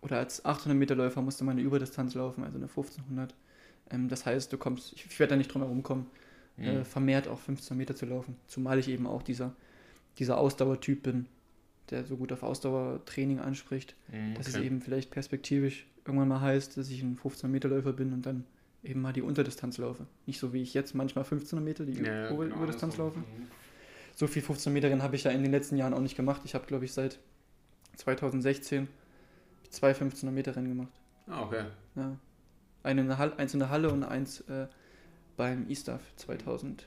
oder 0.00 0.18
als 0.18 0.44
800 0.44 0.76
Meter 0.76 0.94
Läufer 0.94 1.22
musst 1.22 1.40
du 1.40 1.44
mal 1.44 1.52
eine 1.52 1.62
Überdistanz 1.62 2.14
laufen, 2.14 2.42
also 2.42 2.56
eine 2.56 2.66
1500. 2.66 3.34
Ähm, 3.90 4.08
das 4.08 4.26
heißt, 4.26 4.52
du 4.52 4.58
kommst, 4.58 4.92
ich, 4.94 5.06
ich 5.06 5.18
werde 5.18 5.30
da 5.30 5.36
nicht 5.36 5.52
drum 5.52 5.62
herum 5.62 5.82
kommen, 5.82 6.06
mhm. 6.56 6.64
äh, 6.64 6.84
vermehrt 6.84 7.28
auch 7.28 7.38
15 7.38 7.76
Meter 7.76 7.94
zu 7.94 8.06
laufen. 8.06 8.36
Zumal 8.48 8.78
ich 8.78 8.88
eben 8.88 9.06
auch 9.06 9.22
dieser, 9.22 9.54
dieser 10.18 10.38
Ausdauertyp 10.38 11.02
bin, 11.02 11.26
der 11.90 12.04
so 12.04 12.16
gut 12.16 12.32
auf 12.32 12.42
Ausdauertraining 12.42 13.38
anspricht, 13.38 13.94
mhm, 14.10 14.34
dass 14.34 14.48
es 14.48 14.56
eben 14.56 14.80
vielleicht 14.80 15.10
perspektivisch 15.10 15.86
irgendwann 16.04 16.28
mal 16.28 16.40
heißt, 16.40 16.76
dass 16.76 16.88
ich 16.90 17.02
ein 17.02 17.16
15 17.16 17.50
Meter 17.50 17.68
Läufer 17.68 17.92
bin 17.92 18.12
und 18.12 18.26
dann 18.26 18.44
eben 18.82 19.00
mal 19.00 19.12
die 19.12 19.22
Unterdistanz 19.22 19.78
laufe. 19.78 20.06
Nicht 20.26 20.40
so 20.40 20.52
wie 20.52 20.62
ich 20.62 20.74
jetzt 20.74 20.94
manchmal 20.94 21.24
15 21.24 21.62
Meter 21.62 21.84
die 21.84 21.92
ja, 21.92 22.30
Über 22.30 22.44
genau, 22.44 22.56
Überdistanz 22.56 22.96
laufe. 22.96 23.18
Mhm. 23.18 23.46
So 24.14 24.26
viel 24.26 24.42
15 24.42 24.72
Meterin 24.72 25.02
habe 25.02 25.16
ich 25.16 25.24
ja 25.24 25.30
in 25.30 25.42
den 25.42 25.52
letzten 25.52 25.76
Jahren 25.76 25.94
auch 25.94 26.00
nicht 26.00 26.16
gemacht. 26.16 26.42
Ich 26.44 26.54
habe, 26.54 26.66
glaube 26.66 26.84
ich, 26.84 26.92
seit 26.92 27.18
2016 27.96 28.88
zwei 29.70 29.92
15er 29.92 30.30
Meter 30.30 30.54
Rennen 30.54 30.68
gemacht. 30.68 30.92
Ah, 31.26 31.42
okay. 31.42 31.64
Ja. 31.94 32.16
Eine 32.82 33.02
in 33.02 33.06
der 33.08 33.18
Halle, 33.18 33.38
eins 33.38 33.54
in 33.54 33.60
der 33.60 33.70
Halle 33.70 33.90
und 33.90 34.02
eins 34.02 34.40
äh, 34.42 34.66
beim 35.36 35.68
ISTAF 35.68 36.02
2019. 36.16 36.86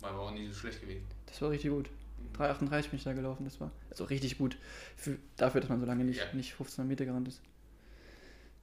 War 0.00 0.10
aber 0.10 0.20
auch 0.20 0.30
nicht 0.32 0.52
so 0.52 0.60
schlecht 0.60 0.80
gewesen. 0.80 1.04
Das 1.26 1.42
war 1.42 1.50
richtig 1.50 1.70
gut. 1.70 1.90
3,38 2.36 2.90
bin 2.90 2.96
ich 2.98 3.04
da 3.04 3.12
gelaufen, 3.12 3.44
das 3.44 3.60
war 3.60 3.70
also 3.90 4.04
richtig 4.04 4.38
gut. 4.38 4.56
Für, 4.96 5.18
dafür, 5.36 5.60
dass 5.60 5.70
man 5.70 5.80
so 5.80 5.86
lange 5.86 6.04
nicht, 6.04 6.20
ja. 6.20 6.34
nicht 6.34 6.54
15 6.54 6.86
Meter 6.86 7.04
gerannt 7.04 7.28
ist. 7.28 7.40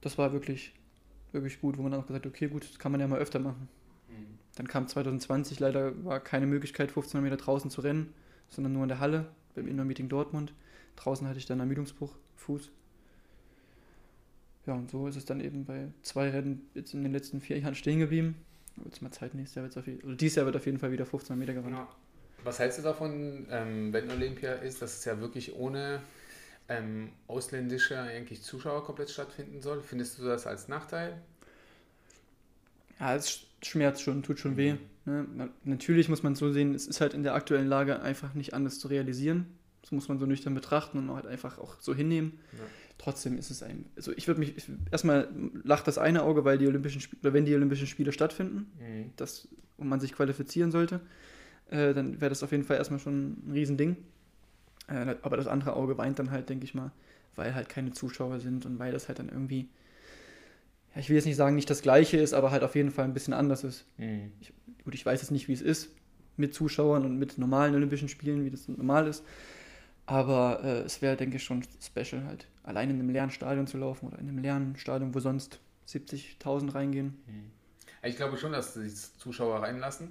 Das 0.00 0.18
war 0.18 0.32
wirklich, 0.32 0.72
wirklich 1.32 1.60
gut, 1.60 1.78
wo 1.78 1.82
man 1.82 1.92
dann 1.92 2.00
auch 2.00 2.06
gesagt 2.06 2.24
hat, 2.24 2.32
okay, 2.32 2.48
gut, 2.48 2.68
das 2.68 2.78
kann 2.78 2.92
man 2.92 3.00
ja 3.00 3.08
mal 3.08 3.18
öfter 3.18 3.38
machen. 3.38 3.68
Mhm. 4.08 4.38
Dann 4.56 4.68
kam 4.68 4.88
2020, 4.88 5.60
leider 5.60 6.04
war 6.04 6.20
keine 6.20 6.46
Möglichkeit, 6.46 6.90
15 6.90 7.22
Meter 7.22 7.36
draußen 7.36 7.70
zu 7.70 7.80
rennen, 7.80 8.12
sondern 8.48 8.72
nur 8.72 8.82
in 8.82 8.88
der 8.88 9.00
Halle, 9.00 9.26
beim 9.54 9.68
Indoor-Meeting 9.68 10.08
Dortmund. 10.08 10.52
Draußen 10.96 11.26
hatte 11.26 11.38
ich 11.38 11.46
dann 11.46 11.60
Ermüdungsbruch, 11.60 12.14
Fuß. 12.36 12.70
Ja, 14.66 14.74
und 14.74 14.90
so 14.90 15.06
ist 15.06 15.16
es 15.16 15.24
dann 15.24 15.40
eben 15.40 15.64
bei 15.64 15.88
zwei 16.02 16.30
Rennen 16.30 16.68
jetzt 16.74 16.94
in 16.94 17.02
den 17.02 17.12
letzten 17.12 17.40
vier 17.40 17.58
Jahren 17.58 17.74
stehen 17.74 17.98
geblieben. 17.98 18.36
Es 18.90 19.00
mal 19.00 19.10
Zeit, 19.10 19.34
nächstes 19.34 19.56
Jahr 19.56 19.64
wird 19.64 19.76
auf 19.76 19.86
jeden, 19.86 20.02
oder 20.02 20.16
dieses 20.16 20.36
Jahr 20.36 20.46
wird 20.46 20.56
auf 20.56 20.66
jeden 20.66 20.78
Fall 20.78 20.92
wieder 20.92 21.06
15 21.06 21.38
Meter 21.38 21.54
gerannt. 21.54 21.74
Genau. 21.74 21.88
Was 22.44 22.58
hältst 22.58 22.78
du 22.78 22.82
davon, 22.82 23.46
ähm, 23.50 23.92
wenn 23.92 24.10
Olympia 24.10 24.52
ist, 24.54 24.82
dass 24.82 24.98
es 24.98 25.04
ja 25.04 25.20
wirklich 25.20 25.54
ohne 25.54 26.00
ähm, 26.68 27.10
ausländische 27.26 27.98
eigentlich 27.98 28.42
Zuschauer 28.42 28.84
komplett 28.84 29.10
stattfinden 29.10 29.62
soll? 29.62 29.80
Findest 29.80 30.18
du 30.18 30.24
das 30.24 30.46
als 30.46 30.68
Nachteil? 30.68 31.20
Ja, 32.98 33.14
es 33.14 33.46
schmerzt 33.62 34.02
schon, 34.02 34.22
tut 34.22 34.38
schon 34.38 34.52
mhm. 34.52 34.56
weh. 34.56 34.74
Ne? 35.04 35.50
Natürlich 35.64 36.08
muss 36.08 36.22
man 36.22 36.34
so 36.34 36.52
sehen, 36.52 36.74
es 36.74 36.86
ist 36.86 37.00
halt 37.00 37.14
in 37.14 37.22
der 37.22 37.34
aktuellen 37.34 37.68
Lage 37.68 38.00
einfach 38.00 38.34
nicht 38.34 38.54
anders 38.54 38.78
zu 38.78 38.88
realisieren. 38.88 39.46
Das 39.82 39.92
muss 39.92 40.08
man 40.08 40.18
so 40.18 40.26
nüchtern 40.26 40.54
betrachten 40.54 40.98
und 40.98 41.14
halt 41.14 41.26
einfach 41.26 41.58
auch 41.58 41.80
so 41.80 41.94
hinnehmen. 41.94 42.38
Ja 42.52 42.64
trotzdem 43.00 43.38
ist 43.38 43.50
es 43.50 43.62
ein. 43.62 43.86
Also 43.96 44.12
ich 44.14 44.28
würde 44.28 44.40
mich. 44.40 44.56
Ich, 44.56 44.64
erstmal 44.90 45.28
lacht 45.64 45.86
das 45.86 45.98
eine 45.98 46.22
Auge, 46.22 46.44
weil 46.44 46.58
die 46.58 46.66
Olympischen 46.66 47.00
Spiele, 47.00 47.32
wenn 47.32 47.44
die 47.44 47.54
Olympischen 47.54 47.86
Spiele 47.86 48.12
stattfinden, 48.12 48.70
mhm. 48.78 49.12
das, 49.16 49.48
und 49.78 49.88
man 49.88 50.00
sich 50.00 50.12
qualifizieren 50.12 50.70
sollte, 50.70 51.00
äh, 51.70 51.94
dann 51.94 52.20
wäre 52.20 52.28
das 52.28 52.42
auf 52.42 52.52
jeden 52.52 52.64
Fall 52.64 52.76
erstmal 52.76 53.00
schon 53.00 53.30
ein 53.30 53.52
Riesending. 53.52 53.96
Äh, 54.88 55.16
aber 55.22 55.36
das 55.36 55.46
andere 55.46 55.74
Auge 55.74 55.96
weint 55.98 56.18
dann 56.18 56.30
halt, 56.30 56.48
denke 56.48 56.64
ich 56.64 56.74
mal, 56.74 56.92
weil 57.36 57.54
halt 57.54 57.68
keine 57.68 57.92
Zuschauer 57.92 58.40
sind 58.40 58.66
und 58.66 58.78
weil 58.78 58.92
das 58.92 59.08
halt 59.08 59.18
dann 59.18 59.28
irgendwie. 59.28 59.68
Ja, 60.94 61.00
ich 61.00 61.08
will 61.08 61.16
jetzt 61.16 61.26
nicht 61.26 61.36
sagen, 61.36 61.54
nicht 61.54 61.70
das 61.70 61.82
gleiche 61.82 62.16
ist, 62.16 62.34
aber 62.34 62.50
halt 62.50 62.64
auf 62.64 62.74
jeden 62.74 62.90
Fall 62.90 63.04
ein 63.04 63.14
bisschen 63.14 63.32
anders 63.32 63.62
ist. 63.62 63.86
Mhm. 63.96 64.32
Ich, 64.40 64.52
gut, 64.84 64.94
ich 64.94 65.06
weiß 65.06 65.20
jetzt 65.20 65.30
nicht, 65.30 65.46
wie 65.46 65.52
es 65.52 65.62
ist 65.62 65.90
mit 66.36 66.54
Zuschauern 66.54 67.04
und 67.04 67.18
mit 67.18 67.38
normalen 67.38 67.74
Olympischen 67.74 68.08
Spielen, 68.08 68.44
wie 68.44 68.50
das 68.50 68.66
normal 68.66 69.06
ist. 69.06 69.24
Aber 70.06 70.64
äh, 70.64 70.80
es 70.80 71.00
wäre, 71.02 71.16
denke 71.16 71.36
ich, 71.36 71.44
schon 71.44 71.62
special 71.80 72.24
halt. 72.24 72.48
Allein 72.64 72.90
in 72.90 72.98
einem 72.98 73.10
leeren 73.10 73.30
Stadion 73.30 73.68
zu 73.68 73.78
laufen 73.78 74.08
oder 74.08 74.18
in 74.18 74.28
einem 74.28 74.38
leeren 74.38 74.76
Stadion, 74.76 75.14
wo 75.14 75.20
sonst 75.20 75.60
70.000 75.86 76.74
reingehen. 76.74 77.18
Hm. 77.26 77.50
Ich 78.02 78.16
glaube 78.16 78.36
schon, 78.36 78.50
dass 78.50 78.74
die 78.74 78.88
Zuschauer 78.88 79.62
reinlassen. 79.62 80.10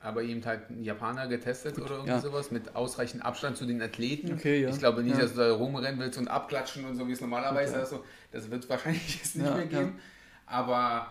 Aber 0.00 0.22
eben 0.22 0.44
halt 0.44 0.70
ein 0.70 0.84
Japaner 0.84 1.26
getestet 1.26 1.74
Gut, 1.74 1.86
oder 1.86 1.94
irgendwie 1.96 2.10
ja. 2.10 2.20
sowas 2.20 2.50
mit 2.50 2.76
ausreichend 2.76 3.24
Abstand 3.24 3.56
zu 3.56 3.66
den 3.66 3.82
Athleten. 3.82 4.34
Okay, 4.34 4.62
ja. 4.62 4.68
Ich 4.68 4.78
glaube 4.78 5.02
nicht, 5.02 5.16
ja. 5.16 5.22
dass 5.22 5.32
du 5.32 5.38
da 5.38 5.52
rumrennen 5.52 5.98
willst 5.98 6.18
und 6.18 6.28
abklatschen 6.28 6.84
und 6.84 6.96
so, 6.96 7.08
wie 7.08 7.12
es 7.12 7.20
normalerweise 7.20 7.76
ist. 7.76 7.94
Das 8.30 8.50
wird 8.50 8.68
wahrscheinlich 8.68 9.16
jetzt 9.22 9.36
nicht 9.36 9.54
mehr 9.54 9.66
geben. 9.66 9.98
Aber 10.46 11.08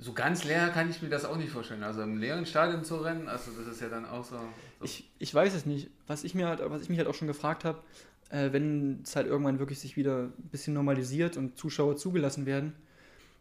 so 0.00 0.12
ganz 0.14 0.44
leer 0.44 0.68
kann 0.68 0.90
ich 0.90 1.02
mir 1.02 1.10
das 1.10 1.24
auch 1.24 1.36
nicht 1.36 1.50
vorstellen. 1.50 1.82
Also 1.82 2.02
im 2.02 2.18
leeren 2.18 2.46
Stadion 2.46 2.84
zu 2.84 2.96
rennen, 2.96 3.28
also 3.28 3.50
das 3.52 3.66
ist 3.66 3.80
ja 3.80 3.88
dann 3.88 4.06
auch 4.06 4.24
so. 4.24 4.36
so. 4.36 4.84
Ich, 4.84 5.08
ich 5.18 5.32
weiß 5.32 5.54
es 5.54 5.66
nicht. 5.66 5.90
Was 6.06 6.24
ich, 6.24 6.34
mir 6.34 6.48
halt, 6.48 6.60
was 6.64 6.82
ich 6.82 6.88
mich 6.88 6.98
halt 6.98 7.06
auch 7.06 7.14
schon 7.14 7.28
gefragt 7.28 7.64
habe, 7.64 7.82
äh, 8.30 8.52
wenn 8.52 9.02
es 9.04 9.14
halt 9.14 9.26
irgendwann 9.26 9.58
wirklich 9.58 9.78
sich 9.78 9.96
wieder 9.96 10.24
ein 10.24 10.48
bisschen 10.50 10.72
normalisiert 10.72 11.36
und 11.36 11.58
Zuschauer 11.58 11.96
zugelassen 11.96 12.46
werden, 12.46 12.72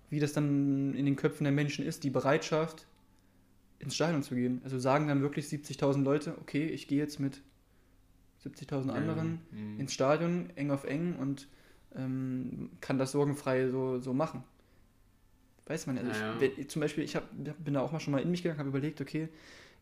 wie 0.09 0.19
das 0.19 0.33
dann 0.33 0.93
in 0.95 1.05
den 1.05 1.15
Köpfen 1.15 1.45
der 1.45 1.53
Menschen 1.53 1.85
ist, 1.85 2.03
die 2.03 2.09
Bereitschaft, 2.09 2.87
ins 3.79 3.95
Stadion 3.95 4.23
zu 4.23 4.35
gehen. 4.35 4.61
Also 4.63 4.77
sagen 4.77 5.07
dann 5.07 5.21
wirklich 5.21 5.45
70.000 5.45 6.03
Leute, 6.03 6.37
okay, 6.39 6.67
ich 6.67 6.87
gehe 6.87 6.99
jetzt 6.99 7.19
mit 7.19 7.41
70.000 8.45 8.89
anderen 8.89 9.39
mhm. 9.51 9.79
ins 9.79 9.93
Stadion, 9.93 10.49
eng 10.55 10.71
auf 10.71 10.83
eng 10.83 11.15
und 11.15 11.47
ähm, 11.95 12.69
kann 12.81 12.97
das 12.97 13.11
sorgenfrei 13.11 13.69
so, 13.69 13.99
so 13.99 14.13
machen. 14.13 14.43
Weiß 15.65 15.87
man 15.87 15.97
ja 15.97 16.03
nicht. 16.03 16.19
Ja, 16.19 16.35
ja. 16.39 16.67
Zum 16.67 16.79
Beispiel, 16.81 17.03
ich 17.03 17.15
hab, 17.15 17.29
bin 17.35 17.73
da 17.73 17.81
auch 17.81 17.91
mal 17.91 17.99
schon 17.99 18.11
mal 18.11 18.21
in 18.21 18.31
mich 18.31 18.43
gegangen, 18.43 18.59
habe 18.59 18.69
überlegt, 18.69 19.01
okay, 19.01 19.29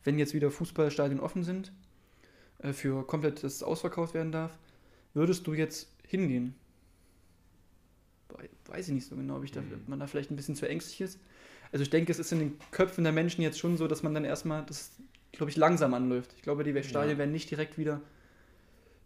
wenn 0.04 0.20
jetzt 0.20 0.34
wieder 0.34 0.52
Fußballstadien 0.52 1.20
offen 1.20 1.44
sind, 1.44 1.72
äh, 2.60 2.74
für 2.74 3.06
komplett 3.06 3.44
das 3.44 3.64
ausverkauft 3.64 4.14
werden 4.14 4.32
darf, 4.32 4.58
würdest 5.14 5.48
du 5.48 5.54
jetzt 5.54 5.90
hingehen? 6.06 6.56
Weiß 8.66 8.90
ich 8.90 8.94
nicht 8.94 9.08
so 9.08 9.16
genau, 9.16 9.38
ob 9.38 9.46
ich 9.46 9.52
da, 9.52 9.62
mhm. 9.62 9.84
man 9.88 10.00
da 10.00 10.08
vielleicht 10.08 10.30
ein 10.30 10.36
bisschen 10.36 10.56
zu 10.56 10.68
ängstlich 10.68 11.02
ist. 11.02 11.20
Also 11.72 11.84
ich 11.84 11.90
denke, 11.90 12.12
es 12.12 12.20
ist 12.20 12.32
in 12.32 12.40
den 12.40 12.60
Köpfen 12.72 13.04
der 13.04 13.14
Menschen 13.14 13.42
jetzt 13.42 13.60
schon 13.60 13.78
so, 13.78 13.88
dass 13.88 14.04
man 14.04 14.14
dann 14.14 14.26
erstmal, 14.26 14.66
das 14.66 14.92
glaube 15.32 15.50
ich, 15.50 15.58
langsam 15.58 15.94
anläuft. 15.94 16.34
Ich 16.36 16.42
glaube, 16.42 16.64
die 16.64 16.84
Stadien 16.84 17.14
ja. 17.14 17.18
werden 17.18 17.32
nicht 17.32 17.50
direkt 17.50 17.78
wieder, 17.78 18.02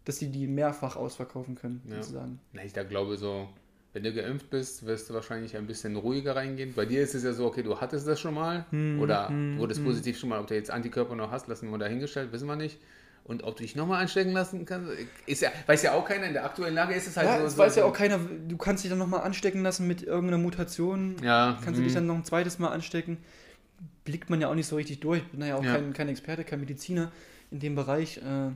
dass 0.04 0.18
sie 0.18 0.30
die 0.30 0.46
mehrfach 0.46 0.96
ausverkaufen 0.96 1.54
können, 1.54 1.82
ja. 1.88 1.96
sozusagen. 1.96 2.40
Na, 2.52 2.64
ich 2.64 2.72
da 2.72 2.82
glaube 2.82 3.16
so, 3.16 3.48
wenn 3.92 4.02
du 4.02 4.12
geimpft 4.12 4.50
bist, 4.50 4.86
wirst 4.86 5.10
du 5.10 5.14
wahrscheinlich 5.14 5.56
ein 5.56 5.66
bisschen 5.66 5.96
ruhiger 5.96 6.34
reingehen. 6.34 6.72
Bei 6.74 6.86
dir 6.86 7.02
ist 7.02 7.14
es 7.14 7.24
ja 7.24 7.32
so, 7.32 7.46
okay, 7.46 7.62
du 7.62 7.80
hattest 7.80 8.06
das 8.06 8.20
schon 8.20 8.34
mal 8.34 8.64
hm, 8.70 9.00
oder 9.00 9.28
hm, 9.28 9.58
wurdest 9.58 9.80
hm. 9.80 9.86
positiv 9.86 10.18
schon 10.18 10.30
mal, 10.30 10.40
ob 10.40 10.46
du 10.46 10.54
jetzt 10.54 10.70
Antikörper 10.70 11.14
noch 11.14 11.30
hast, 11.30 11.46
lassen 11.48 11.70
wir 11.70 11.78
dahingestellt, 11.78 12.32
wissen 12.32 12.46
wir 12.46 12.56
nicht. 12.56 12.78
Und 13.24 13.44
ob 13.44 13.56
du 13.56 13.62
dich 13.62 13.76
nochmal 13.76 14.02
anstecken 14.02 14.32
lassen 14.32 14.64
kannst, 14.64 14.90
ist 15.26 15.42
ja, 15.42 15.50
weiß 15.66 15.82
ja 15.82 15.92
auch 15.92 16.04
keiner, 16.04 16.26
in 16.26 16.32
der 16.32 16.44
aktuellen 16.44 16.74
Lage 16.74 16.94
ist 16.94 17.06
es 17.06 17.16
halt 17.16 17.28
ja, 17.28 17.38
so. 17.38 17.46
Es 17.46 17.56
weiß 17.56 17.76
ja 17.76 17.84
auch 17.84 17.92
keiner, 17.92 18.18
du 18.18 18.56
kannst 18.56 18.82
dich 18.82 18.90
dann 18.90 18.98
nochmal 18.98 19.20
anstecken 19.20 19.62
lassen 19.62 19.86
mit 19.86 20.02
irgendeiner 20.02 20.38
Mutation. 20.38 21.16
Ja. 21.22 21.58
Kannst 21.64 21.78
du 21.78 21.84
dich 21.84 21.92
hm. 21.92 22.00
dann 22.00 22.06
noch 22.06 22.14
ein 22.16 22.24
zweites 22.24 22.58
Mal 22.58 22.68
anstecken. 22.68 23.18
Blickt 24.04 24.28
man 24.28 24.40
ja 24.40 24.48
auch 24.48 24.54
nicht 24.54 24.66
so 24.66 24.76
richtig 24.76 25.00
durch. 25.00 25.20
Ich 25.20 25.28
bin 25.28 25.46
ja 25.46 25.56
auch 25.56 25.64
ja. 25.64 25.74
Kein, 25.74 25.92
kein 25.92 26.08
Experte, 26.08 26.42
kein 26.42 26.60
Mediziner 26.60 27.12
in 27.52 27.60
dem 27.60 27.76
Bereich. 27.76 28.18
Äh, 28.18 28.50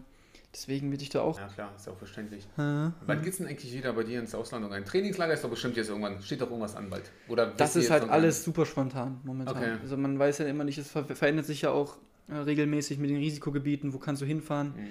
Deswegen 0.56 0.90
bin 0.90 0.98
ich 0.98 1.10
da 1.10 1.20
auch. 1.20 1.38
Ja, 1.38 1.48
klar, 1.48 1.70
ist 1.76 1.86
auch 1.86 1.98
verständlich. 1.98 2.48
Hm. 2.56 2.94
Wann 3.04 3.20
geht 3.20 3.32
es 3.32 3.38
denn 3.38 3.46
eigentlich 3.46 3.74
wieder 3.74 3.92
bei 3.92 4.04
dir 4.04 4.18
ins 4.18 4.34
Ausland? 4.34 4.72
Ein 4.72 4.86
Trainingslager 4.86 5.34
ist 5.34 5.44
doch 5.44 5.50
bestimmt 5.50 5.76
jetzt 5.76 5.90
irgendwann, 5.90 6.22
steht 6.22 6.40
doch 6.40 6.48
irgendwas 6.48 6.74
an 6.76 6.88
bald. 6.88 7.10
Oder 7.28 7.48
das 7.48 7.76
ist 7.76 7.90
halt 7.90 8.08
alles 8.08 8.42
super 8.42 8.64
spontan 8.64 9.20
momentan. 9.22 9.54
Okay. 9.54 9.72
Also 9.82 9.98
man 9.98 10.18
weiß 10.18 10.38
ja 10.38 10.46
immer 10.46 10.64
nicht, 10.64 10.78
es 10.78 10.90
ver 10.90 11.04
verändert 11.04 11.44
sich 11.44 11.60
ja 11.60 11.72
auch 11.72 11.98
äh, 12.28 12.34
regelmäßig 12.34 12.98
mit 12.98 13.10
den 13.10 13.18
Risikogebieten, 13.18 13.92
wo 13.92 13.98
kannst 13.98 14.22
du 14.22 14.26
hinfahren. 14.26 14.68
Mhm. 14.68 14.86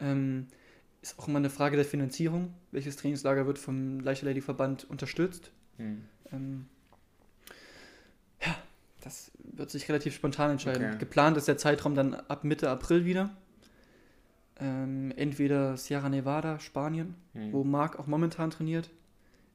Ähm, 0.00 0.46
ist 1.00 1.18
auch 1.18 1.28
immer 1.28 1.38
eine 1.38 1.50
Frage 1.50 1.76
der 1.76 1.84
Finanzierung. 1.84 2.54
Welches 2.72 2.96
Trainingslager 2.96 3.46
wird 3.46 3.58
vom 3.58 4.00
Leichtathletikverband 4.00 4.88
unterstützt? 4.90 5.50
Mhm. 5.78 6.04
Ähm, 6.32 6.66
ja, 8.44 8.56
das 9.00 9.30
wird 9.42 9.70
sich 9.70 9.88
relativ 9.88 10.14
spontan 10.14 10.52
entscheiden. 10.52 10.84
Okay. 10.86 10.98
Geplant 10.98 11.36
ist 11.36 11.48
der 11.48 11.56
Zeitraum 11.56 11.94
dann 11.94 12.14
ab 12.14 12.44
Mitte 12.44 12.68
April 12.70 13.04
wieder 13.04 13.30
ähm, 14.60 15.12
entweder 15.16 15.76
Sierra 15.76 16.08
Nevada, 16.08 16.58
Spanien, 16.58 17.14
mhm. 17.34 17.52
wo 17.52 17.64
Marc 17.64 17.98
auch 17.98 18.06
momentan 18.06 18.50
trainiert. 18.50 18.90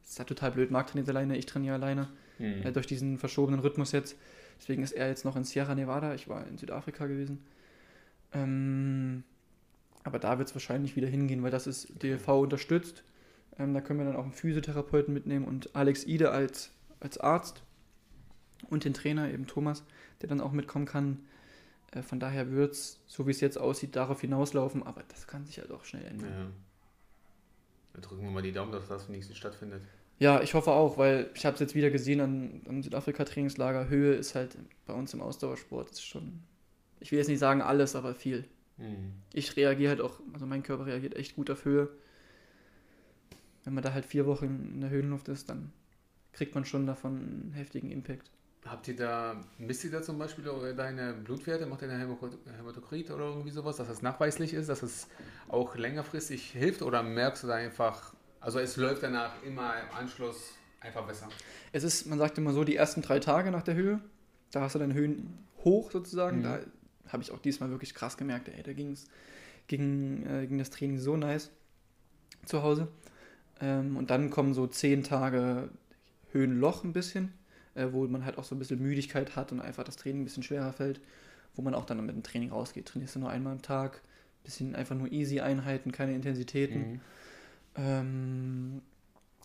Das 0.02 0.12
ist 0.12 0.20
halt 0.20 0.30
total 0.30 0.52
blöd. 0.52 0.72
Marc 0.72 0.88
trainiert 0.88 1.10
alleine, 1.10 1.38
ich 1.38 1.46
trainiere 1.46 1.76
alleine. 1.76 2.10
Mhm. 2.40 2.64
Äh, 2.64 2.72
durch 2.72 2.88
diesen 2.88 3.18
verschobenen 3.18 3.60
Rhythmus 3.60 3.92
jetzt. 3.92 4.18
Deswegen 4.64 4.82
ist 4.82 4.94
er 4.94 5.10
jetzt 5.10 5.26
noch 5.26 5.36
in 5.36 5.44
Sierra 5.44 5.76
Nevada. 5.76 6.14
Ich 6.14 6.30
war 6.30 6.48
in 6.48 6.58
Südafrika 6.58 7.06
gewesen. 7.06 7.44
Ähm, 8.32 9.26
aber 10.06 10.20
da 10.20 10.38
wird 10.38 10.48
es 10.48 10.56
wahrscheinlich 10.56 10.96
wieder 10.96 11.10
hingehen, 11.10 11.44
weil 11.44 11.52
das 11.52 11.68
ist 11.68 12.02
DLV 12.02 12.30
unterstützt. 12.30 13.04
Ähm, 13.60 13.74
da 13.74 13.82
können 13.82 14.00
wir 14.00 14.06
dann 14.06 14.16
auch 14.16 14.24
einen 14.24 14.32
Physiotherapeuten 14.32 15.14
mitnehmen 15.14 15.44
und 15.44 15.76
Alex 15.76 16.06
Ide 16.06 16.32
als, 16.32 16.72
als 17.02 17.18
Arzt 17.18 17.62
und 18.70 18.86
den 18.86 18.94
Trainer, 18.94 19.30
eben 19.30 19.48
Thomas, 19.48 19.84
der 20.22 20.30
dann 20.30 20.40
auch 20.40 20.54
mitkommen 20.54 20.86
kann. 20.86 21.20
Äh, 21.92 22.02
von 22.02 22.22
daher 22.22 22.50
wird 22.50 22.72
es, 22.72 23.02
so 23.06 23.28
wie 23.28 23.32
es 23.32 23.42
jetzt 23.42 23.58
aussieht, 23.58 23.98
darauf 23.98 24.22
hinauslaufen, 24.22 24.82
aber 24.82 25.04
das 25.10 25.28
kann 25.28 25.46
sich 25.46 25.60
halt 25.60 25.74
auch 25.74 25.84
schnell 25.84 26.06
ändern. 26.06 26.32
Ja. 26.32 26.48
Dann 27.96 28.02
drücken 28.02 28.24
wir 28.24 28.32
mal 28.32 28.42
die 28.42 28.54
Daumen, 28.54 28.72
dass 28.72 28.88
das 28.88 29.10
wenigstens 29.10 29.36
stattfindet. 29.36 29.84
Ja, 30.24 30.42
ich 30.42 30.54
hoffe 30.54 30.72
auch, 30.72 30.98
weil 30.98 31.30
ich 31.36 31.46
habe 31.46 31.56
es 31.56 31.60
jetzt 31.60 31.76
wieder 31.76 31.90
gesehen 31.90 32.22
an, 32.22 32.62
am 32.70 32.82
Südafrika-Trainingslager. 32.82 33.90
Höhe 33.90 34.14
ist 34.14 34.36
halt 34.36 34.58
bei 34.86 34.94
uns 34.94 35.14
im 35.14 35.20
Ausdauersport 35.20 35.92
ist 35.92 36.06
schon, 36.06 36.40
ich 37.02 37.12
will 37.12 37.20
jetzt 37.20 37.28
nicht 37.28 37.40
sagen 37.40 37.62
alles, 37.62 37.94
aber 37.94 38.16
viel. 38.16 38.46
Mhm. 38.78 39.12
Ich 39.34 39.58
reagiere 39.58 39.90
halt 39.90 40.00
auch, 40.00 40.22
also 40.32 40.46
mein 40.46 40.64
Körper 40.64 40.86
reagiert 40.86 41.18
echt 41.18 41.36
gut 41.36 41.50
auf 41.50 41.66
Höhe. 41.66 41.90
Wenn 43.66 43.74
man 43.74 43.84
da 43.84 43.92
halt 43.92 44.06
vier 44.06 44.26
Wochen 44.26 44.72
in 44.74 44.80
der 44.80 44.92
Höhenluft 44.92 45.28
ist, 45.28 45.50
dann 45.50 45.74
kriegt 46.32 46.56
man 46.56 46.64
schon 46.64 46.88
davon 46.88 47.18
einen 47.18 47.52
heftigen 47.54 47.92
Impact. 47.92 48.32
Habt 48.66 48.88
ihr 48.88 48.96
da, 48.96 49.42
misst 49.58 49.84
ihr 49.84 49.92
da 49.92 50.02
zum 50.02 50.18
Beispiel 50.18 50.46
deine 50.74 51.16
Blutwerte, 51.16 51.66
macht 51.66 51.82
ihr 51.82 51.90
eine 51.90 52.00
Hämatokrit 52.00 53.12
oder 53.12 53.26
irgendwie 53.26 53.52
sowas, 53.52 53.76
dass 53.76 53.90
das 53.90 54.02
nachweislich 54.02 54.54
ist, 54.54 54.70
dass 54.70 54.84
es 54.84 55.10
auch 55.50 55.76
längerfristig 55.76 56.52
hilft 56.52 56.82
oder 56.82 57.04
merkst 57.04 57.44
du 57.44 57.48
da 57.48 57.56
einfach, 57.56 58.14
also 58.44 58.60
es 58.60 58.78
läuft 58.78 59.04
danach 59.04 59.42
immer 59.44 59.74
im 59.82 59.96
Anschluss 59.98 60.52
einfach 60.80 61.06
besser? 61.08 61.30
Es 61.72 61.84
ist, 61.84 62.06
man 62.06 62.20
sagt 62.20 62.38
immer 62.38 62.54
so, 62.54 62.64
die 62.64 62.76
ersten 62.76 63.02
drei 63.02 63.20
Tage 63.20 63.52
nach 63.52 63.64
der 63.64 63.76
Höhe, 63.76 64.00
da 64.52 64.62
hast 64.62 64.76
du 64.76 64.80
deine 64.80 64.94
Höhen 64.94 65.38
hoch 65.64 65.92
sozusagen, 65.92 66.40
mhm. 66.40 66.44
da 66.44 66.60
habe 67.08 67.24
ich 67.24 67.32
auch 67.32 67.40
diesmal 67.40 67.70
wirklich 67.70 67.96
krass 67.96 68.18
gemerkt, 68.18 68.50
ey, 68.50 68.62
da 68.62 68.74
ging's, 68.74 69.08
ging, 69.68 70.26
äh, 70.28 70.48
ging 70.48 70.58
das 70.58 70.70
Training 70.70 71.00
so 71.00 71.18
nice 71.18 71.50
zu 72.46 72.62
Hause. 72.62 72.88
Ähm, 73.60 73.98
und 73.98 74.10
dann 74.10 74.30
kommen 74.30 74.54
so 74.54 74.68
zehn 74.68 75.04
Tage 75.04 75.70
Höhenloch 76.32 76.84
ein 76.84 76.94
bisschen 76.94 77.34
äh, 77.76 77.88
wo 77.92 78.06
man 78.08 78.26
halt 78.26 78.38
auch 78.38 78.44
so 78.44 78.56
ein 78.56 78.60
bisschen 78.60 78.82
Müdigkeit 78.82 79.36
hat 79.36 79.52
und 79.52 79.60
einfach 79.60 79.84
das 79.84 79.96
Training 79.96 80.22
ein 80.22 80.26
bisschen 80.26 80.44
schwerer 80.44 80.74
fällt, 80.74 81.02
wo 81.56 81.62
man 81.62 81.76
auch 81.76 81.86
dann 81.86 82.04
mit 82.06 82.16
dem 82.16 82.24
Training 82.24 82.52
rausgeht. 82.52 82.88
Trainierst 82.88 83.16
du 83.16 83.20
nur 83.20 83.30
einmal 83.30 83.54
am 83.54 83.62
Tag, 83.62 84.02
bisschen 84.44 84.76
einfach 84.76 84.96
nur 84.96 85.12
easy 85.12 85.40
Einheiten, 85.40 85.92
keine 85.92 86.14
Intensitäten. 86.14 86.94
Mhm. 86.94 87.02
Ähm, 87.76 88.82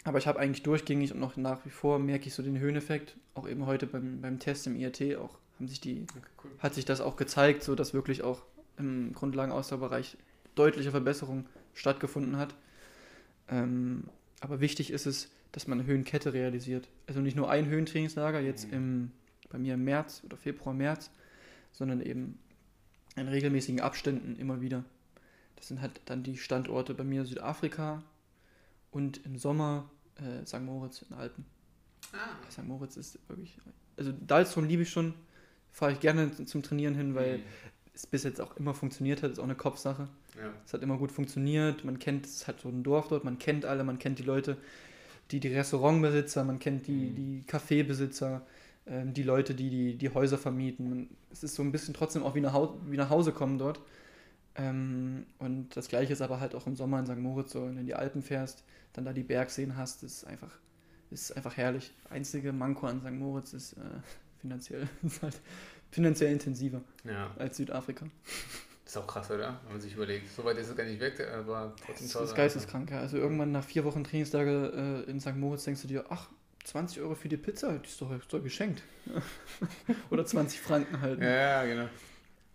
aber 0.04 0.18
ich 0.18 0.26
habe 0.26 0.38
eigentlich 0.38 0.62
durchgängig 0.62 1.12
und 1.12 1.20
noch 1.20 1.36
nach 1.36 1.64
wie 1.64 1.70
vor 1.70 1.98
merke 1.98 2.26
ich 2.26 2.34
so 2.34 2.42
den 2.42 2.58
Höheneffekt. 2.58 3.16
Auch 3.34 3.48
eben 3.48 3.66
heute 3.66 3.86
beim, 3.86 4.20
beim 4.20 4.38
Test 4.38 4.66
im 4.66 4.76
IRT 4.76 5.16
auch 5.16 5.38
haben 5.56 5.68
sich 5.68 5.80
die, 5.80 6.06
okay, 6.10 6.20
cool. 6.44 6.50
hat 6.60 6.74
sich 6.74 6.84
das 6.84 7.00
auch 7.00 7.16
gezeigt, 7.16 7.62
so 7.62 7.74
dass 7.74 7.92
wirklich 7.92 8.22
auch 8.22 8.42
im 8.78 9.12
Grundlagenausdauerbereich 9.12 10.16
deutliche 10.54 10.90
Verbesserung 10.90 11.46
stattgefunden 11.74 12.36
hat. 12.36 12.54
Ähm, 13.48 14.04
aber 14.40 14.60
wichtig 14.60 14.92
ist 14.92 15.06
es, 15.06 15.30
dass 15.52 15.66
man 15.66 15.80
eine 15.80 15.88
Höhenkette 15.88 16.32
realisiert. 16.32 16.88
Also 17.06 17.20
nicht 17.20 17.36
nur 17.36 17.50
ein 17.50 17.66
Höhentrainingslager, 17.66 18.40
jetzt 18.40 18.68
mhm. 18.68 18.74
im, 18.74 19.12
bei 19.50 19.58
mir 19.58 19.74
im 19.74 19.84
März 19.84 20.22
oder 20.24 20.36
Februar, 20.36 20.74
März, 20.74 21.10
sondern 21.72 22.00
eben 22.00 22.38
in 23.16 23.28
regelmäßigen 23.28 23.80
Abständen 23.80 24.36
immer 24.36 24.60
wieder. 24.60 24.84
Das 25.56 25.68
sind 25.68 25.80
halt 25.80 26.00
dann 26.04 26.22
die 26.22 26.36
Standorte 26.36 26.94
bei 26.94 27.04
mir 27.04 27.24
Südafrika 27.24 28.02
und 28.98 29.24
im 29.24 29.38
Sommer 29.38 29.88
äh, 30.16 30.44
St. 30.44 30.60
Moritz 30.60 31.02
in 31.08 31.16
Alpen. 31.16 31.46
Ah. 32.12 32.50
St. 32.50 32.64
Moritz 32.64 32.96
ist 32.96 33.18
wirklich. 33.28 33.56
Also 33.96 34.12
Dalston 34.12 34.68
liebe 34.68 34.82
ich 34.82 34.90
schon, 34.90 35.14
fahre 35.70 35.92
ich 35.92 36.00
gerne 36.00 36.32
zum 36.44 36.62
Trainieren 36.62 36.94
hin, 36.94 37.14
weil 37.14 37.38
mhm. 37.38 37.42
es 37.94 38.06
bis 38.06 38.24
jetzt 38.24 38.40
auch 38.40 38.56
immer 38.56 38.74
funktioniert 38.74 39.22
hat, 39.22 39.30
ist 39.30 39.38
auch 39.38 39.44
eine 39.44 39.54
Kopfsache. 39.54 40.08
Ja. 40.36 40.52
Es 40.66 40.72
hat 40.72 40.82
immer 40.82 40.98
gut 40.98 41.12
funktioniert, 41.12 41.84
man 41.84 41.98
kennt, 41.98 42.26
es 42.26 42.46
hat 42.48 42.60
so 42.60 42.68
ein 42.68 42.82
Dorf 42.82 43.08
dort, 43.08 43.24
man 43.24 43.38
kennt 43.38 43.64
alle, 43.64 43.84
man 43.84 43.98
kennt 43.98 44.18
die 44.18 44.24
Leute 44.24 44.56
die, 45.30 45.40
die 45.40 45.48
Restaurantbesitzer, 45.48 46.44
man 46.44 46.58
kennt 46.58 46.86
die, 46.86 46.92
mhm. 46.92 47.14
die 47.14 47.44
Kaffeebesitzer, 47.46 48.42
ähm, 48.86 49.14
die 49.14 49.22
Leute, 49.22 49.54
die, 49.54 49.70
die 49.70 49.94
die 49.96 50.10
Häuser 50.10 50.38
vermieten. 50.38 51.08
Es 51.30 51.44
ist 51.44 51.54
so 51.54 51.62
ein 51.62 51.70
bisschen 51.70 51.94
trotzdem 51.94 52.22
auch 52.22 52.34
wie 52.34 52.40
nach, 52.40 52.56
wie 52.86 52.96
nach 52.96 53.10
Hause 53.10 53.32
kommen 53.32 53.58
dort. 53.58 53.80
Ähm, 54.58 55.26
und 55.38 55.76
das 55.76 55.88
gleiche 55.88 56.12
ist 56.12 56.20
aber 56.20 56.40
halt 56.40 56.54
auch 56.54 56.66
im 56.66 56.76
Sommer 56.76 56.98
in 56.98 57.06
St. 57.06 57.16
Moritz, 57.16 57.52
so 57.52 57.62
wenn 57.64 57.74
du 57.74 57.80
in 57.80 57.86
die 57.86 57.94
Alpen 57.94 58.22
fährst, 58.22 58.64
dann 58.92 59.04
da 59.04 59.12
die 59.12 59.22
Bergseen 59.22 59.76
hast, 59.76 60.02
ist 60.02 60.24
einfach, 60.24 60.50
ist 61.10 61.36
einfach 61.36 61.56
herrlich. 61.56 61.94
Einzige 62.10 62.52
Manko 62.52 62.86
an 62.86 63.00
St. 63.00 63.12
Moritz 63.12 63.52
ist 63.52 63.74
äh, 63.74 63.80
finanziell, 64.40 64.88
ist 65.02 65.22
halt 65.22 65.40
finanziell 65.90 66.32
intensiver 66.32 66.80
ja. 67.04 67.30
als 67.38 67.56
Südafrika. 67.56 68.06
Das 68.84 68.96
ist 68.96 69.02
auch 69.02 69.06
krass, 69.06 69.30
oder? 69.30 69.60
Wenn 69.64 69.72
man 69.72 69.80
sich 69.80 69.94
überlegt. 69.94 70.32
So 70.34 70.44
weit 70.44 70.56
ist 70.56 70.70
es 70.70 70.76
gar 70.76 70.84
nicht 70.84 70.98
weg, 70.98 71.20
aber 71.20 71.74
trotzdem 71.84 72.08
Das 72.10 72.22
ist 72.22 72.34
geisteskrank, 72.34 72.90
ja. 72.90 73.00
Also 73.00 73.18
irgendwann 73.18 73.52
nach 73.52 73.64
vier 73.64 73.84
Wochen 73.84 74.02
Trainingstage 74.02 75.04
äh, 75.06 75.10
in 75.10 75.20
St. 75.20 75.36
Moritz 75.36 75.64
denkst 75.64 75.82
du 75.82 75.88
dir, 75.88 76.04
ach, 76.08 76.28
20 76.64 77.00
Euro 77.00 77.14
für 77.14 77.28
die 77.28 77.36
Pizza, 77.36 77.78
die 77.78 77.86
ist 77.86 78.00
doch, 78.00 78.10
ist 78.12 78.32
doch 78.32 78.42
geschenkt. 78.42 78.82
Oder 80.10 80.26
20 80.26 80.60
Franken 80.60 81.00
halt. 81.00 81.20
Ja, 81.20 81.64
genau. 81.64 81.88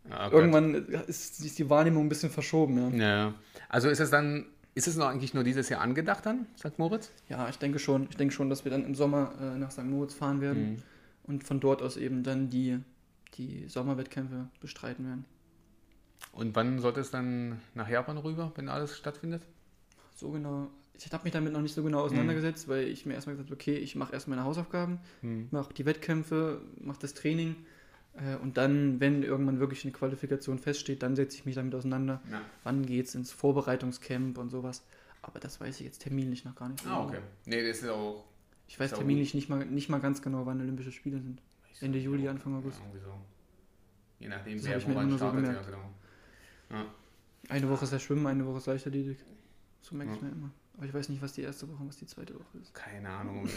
Oh 0.09 0.31
irgendwann 0.31 0.73
ist, 1.07 1.39
ist, 1.43 1.59
die 1.59 1.69
Wahrnehmung 1.69 2.05
ein 2.05 2.09
bisschen 2.09 2.29
verschoben, 2.29 2.97
ja. 2.97 3.05
Ja. 3.05 3.33
Also 3.69 3.89
ist 3.89 3.99
es 3.99 4.09
dann, 4.09 4.45
ist 4.75 4.87
es 4.87 4.97
noch 4.97 5.07
eigentlich 5.07 5.33
nur 5.33 5.43
dieses 5.43 5.69
Jahr 5.69 5.81
angedacht 5.81 6.25
dann, 6.25 6.45
St. 6.57 6.77
Moritz? 6.77 7.11
Ja, 7.29 7.47
ich 7.47 7.57
denke 7.57 7.79
schon. 7.79 8.07
Ich 8.09 8.17
denke 8.17 8.33
schon, 8.33 8.49
dass 8.49 8.65
wir 8.65 8.71
dann 8.71 8.85
im 8.85 8.95
Sommer 8.95 9.33
äh, 9.39 9.57
nach 9.57 9.71
St. 9.71 9.85
Moritz 9.85 10.13
fahren 10.13 10.41
werden 10.41 10.71
mhm. 10.71 10.83
und 11.23 11.43
von 11.45 11.59
dort 11.59 11.81
aus 11.81 11.95
eben 11.95 12.23
dann 12.23 12.49
die, 12.49 12.79
die 13.35 13.65
Sommerwettkämpfe 13.67 14.49
bestreiten 14.59 15.05
werden. 15.05 15.25
Und 16.33 16.55
wann 16.55 16.79
sollte 16.79 16.99
es 16.99 17.11
dann 17.11 17.61
nach 17.73 17.87
Japan 17.87 18.17
rüber, 18.17 18.51
wenn 18.55 18.67
alles 18.67 18.97
stattfindet? 18.97 19.43
So 20.15 20.31
genau. 20.31 20.67
Ich 20.95 21.11
habe 21.11 21.23
mich 21.23 21.33
damit 21.33 21.53
noch 21.53 21.61
nicht 21.61 21.73
so 21.73 21.83
genau 21.83 22.01
auseinandergesetzt, 22.01 22.67
mhm. 22.67 22.71
weil 22.71 22.87
ich 22.87 23.05
mir 23.05 23.13
erstmal 23.13 23.35
gesagt 23.35 23.49
habe, 23.49 23.59
okay, 23.59 23.75
ich 23.75 23.95
mache 23.95 24.13
erst 24.13 24.27
meine 24.27 24.43
Hausaufgaben, 24.43 24.99
mhm. 25.21 25.47
mache 25.51 25.73
die 25.73 25.85
Wettkämpfe, 25.85 26.61
mache 26.79 26.99
das 26.99 27.13
Training 27.13 27.55
und 28.41 28.57
dann, 28.57 28.99
wenn 28.99 29.23
irgendwann 29.23 29.59
wirklich 29.59 29.83
eine 29.83 29.91
Qualifikation 29.91 30.59
feststeht, 30.59 31.01
dann 31.01 31.15
setze 31.15 31.37
ich 31.37 31.45
mich 31.45 31.55
damit 31.55 31.73
auseinander. 31.73 32.21
Ja. 32.31 32.41
Wann 32.63 32.85
geht 32.85 33.07
es 33.07 33.15
ins 33.15 33.31
Vorbereitungscamp 33.31 34.37
und 34.37 34.49
sowas. 34.49 34.83
Aber 35.23 35.39
das 35.39 35.59
weiß 35.59 35.79
ich 35.79 35.85
jetzt 35.85 35.99
terminlich 35.99 36.45
noch 36.45 36.53
gar 36.53 36.69
nicht 36.69 36.83
so 36.83 36.89
Ah, 36.89 37.05
okay. 37.05 37.19
Nee, 37.45 37.65
das 37.65 37.77
ist 37.77 37.85
ja 37.85 37.93
auch. 37.93 38.25
Ich 38.67 38.79
weiß 38.79 38.91
terminlich 38.91 39.33
nicht 39.33 39.49
mal, 39.49 39.65
nicht 39.65 39.89
mal 39.89 39.99
ganz 39.99 40.21
genau, 40.21 40.45
wann 40.45 40.61
Olympische 40.61 40.91
Spiele 40.91 41.19
sind. 41.19 41.41
Ende 41.81 41.97
Juli, 41.99 42.27
Anfang 42.27 42.55
August. 42.55 42.79
Ja, 42.79 42.99
so. 42.99 43.13
Je 44.19 44.27
nachdem, 44.29 44.57
das 44.57 44.65
wer 44.65 44.85
wo 44.85 44.89
man 44.91 45.17
startet, 45.17 45.45
so 45.45 45.51
ja, 45.51 45.61
genau. 45.61 45.89
Ja. 46.69 46.85
Eine 47.49 47.69
Woche 47.69 47.85
ist 47.85 47.91
ja 47.91 47.99
Schwimmen, 47.99 48.25
eine 48.27 48.45
Woche 48.45 48.57
ist 48.57 48.67
Leichtathletik. 48.67 49.17
So 49.81 49.95
merke 49.95 50.13
ich 50.13 50.21
mir 50.21 50.29
immer. 50.29 50.51
Aber 50.77 50.85
ich 50.85 50.93
weiß 50.93 51.09
nicht, 51.09 51.21
was 51.21 51.33
die 51.33 51.41
erste 51.41 51.67
Woche 51.67 51.81
und 51.81 51.89
was 51.89 51.97
die 51.97 52.05
zweite 52.07 52.35
Woche 52.35 52.57
ist. 52.61 52.73
Keine 52.73 53.09
Ahnung. 53.09 53.47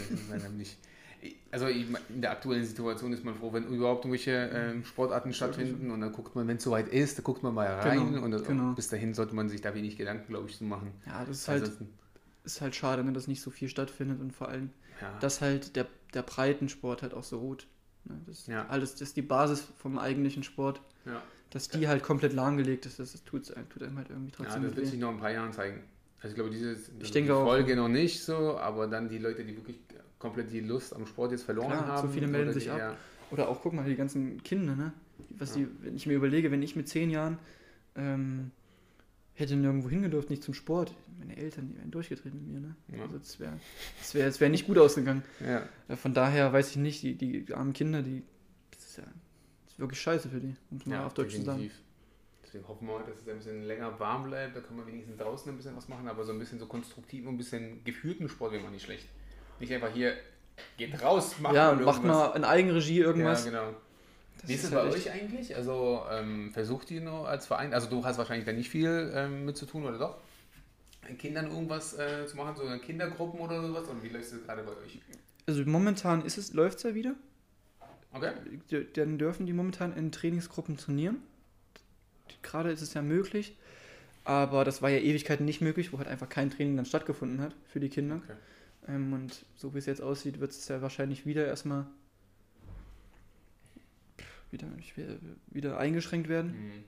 Also 1.49 1.67
in 1.67 1.95
der 2.21 2.31
aktuellen 2.31 2.65
Situation 2.65 3.13
ist 3.13 3.23
man 3.23 3.33
froh, 3.35 3.51
wenn 3.53 3.65
überhaupt 3.67 4.03
irgendwelche 4.05 4.49
ähm, 4.53 4.83
Sportarten 4.85 5.33
stattfinden 5.33 5.91
und 5.91 6.01
dann 6.01 6.11
guckt 6.11 6.35
man, 6.35 6.47
wenn 6.47 6.57
es 6.57 6.63
soweit 6.63 6.89
ist, 6.89 7.17
da 7.17 7.21
guckt 7.23 7.41
man 7.41 7.53
mal 7.53 7.67
rein 7.67 8.11
Genau, 8.13 8.25
und 8.25 8.31
das, 8.31 8.43
genau. 8.43 8.73
bis 8.73 8.89
dahin 8.89 9.13
sollte 9.13 9.33
man 9.33 9.47
sich 9.49 9.61
da 9.61 9.73
wenig 9.73 9.97
Gedanken, 9.97 10.27
glaube 10.27 10.49
ich, 10.49 10.57
zu 10.57 10.65
machen. 10.65 10.91
Ja, 11.05 11.23
das 11.25 11.37
ist 11.39 11.47
halt, 11.47 11.71
ist 12.43 12.61
halt 12.61 12.75
schade, 12.75 13.03
ne, 13.03 13.13
dass 13.13 13.27
nicht 13.27 13.41
so 13.41 13.49
viel 13.49 13.69
stattfindet 13.69 14.19
und 14.19 14.33
vor 14.33 14.49
allem, 14.49 14.69
ja. 15.01 15.17
dass 15.19 15.41
halt 15.41 15.75
der, 15.75 15.87
der 16.13 16.21
Breitensport 16.21 17.01
halt 17.01 17.13
auch 17.13 17.23
so 17.23 17.39
ruht. 17.39 17.65
Ne, 18.05 18.15
das 18.27 18.39
ist 18.39 18.47
Ja. 18.47 18.67
alles, 18.67 18.91
das 18.93 19.01
ist 19.01 19.17
die 19.17 19.21
Basis 19.21 19.65
vom 19.77 19.97
eigentlichen 19.97 20.43
Sport, 20.43 20.81
ja. 21.05 21.21
dass 21.49 21.69
die 21.69 21.87
halt 21.87 22.03
komplett 22.03 22.33
lahmgelegt 22.33 22.85
ist, 22.85 22.99
das, 22.99 23.13
das 23.13 23.23
tut, 23.23 23.47
tut 23.69 23.83
einem 23.83 23.97
halt 23.97 24.09
irgendwie 24.09 24.31
ja, 24.31 24.35
trotzdem 24.37 24.63
das 24.63 24.75
wird 24.75 24.85
sich 24.87 24.99
noch 24.99 25.09
in 25.09 25.15
ein 25.15 25.21
paar 25.21 25.31
Jahren 25.31 25.53
zeigen. 25.53 25.81
Also 26.19 26.29
ich 26.29 26.35
glaube, 26.35 26.49
dieses, 26.49 26.89
Ich 26.99 27.11
denke 27.11 27.31
die 27.31 27.37
auch. 27.37 27.45
Folge 27.45 27.75
noch 27.75 27.87
nicht 27.87 28.23
so, 28.23 28.57
aber 28.57 28.87
dann 28.87 29.07
die 29.07 29.19
Leute, 29.19 29.43
die 29.45 29.55
wirklich 29.55 29.77
komplett 30.19 30.51
die 30.51 30.61
Lust 30.61 30.95
am 30.95 31.05
Sport 31.05 31.31
jetzt 31.31 31.43
verloren 31.43 31.67
Klar, 31.69 31.87
haben. 31.87 32.07
so 32.07 32.13
viele 32.13 32.27
melden 32.27 32.53
sich 32.53 32.65
die, 32.65 32.69
ab. 32.69 32.79
Ja, 32.79 32.97
Oder 33.31 33.49
auch, 33.49 33.61
guck 33.61 33.73
mal, 33.73 33.85
die 33.87 33.95
ganzen 33.95 34.41
Kinder, 34.43 34.75
ne? 34.75 34.93
Was 35.31 35.55
Ja. 35.55 35.61
die, 35.61 35.67
wenn 35.83 35.95
ich 35.95 36.05
mir 36.07 36.13
überlege, 36.15 36.51
wenn 36.51 36.61
ich 36.63 36.75
mit 36.75 36.87
zehn 36.87 37.09
Jahren 37.09 37.37
ähm, 37.95 38.51
hätte 39.33 39.55
nirgendwo 39.55 39.89
hingedurft, 39.89 40.29
nicht 40.29 40.43
zum 40.43 40.53
Sport, 40.53 40.93
meine 41.19 41.35
Eltern, 41.37 41.67
die 41.69 41.77
wären 41.77 41.91
durchgedreht 41.91 42.33
mit 42.33 42.47
mir, 42.47 42.59
ne? 42.59 42.75
Ja. 42.95 43.03
Also 43.03 43.17
das 43.17 43.39
wäre 43.39 43.59
das 43.99 44.13
wär, 44.15 44.25
das 44.25 44.39
wär 44.41 44.49
nicht 44.49 44.65
gut 44.67 44.77
ausgegangen. 44.77 45.23
ja. 45.39 45.67
Äh, 45.87 45.95
Von 45.95 46.13
daher 46.13 46.51
weiß 46.53 46.71
ich 46.71 46.77
nicht, 46.77 47.03
die, 47.03 47.15
die 47.15 47.53
armen 47.53 47.73
Kinder, 47.73 48.01
die 48.01 48.23
das 48.71 48.85
ist 48.85 48.97
ja 48.97 49.03
das 49.65 49.73
ist 49.73 49.79
wirklich 49.79 50.01
scheiße 50.01 50.29
für 50.29 50.39
die, 50.39 50.55
um 50.71 50.77
es 50.77 50.85
mal 50.85 51.03
auf 51.03 51.13
Deutsch 51.13 51.35
zu 51.35 51.41
sagen. 51.43 51.59
definitiv. 51.59 51.81
Deswegen 52.43 52.67
hoffen 52.69 52.87
wir, 52.87 52.99
dass 52.99 53.19
es 53.19 53.27
ein 53.27 53.37
bisschen 53.37 53.63
länger 53.63 53.99
warm 53.99 54.23
bleibt. 54.29 54.55
Da 54.55 54.61
kann 54.61 54.77
man 54.77 54.87
wenigstens 54.87 55.17
draußen 55.17 55.51
ein 55.51 55.57
bisschen 55.57 55.75
was 55.75 55.89
machen, 55.89 56.07
aber 56.07 56.23
so 56.23 56.31
ein 56.31 56.39
bisschen 56.39 56.59
so 56.59 56.65
konstruktiv 56.65 57.25
und 57.27 57.33
ein 57.33 57.37
bisschen 57.37 57.83
geführten 57.83 58.29
Sport 58.29 58.53
wäre 58.53 58.63
mal 58.63 58.71
nicht 58.71 58.85
schlecht. 58.85 59.05
Nicht 59.59 59.73
einfach 59.73 59.91
hier, 59.93 60.13
geht 60.77 61.01
raus, 61.01 61.35
macht 61.39 61.55
Ja, 61.55 61.73
mal 61.73 61.83
macht 61.83 62.03
mal 62.03 62.35
in 62.35 62.43
Eigenregie 62.43 62.99
irgendwas. 62.99 63.45
Ja, 63.45 63.51
genau. 63.51 63.73
Das 64.41 64.49
Wie 64.49 64.53
ist 64.53 64.59
es 64.59 64.65
ist 64.65 64.75
bei 64.75 64.81
halt 64.81 64.93
euch 64.93 65.11
eigentlich? 65.11 65.55
Also 65.55 66.03
ähm, 66.11 66.51
versucht 66.53 66.91
ihr 66.91 67.01
noch 67.01 67.25
als 67.25 67.47
Verein, 67.47 67.73
also 67.73 67.89
du 67.89 68.05
hast 68.05 68.17
wahrscheinlich 68.17 68.45
da 68.45 68.53
nicht 68.53 68.69
viel 68.69 69.11
ähm, 69.13 69.45
mit 69.45 69.57
zu 69.57 69.65
tun, 69.65 69.83
oder 69.83 69.97
doch? 69.97 70.17
Kindern 71.17 71.49
irgendwas 71.49 71.97
äh, 71.97 72.25
zu 72.27 72.35
machen, 72.35 72.55
so 72.57 72.63
in 72.63 72.81
Kindergruppen 72.81 73.39
oder 73.39 73.61
sowas? 73.61 73.87
Und 73.87 74.03
wie 74.03 74.09
läuft 74.09 74.31
es 74.31 74.45
gerade 74.45 74.63
bei 74.63 74.71
euch? 74.71 74.99
Also 75.47 75.63
momentan 75.65 76.25
ist 76.25 76.37
es, 76.37 76.53
läuft 76.53 76.77
es 76.77 76.83
ja 76.83 76.93
wieder. 76.93 77.13
Okay. 78.11 78.33
Dann 78.93 79.17
dürfen 79.17 79.45
die 79.45 79.53
momentan 79.53 79.95
in 79.95 80.11
Trainingsgruppen 80.11 80.77
trainieren. 80.77 81.17
Gerade 82.41 82.71
ist 82.71 82.81
es 82.81 82.93
ja 82.93 83.01
möglich, 83.01 83.55
aber 84.25 84.65
das 84.65 84.81
war 84.81 84.89
ja 84.89 84.99
Ewigkeiten 84.99 85.45
nicht 85.45 85.61
möglich, 85.61 85.93
wo 85.93 85.97
halt 85.97 86.07
einfach 86.07 86.29
kein 86.29 86.49
Training 86.49 86.75
dann 86.75 86.85
stattgefunden 86.85 87.41
hat 87.41 87.53
für 87.71 87.79
die 87.79 87.89
Kinder. 87.89 88.17
Okay. 88.23 88.33
Ähm, 88.87 89.13
und 89.13 89.45
so 89.55 89.73
wie 89.73 89.79
es 89.79 89.85
jetzt 89.85 90.01
aussieht, 90.01 90.39
wird 90.39 90.51
es 90.51 90.67
ja 90.67 90.81
wahrscheinlich 90.81 91.25
wieder 91.25 91.45
erstmal 91.45 91.85
wieder, 94.51 94.67
wieder 95.47 95.77
eingeschränkt 95.77 96.29
werden. 96.29 96.85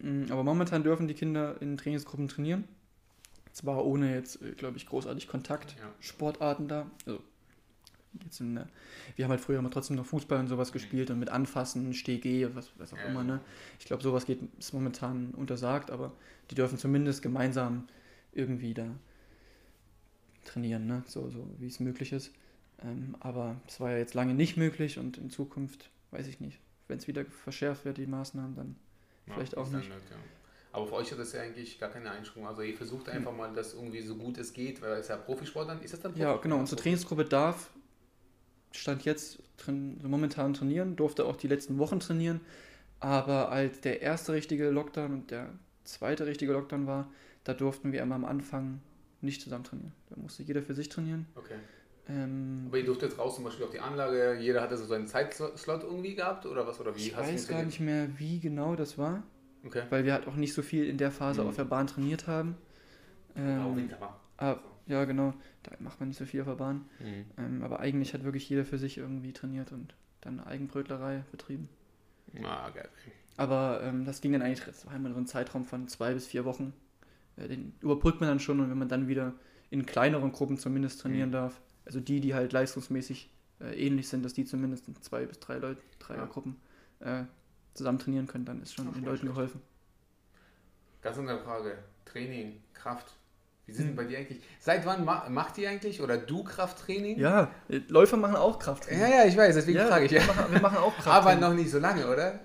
Mhm. 0.00 0.24
Mm, 0.26 0.32
Aber 0.32 0.44
momentan 0.44 0.82
dürfen 0.82 1.08
die 1.08 1.14
Kinder 1.14 1.60
in 1.60 1.76
Trainingsgruppen 1.76 2.28
trainieren. 2.28 2.64
Zwar 3.52 3.84
ohne 3.84 4.14
jetzt, 4.14 4.40
glaube 4.56 4.76
ich, 4.76 4.86
großartig 4.86 5.28
Kontakt. 5.28 5.76
Ja. 5.78 5.92
Sportarten 6.00 6.66
da. 6.68 6.90
Also 7.06 7.20
jetzt 8.24 8.40
in, 8.40 8.60
wir 9.16 9.24
haben 9.24 9.30
halt 9.30 9.40
früher 9.40 9.58
immer 9.58 9.70
trotzdem 9.70 9.96
noch 9.96 10.06
Fußball 10.06 10.38
und 10.40 10.48
sowas 10.48 10.72
gespielt 10.72 11.10
und 11.10 11.18
mit 11.18 11.28
Anfassen, 11.28 11.94
Steh-Geh, 11.94 12.48
was, 12.54 12.70
was 12.78 12.92
auch 12.92 12.98
Ja, 12.98 13.04
immer. 13.04 13.22
Ne? 13.24 13.40
Ich 13.78 13.84
glaube, 13.86 14.02
sowas 14.02 14.26
geht, 14.26 14.40
ist 14.58 14.72
momentan 14.72 15.30
untersagt, 15.34 15.90
aber 15.90 16.12
die 16.50 16.54
dürfen 16.54 16.78
zumindest 16.78 17.22
gemeinsam 17.22 17.86
irgendwie 18.32 18.74
da 18.74 18.86
trainieren, 20.44 20.86
ne? 20.86 21.02
so, 21.06 21.30
so 21.30 21.46
wie 21.58 21.66
es 21.66 21.80
möglich 21.80 22.12
ist. 22.12 22.32
Ähm, 22.82 23.16
aber 23.20 23.56
es 23.66 23.80
war 23.80 23.90
ja 23.92 23.98
jetzt 23.98 24.14
lange 24.14 24.34
nicht 24.34 24.56
möglich 24.56 24.98
und 24.98 25.16
in 25.18 25.30
Zukunft 25.30 25.90
weiß 26.10 26.26
ich 26.26 26.40
nicht. 26.40 26.58
Wenn 26.88 26.98
es 26.98 27.06
wieder 27.08 27.24
verschärft 27.24 27.84
wird, 27.84 27.98
die 27.98 28.06
Maßnahmen, 28.06 28.54
dann 28.56 28.76
Vielleicht 29.26 29.56
auch 29.56 29.66
nicht. 29.68 29.90
halt, 29.90 30.02
ja. 30.10 30.16
Aber 30.72 30.86
für 30.86 30.94
euch 30.96 31.10
hat 31.10 31.18
das 31.18 31.32
ja 31.32 31.40
eigentlich 31.40 31.78
gar 31.78 31.88
keine 31.88 32.10
Einschränkung. 32.10 32.46
Also 32.46 32.62
ihr 32.62 32.76
versucht 32.76 33.06
Hm. 33.08 33.14
einfach 33.16 33.32
mal, 33.34 33.52
das 33.54 33.74
irgendwie 33.74 34.02
so 34.02 34.16
gut 34.16 34.36
es 34.38 34.52
geht, 34.52 34.82
weil 34.82 34.92
es 34.98 35.08
ja 35.08 35.16
Profisport 35.16 35.68
dann 35.68 35.80
ist. 35.82 35.92
das 35.94 36.00
dann 36.00 36.12
Ja, 36.12 36.18
Profisport? 36.26 36.42
genau. 36.42 36.58
Unsere 36.58 36.80
Trainingsgruppe 36.82 37.24
darf, 37.24 37.70
stand 38.72 39.04
jetzt 39.04 39.38
drin, 39.56 39.98
momentan 40.02 40.52
trainieren, 40.52 40.96
durfte 40.96 41.24
auch 41.24 41.36
die 41.36 41.48
letzten 41.48 41.78
Wochen 41.78 42.00
trainieren. 42.00 42.40
Aber 43.00 43.50
als 43.50 43.80
der 43.80 44.02
erste 44.02 44.32
richtige 44.32 44.68
Lockdown 44.70 45.12
und 45.12 45.30
der 45.30 45.50
zweite 45.84 46.26
richtige 46.26 46.52
Lockdown 46.52 46.86
war, 46.86 47.10
da 47.44 47.54
durften 47.54 47.92
wir 47.92 48.02
immer 48.02 48.14
am 48.16 48.24
Anfang 48.24 48.80
nicht 49.24 49.40
zusammen 49.42 49.64
trainieren. 49.64 49.92
Da 50.10 50.16
musste 50.16 50.42
jeder 50.42 50.62
für 50.62 50.74
sich 50.74 50.88
trainieren. 50.88 51.26
Okay. 51.34 51.54
Ähm, 52.08 52.64
Aber 52.68 52.78
ihr 52.78 52.84
durftet 52.84 53.18
raus 53.18 53.36
zum 53.36 53.44
Beispiel 53.44 53.64
auf 53.64 53.70
die 53.70 53.80
Anlage, 53.80 54.36
jeder 54.38 54.60
hatte 54.60 54.76
so 54.76 54.84
seinen 54.84 55.06
Zeitslot 55.06 55.82
irgendwie 55.82 56.14
gehabt 56.14 56.44
oder 56.46 56.66
was? 56.66 56.78
Oder 56.80 56.94
wie 56.94 57.00
ich 57.00 57.16
Hast 57.16 57.28
weiß 57.32 57.48
gar 57.48 57.62
nicht 57.62 57.80
mehr, 57.80 58.08
wie 58.18 58.40
genau 58.40 58.76
das 58.76 58.98
war, 58.98 59.22
Okay. 59.64 59.84
weil 59.88 60.04
wir 60.04 60.12
halt 60.12 60.26
auch 60.28 60.36
nicht 60.36 60.52
so 60.52 60.60
viel 60.62 60.86
in 60.86 60.98
der 60.98 61.10
Phase 61.10 61.40
Mhm. 61.42 61.48
auf 61.48 61.56
der 61.56 61.64
Bahn 61.64 61.86
trainiert 61.86 62.26
haben. 62.26 62.56
Ja, 63.34 63.66
Ähm, 63.66 63.76
Winter 63.76 64.00
war. 64.00 64.20
ah, 64.36 64.56
ja, 64.86 65.04
genau. 65.06 65.32
Da 65.62 65.72
macht 65.78 65.98
man 65.98 66.10
nicht 66.10 66.18
so 66.18 66.26
viel 66.26 66.42
auf 66.42 66.46
der 66.46 66.54
Bahn. 66.56 66.84
Mhm. 67.00 67.24
Ähm, 67.38 67.62
aber 67.62 67.80
eigentlich 67.80 68.12
hat 68.12 68.22
wirklich 68.22 68.48
jeder 68.50 68.66
für 68.66 68.76
sich 68.78 68.98
irgendwie 68.98 69.32
trainiert 69.32 69.72
und 69.72 69.94
dann 70.20 70.40
Eigenbrötlerei 70.40 71.24
betrieben. 71.32 71.68
Ah, 72.42 72.68
geil. 72.70 72.88
Aber 73.38 73.80
ähm, 73.82 74.04
das 74.04 74.20
ging 74.20 74.32
dann 74.32 74.42
eigentlich, 74.42 74.64
das 74.64 74.86
war 74.86 74.94
immer 74.94 75.10
so 75.10 75.16
ein 75.16 75.26
Zeitraum 75.26 75.64
von 75.64 75.88
zwei 75.88 76.12
bis 76.14 76.26
vier 76.26 76.44
Wochen. 76.44 76.72
Äh, 77.36 77.48
den 77.48 77.74
überbrückt 77.80 78.20
man 78.20 78.28
dann 78.28 78.40
schon 78.40 78.60
und 78.60 78.70
wenn 78.70 78.78
man 78.78 78.88
dann 78.88 79.08
wieder 79.08 79.32
in 79.70 79.86
kleineren 79.86 80.32
Gruppen 80.32 80.58
zumindest 80.58 81.00
trainieren 81.00 81.30
Mhm. 81.30 81.34
darf, 81.34 81.60
also 81.84 82.00
die, 82.00 82.20
die 82.20 82.34
halt 82.34 82.52
leistungsmäßig 82.52 83.30
äh, 83.60 83.74
ähnlich 83.86 84.08
sind, 84.08 84.24
dass 84.24 84.32
die 84.34 84.44
zumindest 84.44 84.88
in 84.88 85.00
zwei 85.02 85.26
bis 85.26 85.38
drei 85.40 85.58
Leute, 85.58 85.80
Dreiergruppen 85.98 86.56
äh, 87.00 87.24
zusammen 87.74 87.98
trainieren 87.98 88.26
können, 88.26 88.44
dann 88.44 88.62
ist 88.62 88.74
schon 88.74 88.88
Ach, 88.88 88.94
den 88.94 89.04
Leuten 89.04 89.18
schlecht. 89.18 89.34
geholfen. 89.34 89.60
Ganz 91.02 91.18
andere 91.18 91.38
Frage. 91.40 91.78
Training, 92.04 92.60
Kraft. 92.72 93.12
Wie 93.66 93.72
sind 93.72 93.88
Hm. 93.88 93.96
bei 93.96 94.04
dir 94.04 94.18
eigentlich? 94.18 94.42
Seit 94.60 94.84
wann 94.84 95.04
ma 95.04 95.28
macht 95.30 95.56
ihr 95.58 95.70
eigentlich 95.70 96.00
oder 96.02 96.18
du 96.18 96.44
Krafttraining? 96.44 97.18
Ja, 97.18 97.50
Läufer 97.88 98.16
machen 98.18 98.36
auch 98.36 98.58
Kraft. 98.58 98.90
ja, 98.90 99.08
ja, 99.08 99.24
ich 99.24 99.36
weiß, 99.36 99.54
deswegen 99.54 99.78
ja, 99.78 99.86
frage 99.86 100.04
ich. 100.04 100.10
Wir 100.12 100.20
Ja. 100.20 100.26
machen, 100.26 100.52
wir 100.52 100.60
machen 100.60 100.78
auch 100.78 100.94
Kraft. 100.94 101.08
Aber 101.26 101.34
noch 101.34 101.54
nicht 101.54 101.70
so 101.70 101.78
lange, 101.78 102.06
oder? 102.10 102.40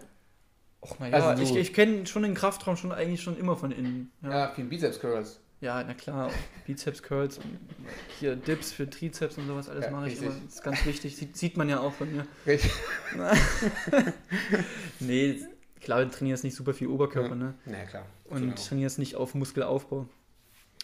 Och, 0.81 0.95
na 0.99 1.05
Also 1.07 1.29
ja, 1.29 1.39
ich, 1.39 1.55
ich 1.55 1.73
kenne 1.73 2.05
schon 2.07 2.23
den 2.23 2.33
Kraftraum 2.35 2.77
schon 2.77 2.91
eigentlich 2.91 3.21
schon 3.21 3.37
immer 3.37 3.55
von 3.57 3.71
innen. 3.71 4.11
Ja, 4.21 4.29
Ja, 4.29 4.51
viel 4.53 4.65
Bizeps 4.65 4.99
Curls. 4.99 5.39
ja 5.61 5.83
na 5.83 5.93
klar, 5.93 6.31
Bizeps 6.65 7.03
Curls 7.03 7.37
und 7.39 7.59
hier 8.19 8.35
Dips 8.37 8.71
für 8.71 8.89
Trizeps 8.89 9.37
und 9.37 9.47
sowas, 9.47 9.67
alles 9.69 9.85
Ja, 9.85 9.91
mache 9.91 10.07
ich 10.09 10.21
immer. 10.21 10.31
Das 10.45 10.55
ist 10.55 10.63
ganz 10.63 10.85
wichtig, 10.85 11.17
sieht, 11.17 11.35
sieht 11.35 11.57
man 11.57 11.67
ja 11.67 11.79
auch 11.81 11.93
von 11.93 12.09
mir. 12.13 12.25
Richtig. 12.45 12.71
Nee, 14.99 15.41
klar, 15.81 16.03
du 16.05 16.09
trainierst 16.11 16.43
nicht 16.43 16.55
super 16.55 16.73
viel 16.73 16.87
Oberkörper, 16.87 17.29
Ja. 17.29 17.35
ne? 17.35 17.53
Na 17.65 17.85
klar. 17.85 18.05
Und 18.25 18.41
Genau. 18.41 18.55
trainierst 18.55 18.99
nicht 18.99 19.15
auf 19.15 19.33
Muskelaufbau 19.35 20.07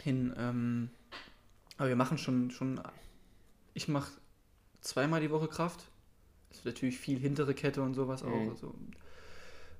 hin. 0.01 0.33
Ähm, 0.37 0.89
aber 1.77 1.89
wir 1.89 1.95
machen 1.95 2.17
schon, 2.17 2.51
schon 2.51 2.81
ich 3.73 3.87
mache 3.87 4.11
zweimal 4.81 5.21
die 5.21 5.31
Woche 5.31 5.47
Kraft. 5.47 5.85
Das 6.49 6.59
ist 6.59 6.65
natürlich 6.65 6.97
viel 6.97 7.19
hintere 7.19 7.53
Kette 7.53 7.81
und 7.81 7.93
sowas 7.93 8.23
auch. 8.23 8.27
Mhm. 8.29 8.49
Also 8.49 8.73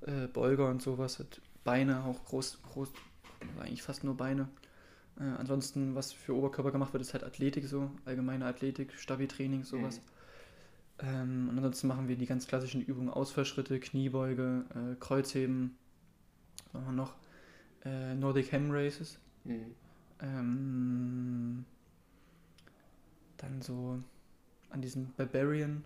äh, 0.01 0.27
Beuger 0.27 0.69
und 0.69 0.81
sowas. 0.81 1.19
Hat 1.19 1.41
Beine 1.63 2.03
auch 2.03 2.23
groß, 2.25 2.61
groß, 2.63 2.91
eigentlich 3.59 3.83
fast 3.83 4.03
nur 4.03 4.15
Beine. 4.15 4.49
Äh, 5.19 5.23
ansonsten, 5.23 5.95
was 5.95 6.11
für 6.11 6.35
Oberkörper 6.35 6.71
gemacht 6.71 6.93
wird, 6.93 7.01
ist 7.01 7.13
halt 7.13 7.23
Athletik 7.23 7.65
so, 7.65 7.91
allgemeine 8.05 8.45
Athletik, 8.45 8.93
Stabi-Training, 8.97 9.63
sowas. 9.63 10.01
Ähm, 10.99 11.49
und 11.49 11.57
ansonsten 11.57 11.87
machen 11.87 12.07
wir 12.07 12.15
die 12.15 12.25
ganz 12.25 12.47
klassischen 12.47 12.81
Übungen, 12.81 13.09
Ausfallschritte, 13.09 13.79
Kniebeuge, 13.79 14.65
äh, 14.73 14.95
Kreuzheben, 14.99 15.77
was 16.71 16.73
machen 16.73 16.85
wir 16.85 16.91
noch? 17.03 17.15
Äh, 17.83 18.15
Nordic 18.15 18.51
Ham 18.53 18.71
Races. 18.71 19.19
Mhm. 19.43 19.75
Ähm, 20.21 21.65
dann 23.37 23.61
so 23.61 24.01
an 24.69 24.81
diesem 24.81 25.13
Barbarian, 25.17 25.83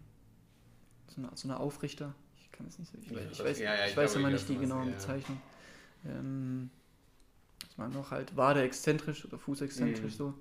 so 1.08 1.22
eine, 1.22 1.32
so 1.36 1.48
eine 1.48 1.60
Aufrichter. 1.60 2.14
Ich 2.60 2.66
kann 2.66 2.68
es 2.68 2.80
nicht 2.80 2.92
so. 2.92 2.98
Ich, 2.98 3.32
ich 3.32 3.44
weiß, 3.44 3.60
ja, 3.60 3.74
ja, 3.74 3.86
ich 3.86 3.92
ich 3.92 3.98
weiß 3.98 4.12
glaube, 4.12 4.20
immer 4.28 4.36
ich 4.36 4.48
nicht 4.48 4.50
die 4.50 4.58
genaue 4.58 4.86
ja. 4.86 4.92
Bezeichnung. 4.92 5.40
Ähm, 6.06 6.70
was 7.66 7.78
man 7.78 7.94
noch 7.94 8.12
halt 8.12 8.36
Wade 8.36 8.62
exzentrisch 8.62 9.24
oder 9.26 9.38
Fuß 9.38 9.62
exzentrisch 9.62 10.14
Mhm. 10.14 10.18
so. 10.18 10.34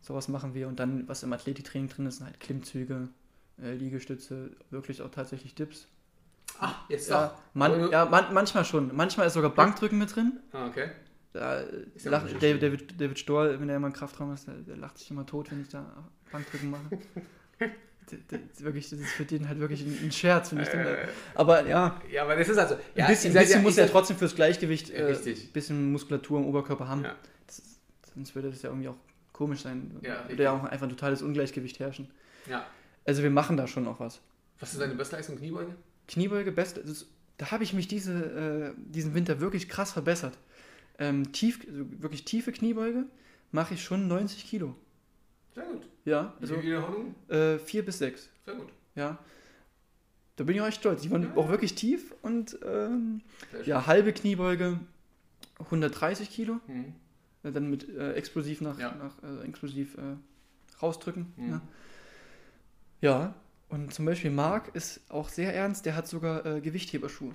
Sowas 0.00 0.28
machen 0.28 0.54
wir. 0.54 0.68
Und 0.68 0.80
dann, 0.80 1.06
was 1.08 1.22
im 1.22 1.32
Athletiktraining 1.32 1.88
drin 1.88 2.06
ist, 2.06 2.16
sind 2.18 2.26
halt 2.26 2.40
Klimmzüge, 2.40 3.08
äh, 3.62 3.74
Liegestütze, 3.74 4.50
wirklich 4.70 5.02
auch 5.02 5.10
tatsächlich 5.10 5.54
Dips. 5.54 5.86
Ah, 6.58 6.74
jetzt 6.88 7.08
Ja, 7.10 7.38
man, 7.52 7.72
du- 7.78 7.90
ja 7.90 8.04
man, 8.06 8.32
manchmal 8.32 8.64
schon. 8.64 8.94
Manchmal 8.94 9.26
ist 9.26 9.34
sogar 9.34 9.50
Bankdrücken 9.50 9.98
mit 9.98 10.14
drin. 10.14 10.40
Ah, 10.52 10.66
okay. 10.66 10.90
Da 11.32 11.58
Ist 11.60 12.04
ja 12.04 12.12
lacht 12.12 12.26
David, 12.42 12.62
David, 12.62 13.00
David 13.00 13.18
Stoll, 13.18 13.58
wenn 13.60 13.68
er 13.68 13.76
immer 13.76 13.88
im 13.88 13.92
Kraftraum 13.92 14.32
ist, 14.32 14.46
der, 14.46 14.54
der 14.54 14.76
lacht 14.76 14.98
sich 14.98 15.10
immer 15.10 15.26
tot, 15.26 15.50
wenn 15.50 15.60
ich 15.62 15.68
da 15.68 15.84
Bankdrücken 16.30 16.70
mache. 16.70 16.98
Das 18.28 18.40
ist 18.52 18.64
wirklich, 18.64 18.90
das 18.90 18.98
ist 19.00 19.10
für 19.12 19.24
den 19.24 19.48
halt 19.48 19.58
wirklich 19.60 19.82
ein, 19.82 19.98
ein 20.04 20.12
Scherz, 20.12 20.50
finde 20.50 20.64
ich. 20.64 20.70
den- 20.70 20.80
Äh, 20.80 21.06
Aber 21.34 21.66
ja, 21.66 22.00
ja, 22.10 22.22
aber 22.22 22.36
das 22.36 22.48
ist 22.48 22.58
also. 22.58 22.76
Ja, 22.94 23.06
ein 23.06 23.10
bisschen, 23.12 23.32
seid 23.32 23.42
bisschen 23.44 23.60
ja, 23.60 23.62
muss 23.62 23.76
er 23.78 23.84
seid- 23.84 23.92
trotzdem 23.92 24.16
fürs 24.16 24.34
Gleichgewicht 24.34 24.90
Ja, 24.90 25.08
äh, 25.08 25.34
bisschen 25.52 25.92
Muskulatur 25.92 26.38
im 26.40 26.46
Oberkörper 26.46 26.86
haben. 26.88 27.04
Ja. 27.04 27.14
Das 27.46 27.62
sonst 28.14 28.34
würde 28.34 28.50
das 28.50 28.62
ja 28.62 28.70
irgendwie 28.70 28.88
auch 28.88 28.96
komisch 29.32 29.60
sein. 29.62 29.90
Ja, 30.02 30.28
würde 30.28 30.42
ja 30.42 30.52
auch 30.52 30.64
einfach 30.64 30.86
ein 30.86 30.90
totales 30.90 31.22
Ungleichgewicht 31.22 31.78
herrschen. 31.80 32.08
Ja. 32.48 32.66
Also 33.06 33.22
wir 33.22 33.30
machen 33.30 33.56
da 33.56 33.66
schon 33.66 33.84
noch 33.84 34.00
was. 34.00 34.20
Was 34.60 34.72
ist 34.72 34.80
deine 34.80 34.94
Bestleistung 34.94 35.36
Kniebeuge? 35.36 35.74
Kniebeuge, 36.06 36.52
best, 36.52 36.78
ist, 36.78 37.06
da 37.38 37.50
habe 37.50 37.64
ich 37.64 37.72
mich 37.72 37.88
diese, 37.88 38.74
äh, 38.76 38.80
diesen 38.90 39.14
Winter 39.14 39.40
wirklich 39.40 39.68
krass 39.68 39.92
verbessert. 39.92 40.38
Ähm, 40.98 41.32
tief, 41.32 41.60
also 41.68 41.84
wirklich 42.02 42.24
tiefe 42.24 42.52
Kniebeuge 42.52 43.06
mache 43.50 43.74
ich 43.74 43.82
schon 43.82 44.06
90 44.06 44.46
Kilo. 44.46 44.76
Sehr 45.54 45.64
gut. 45.64 45.82
Ja, 46.04 46.34
Wie 46.38 46.42
also 46.42 46.54
viele 46.54 46.66
Wiederholungen? 46.66 47.14
äh, 47.28 47.58
vier 47.58 47.84
bis 47.84 47.98
sechs. 47.98 48.28
Sehr 48.44 48.54
gut. 48.54 48.68
Ja. 48.94 49.18
Da 50.36 50.44
bin 50.44 50.56
ich 50.56 50.60
auch 50.62 50.66
echt 50.66 50.80
stolz. 50.80 51.02
Die 51.02 51.10
waren 51.10 51.22
Ja. 51.22 51.36
auch 51.36 51.48
wirklich 51.48 51.74
tief 51.76 52.12
und 52.22 52.58
ähm, 52.64 53.20
ja, 53.64 53.86
halbe 53.86 54.12
Kniebeuge 54.12 54.80
130 55.60 56.28
Kilo. 56.30 56.58
Mhm. 56.66 56.94
Äh, 57.44 57.52
Dann 57.52 57.70
mit 57.70 57.88
äh, 57.88 58.12
explosiv 58.14 58.60
nach, 58.60 58.78
Ja. 58.78 58.94
nach 58.96 59.22
äh, 59.22 59.44
inklusiv 59.44 59.96
äh, 59.96 60.16
rausdrücken. 60.82 61.32
Mhm. 61.36 61.50
Ja. 61.50 61.60
ja, 63.00 63.34
und 63.68 63.92
zum 63.94 64.04
Beispiel 64.06 64.30
Marc 64.30 64.74
ist 64.74 65.00
auch 65.08 65.28
sehr 65.28 65.54
ernst, 65.54 65.86
der 65.86 65.94
hat 65.96 66.08
sogar 66.08 66.44
äh, 66.44 66.60
Gewichtheberschuhe. 66.60 67.34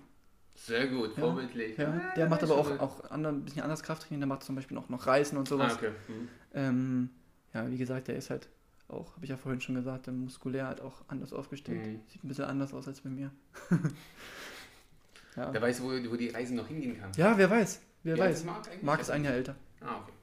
Sehr 0.55 0.87
gut, 0.87 1.15
Ja. 1.15 1.21
vorbildlich. 1.23 1.77
Ja, 1.77 1.87
Ah, 1.93 2.15
der 2.15 2.27
macht 2.27 2.41
weiß 2.41 2.51
aber 2.51 2.59
auch, 2.59 2.79
auch 2.79 3.11
ein 3.11 3.43
bisschen 3.45 3.61
anders 3.61 3.81
Krafttraining, 3.81 4.19
der 4.19 4.27
macht 4.27 4.43
zum 4.43 4.55
Beispiel 4.55 4.77
auch 4.77 4.89
noch 4.89 5.07
Reißen 5.07 5.37
und 5.37 5.47
Ah, 5.47 5.49
sowas. 5.49 5.75
okay. 5.75 5.91
Mhm. 6.09 6.27
Ähm, 6.53 7.09
ja, 7.53 7.69
wie 7.69 7.77
gesagt, 7.77 8.07
der 8.07 8.15
ist 8.15 8.29
halt 8.29 8.47
auch, 8.87 9.15
habe 9.15 9.25
ich 9.25 9.29
ja 9.29 9.37
vorhin 9.37 9.61
schon 9.61 9.75
gesagt, 9.75 10.07
der 10.07 10.13
muskulär 10.13 10.67
halt 10.67 10.81
auch 10.81 11.03
anders 11.07 11.33
aufgestellt. 11.33 11.85
Mhm. 11.85 12.01
Sieht 12.07 12.23
ein 12.23 12.27
bisschen 12.27 12.45
anders 12.45 12.73
aus 12.73 12.87
als 12.87 13.01
bei 13.01 13.09
mir. 13.09 13.31
ja. 15.35 15.53
Wer 15.53 15.61
weiß, 15.61 15.81
wo, 15.81 15.87
wo 15.87 16.15
die 16.15 16.29
Reise 16.29 16.55
noch 16.55 16.67
hingehen 16.67 16.99
kann. 16.99 17.11
ja, 17.15 17.37
wer 17.37 17.49
weiß. 17.49 17.81
Wer 18.03 18.13
alt 18.13 18.31
weiß. 18.31 18.43
Marc? 18.45 18.83
Marc 18.83 19.01
ist 19.01 19.11
ein 19.11 19.23
Jahr 19.23 19.33
älter. 19.33 19.55
Ah, 19.81 19.97
okay. 19.97 20.13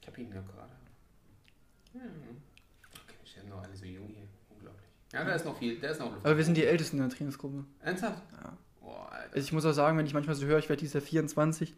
Ich 0.00 0.06
habe 0.08 0.20
ihn 0.20 0.28
ja 0.32 0.40
gerade. 0.40 0.72
Ja. 1.94 2.00
Okay, 2.00 3.14
ich 3.24 3.34
bin 3.36 3.48
noch 3.48 3.62
alle 3.62 3.76
so 3.76 3.84
jung 3.84 4.08
hier. 4.08 4.26
Unglaublich. 4.50 4.88
Ja, 5.12 5.24
da 5.24 5.34
ist 5.34 5.44
noch 5.44 5.58
viel, 5.58 5.78
da 5.78 5.88
ist 5.90 6.00
noch 6.00 6.12
Luft. 6.12 6.24
Aber 6.24 6.36
wir 6.36 6.44
sind 6.44 6.56
die 6.56 6.64
Ältesten 6.64 6.96
in 6.96 7.08
der 7.08 7.16
Trainingsgruppe. 7.16 7.64
Ernsthaft? 7.80 8.22
Ja. 8.32 8.56
Boah, 8.80 9.12
Alter. 9.12 9.34
Also 9.34 9.46
ich 9.46 9.52
muss 9.52 9.64
auch 9.64 9.72
sagen, 9.72 9.98
wenn 9.98 10.06
ich 10.06 10.14
manchmal 10.14 10.36
so 10.36 10.46
höre, 10.46 10.58
ich 10.58 10.68
werde 10.68 10.80
dieses 10.80 10.94
Jahr 10.94 11.02
24, 11.02 11.74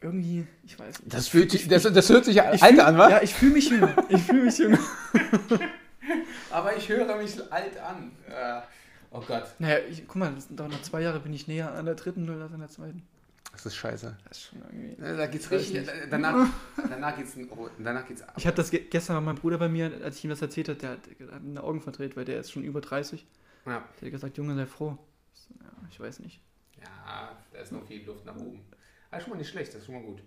irgendwie, 0.00 0.46
ich 0.64 0.78
weiß 0.78 1.02
nicht. 1.02 1.14
Das, 1.14 1.28
fühlt 1.28 1.50
sich, 1.50 1.68
das, 1.68 1.82
das 1.82 2.08
hört 2.08 2.24
sich 2.24 2.36
ja 2.36 2.52
Ich 2.52 2.62
alt 2.62 2.72
fühl- 2.72 2.80
an, 2.80 2.98
wa? 2.98 3.10
Ja, 3.10 3.22
ich 3.22 3.34
fühle 3.34 3.52
mich 3.52 3.68
jünger. 3.70 3.94
Ich 4.08 4.22
fühle 4.22 4.42
mich 4.44 4.58
jünger. 4.58 4.78
Aber 6.50 6.76
ich 6.76 6.88
höre 6.88 7.16
mich 7.16 7.36
alt 7.52 7.78
an. 7.78 8.12
Äh, 8.28 8.60
oh 9.10 9.20
Gott. 9.26 9.44
Naja, 9.58 9.78
ich, 9.88 10.06
guck 10.06 10.16
mal, 10.16 10.32
das 10.34 10.46
sind 10.46 10.58
doch 10.58 10.68
noch 10.68 10.82
zwei 10.82 11.02
Jahre 11.02 11.20
bin 11.20 11.32
ich 11.32 11.46
näher 11.48 11.72
an 11.74 11.84
der 11.86 11.94
dritten 11.94 12.28
oder 12.28 12.46
an 12.52 12.58
der 12.58 12.68
zweiten. 12.68 13.02
Das 13.52 13.66
ist 13.66 13.76
scheiße. 13.76 14.16
Das 14.28 14.38
ist 14.38 14.44
schon 14.44 14.62
irgendwie. 14.62 14.96
Da 15.16 15.26
geht's 15.26 15.50
richtig. 15.50 15.88
Danach, 16.10 16.48
danach 16.88 17.16
geht's, 17.16 17.36
oh, 17.50 17.68
danach 17.78 18.06
geht's 18.06 18.22
ab. 18.22 18.34
Ich 18.36 18.46
hatte 18.46 18.56
das 18.58 18.70
ge 18.70 18.80
gestern 18.88 19.16
bei 19.16 19.20
meinem 19.20 19.36
Bruder 19.36 19.58
bei 19.58 19.68
mir, 19.68 19.92
als 20.04 20.18
ich 20.18 20.24
ihm 20.24 20.30
das 20.30 20.40
erzählt 20.42 20.68
habe, 20.68 20.78
der 20.78 20.90
hat, 20.90 20.98
der 21.18 21.26
hat 21.28 21.42
eine 21.44 21.62
Augen 21.62 21.80
verdreht, 21.80 22.16
weil 22.16 22.24
der 22.24 22.40
ist 22.40 22.52
schon 22.52 22.62
über 22.64 22.80
30. 22.80 23.26
Ja. 23.66 23.84
Der 24.00 24.06
hat 24.06 24.12
gesagt, 24.12 24.38
Junge, 24.38 24.54
sei 24.54 24.66
froh. 24.66 24.96
Ich 25.34 25.40
so, 25.40 25.54
Ja, 25.62 25.70
ich 25.90 26.00
weiß 26.00 26.20
nicht. 26.20 26.40
ja, 26.80 27.30
da 27.52 27.58
ist 27.60 27.72
noch 27.72 27.84
viel 27.86 28.04
Luft 28.06 28.24
nach 28.24 28.36
oben. 28.36 28.60
Aber 29.10 29.20
schon 29.20 29.30
mal 29.30 29.36
nicht 29.36 29.48
schlecht, 29.50 29.72
das 29.74 29.80
ist 29.80 29.86
schon 29.86 29.94
mal 29.96 30.02
gut. 30.04 30.22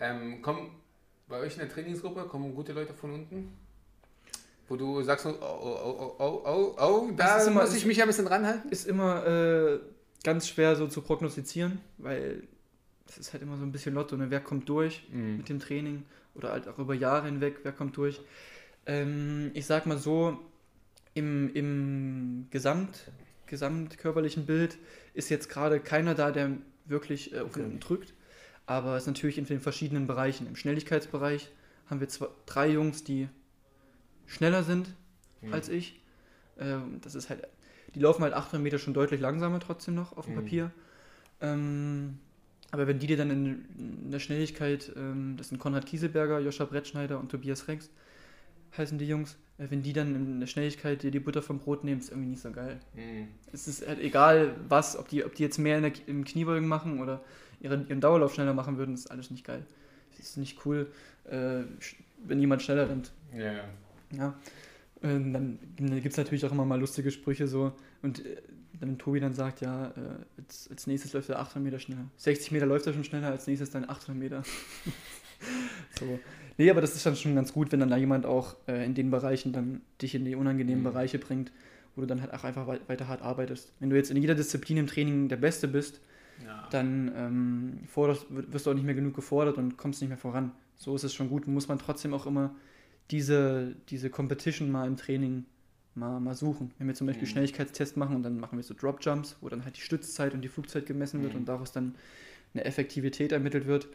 Ähm, 0.00 0.42
kommen 0.42 0.70
bei 1.28 1.38
euch 1.40 1.54
in 1.54 1.60
der 1.60 1.68
Trainingsgruppe, 1.68 2.24
kommen 2.24 2.54
gute 2.54 2.72
Leute 2.72 2.94
von 2.94 3.12
unten? 3.12 3.52
Wo 4.68 4.76
du 4.76 5.02
sagst, 5.02 5.24
oh, 5.26 5.30
oh, 5.30 5.34
oh, 5.40 6.14
oh, 6.18 6.42
oh, 6.44 6.74
oh, 6.78 7.10
da 7.16 7.34
Das 7.34 7.42
ist 7.42 7.48
immer- 7.48 7.62
muss 7.62 7.74
ich 7.74 7.86
mich 7.86 7.96
ja 7.96 8.04
ein 8.04 8.08
bisschen 8.08 8.26
ranhalten. 8.26 8.70
Ist 8.70 8.86
immer 8.86 9.26
äh, 9.26 9.78
ganz 10.24 10.46
schwer 10.48 10.76
so 10.76 10.86
zu 10.88 11.00
prognostizieren, 11.00 11.80
weil 11.96 12.42
das 13.06 13.16
ist 13.18 13.32
halt 13.32 13.42
immer 13.42 13.56
so 13.56 13.62
ein 13.64 13.72
bisschen 13.72 13.94
Lotto, 13.94 14.16
ne? 14.16 14.30
wer 14.30 14.40
kommt 14.40 14.68
durch 14.68 15.08
Mhm. 15.10 15.38
mit 15.38 15.48
dem 15.48 15.58
Training 15.58 16.04
oder 16.34 16.52
halt 16.52 16.68
auch 16.68 16.78
über 16.78 16.94
Jahre 16.94 17.26
hinweg, 17.26 17.60
wer 17.62 17.72
kommt 17.72 17.96
durch. 17.96 18.20
Ähm, 18.84 19.50
ich 19.54 19.64
sag 19.64 19.86
mal 19.86 19.96
so, 19.98 20.38
im, 21.14 21.52
im 21.54 22.46
Gesamt, 22.50 23.10
gesamtkörperlichen 23.46 24.44
Bild 24.46 24.76
ist 25.14 25.30
jetzt 25.30 25.48
gerade 25.48 25.80
keiner 25.80 26.14
da, 26.14 26.30
der 26.30 26.50
wirklich 26.84 27.32
äh, 27.32 27.38
auf 27.40 27.48
Okay. 27.56 27.62
unten 27.62 27.80
drückt, 27.80 28.12
aber 28.68 28.96
es 28.96 29.04
ist 29.04 29.06
natürlich 29.06 29.38
in 29.38 29.46
den 29.46 29.60
verschiedenen 29.60 30.06
Bereichen. 30.06 30.46
Im 30.46 30.54
Schnelligkeitsbereich 30.54 31.50
haben 31.86 32.00
wir 32.00 32.08
zwei, 32.08 32.26
drei 32.46 32.68
Jungs, 32.68 33.02
die 33.02 33.28
schneller 34.26 34.62
sind 34.62 34.94
Mhm. 35.40 35.54
als 35.54 35.68
ich. 35.70 36.00
Ähm, 36.58 37.00
das 37.00 37.14
ist 37.14 37.30
halt, 37.30 37.48
die 37.94 38.00
laufen 38.00 38.22
halt 38.22 38.34
800 38.34 38.62
Meter 38.62 38.78
schon 38.78 38.92
deutlich 38.94 39.20
langsamer 39.20 39.58
trotzdem 39.60 39.94
noch 39.94 40.16
auf 40.16 40.26
dem 40.26 40.34
Mhm. 40.34 40.40
Papier. 40.40 40.70
Ähm, 41.40 42.18
aber 42.70 42.86
wenn 42.86 42.98
die 42.98 43.06
dir 43.06 43.16
dann 43.16 43.30
in, 43.30 43.64
in 43.78 44.10
der 44.10 44.18
Schnelligkeit, 44.18 44.92
ähm, 44.96 45.36
das 45.38 45.48
sind 45.48 45.58
Konrad 45.58 45.86
Kieselberger, 45.86 46.38
Joscha 46.40 46.66
Brettschneider 46.66 47.18
und 47.18 47.30
Tobias 47.30 47.68
Rex, 47.68 47.88
heißen 48.76 48.98
die 48.98 49.08
Jungs, 49.08 49.38
wenn 49.58 49.82
die 49.82 49.92
dann 49.92 50.14
in 50.14 50.40
der 50.40 50.46
Schnelligkeit 50.46 51.02
dir 51.02 51.10
die 51.10 51.18
Butter 51.18 51.42
vom 51.42 51.58
Brot 51.58 51.82
nehmen, 51.82 52.00
ist 52.00 52.10
irgendwie 52.10 52.30
nicht 52.30 52.42
so 52.42 52.52
geil. 52.52 52.78
Mhm. 52.94 53.28
Es 53.52 53.66
ist 53.66 53.86
halt 53.86 53.98
egal, 54.00 54.54
was, 54.68 54.96
ob 54.96 55.08
die, 55.08 55.24
ob 55.24 55.34
die 55.34 55.42
jetzt 55.42 55.58
mehr 55.58 55.76
in 55.76 55.82
der, 55.82 55.92
im 56.06 56.24
Kniebeugen 56.24 56.68
machen 56.68 57.00
oder 57.00 57.22
ihren, 57.60 57.88
ihren 57.88 58.00
Dauerlauf 58.00 58.34
schneller 58.34 58.54
machen 58.54 58.78
würden, 58.78 58.94
ist 58.94 59.10
alles 59.10 59.30
nicht 59.30 59.44
geil. 59.44 59.66
Es 60.12 60.20
ist 60.20 60.36
nicht 60.36 60.64
cool, 60.64 60.90
äh, 61.24 61.62
wenn 62.24 62.40
jemand 62.40 62.62
schneller 62.62 62.88
rennt. 62.88 63.12
Ja, 63.36 63.52
ja. 63.52 63.64
Ja. 64.12 64.34
Und 65.00 65.32
dann 65.32 65.58
gibt 65.76 66.06
es 66.06 66.16
natürlich 66.16 66.44
auch 66.44 66.52
immer 66.52 66.64
mal 66.64 66.78
lustige 66.78 67.10
Sprüche 67.10 67.46
so. 67.46 67.72
Und 68.02 68.24
äh, 68.24 68.36
wenn 68.80 68.98
Tobi 68.98 69.20
dann 69.20 69.34
sagt, 69.34 69.60
ja, 69.60 69.88
äh, 69.88 70.40
als, 70.40 70.68
als 70.70 70.86
nächstes 70.86 71.12
läuft 71.12 71.28
er 71.28 71.40
800 71.40 71.64
Meter 71.64 71.78
schneller. 71.80 72.04
60 72.16 72.52
Meter 72.52 72.66
läuft 72.66 72.86
er 72.86 72.92
schon 72.92 73.04
schneller, 73.04 73.28
als 73.28 73.46
nächstes 73.46 73.70
dann 73.70 73.88
800 73.88 74.16
Meter. 74.16 74.42
so. 75.98 76.18
Nee, 76.58 76.70
aber 76.70 76.80
das 76.80 76.94
ist 76.96 77.06
dann 77.06 77.16
schon 77.16 77.34
ganz 77.36 77.52
gut, 77.52 77.72
wenn 77.72 77.80
dann 77.80 77.88
da 77.90 77.96
jemand 77.96 78.26
auch 78.26 78.56
äh, 78.66 78.84
in 78.84 78.94
den 78.94 79.10
Bereichen 79.10 79.52
dann 79.52 79.80
dich 80.02 80.14
in 80.14 80.24
die 80.24 80.34
unangenehmen 80.34 80.80
Mhm. 80.80 80.84
Bereiche 80.84 81.18
bringt, 81.18 81.52
wo 81.94 82.00
du 82.02 82.06
dann 82.06 82.20
halt 82.20 82.34
auch 82.34 82.44
einfach 82.44 82.66
wei- 82.66 82.80
weiter 82.88 83.08
hart 83.08 83.22
arbeitest. 83.22 83.72
Wenn 83.80 83.90
du 83.90 83.96
jetzt 83.96 84.10
in 84.10 84.16
jeder 84.16 84.34
Disziplin 84.34 84.76
im 84.76 84.86
Training 84.88 85.28
der 85.28 85.36
Beste 85.36 85.68
bist, 85.68 86.00
ja. 86.44 86.68
dann 86.70 87.12
ähm, 87.16 87.78
forderst, 87.86 88.26
wirst 88.30 88.66
du 88.66 88.70
auch 88.70 88.74
nicht 88.74 88.84
mehr 88.84 88.94
genug 88.94 89.14
gefordert 89.14 89.56
und 89.56 89.76
kommst 89.76 90.00
nicht 90.02 90.08
mehr 90.08 90.18
voran. 90.18 90.52
So 90.76 90.94
ist 90.96 91.04
es 91.04 91.14
schon 91.14 91.28
gut. 91.28 91.46
Muss 91.46 91.68
man 91.68 91.78
trotzdem 91.78 92.12
auch 92.12 92.26
immer 92.26 92.54
diese, 93.10 93.74
diese 93.88 94.10
Competition 94.10 94.70
mal 94.70 94.86
im 94.86 94.96
Training 94.96 95.44
mal, 95.94 96.20
mal 96.20 96.34
suchen. 96.34 96.72
Wenn 96.78 96.86
wir 96.88 96.94
zum 96.94 97.06
Beispiel 97.06 97.26
Mhm. 97.26 97.30
Schnelligkeitstest 97.32 97.96
machen 97.96 98.16
und 98.16 98.22
dann 98.24 98.38
machen 98.38 98.58
wir 98.58 98.62
so 98.62 98.74
Drop 98.74 98.98
Jumps, 99.02 99.36
wo 99.40 99.48
dann 99.48 99.64
halt 99.64 99.76
die 99.76 99.80
Stützzeit 99.80 100.34
und 100.34 100.42
die 100.42 100.48
Flugzeit 100.48 100.86
gemessen 100.86 101.22
wird 101.22 101.34
Mhm. 101.34 101.40
und 101.40 101.48
daraus 101.48 101.72
dann 101.72 101.94
eine 102.54 102.64
Effektivität 102.64 103.32
ermittelt 103.32 103.66
wird. 103.66 103.88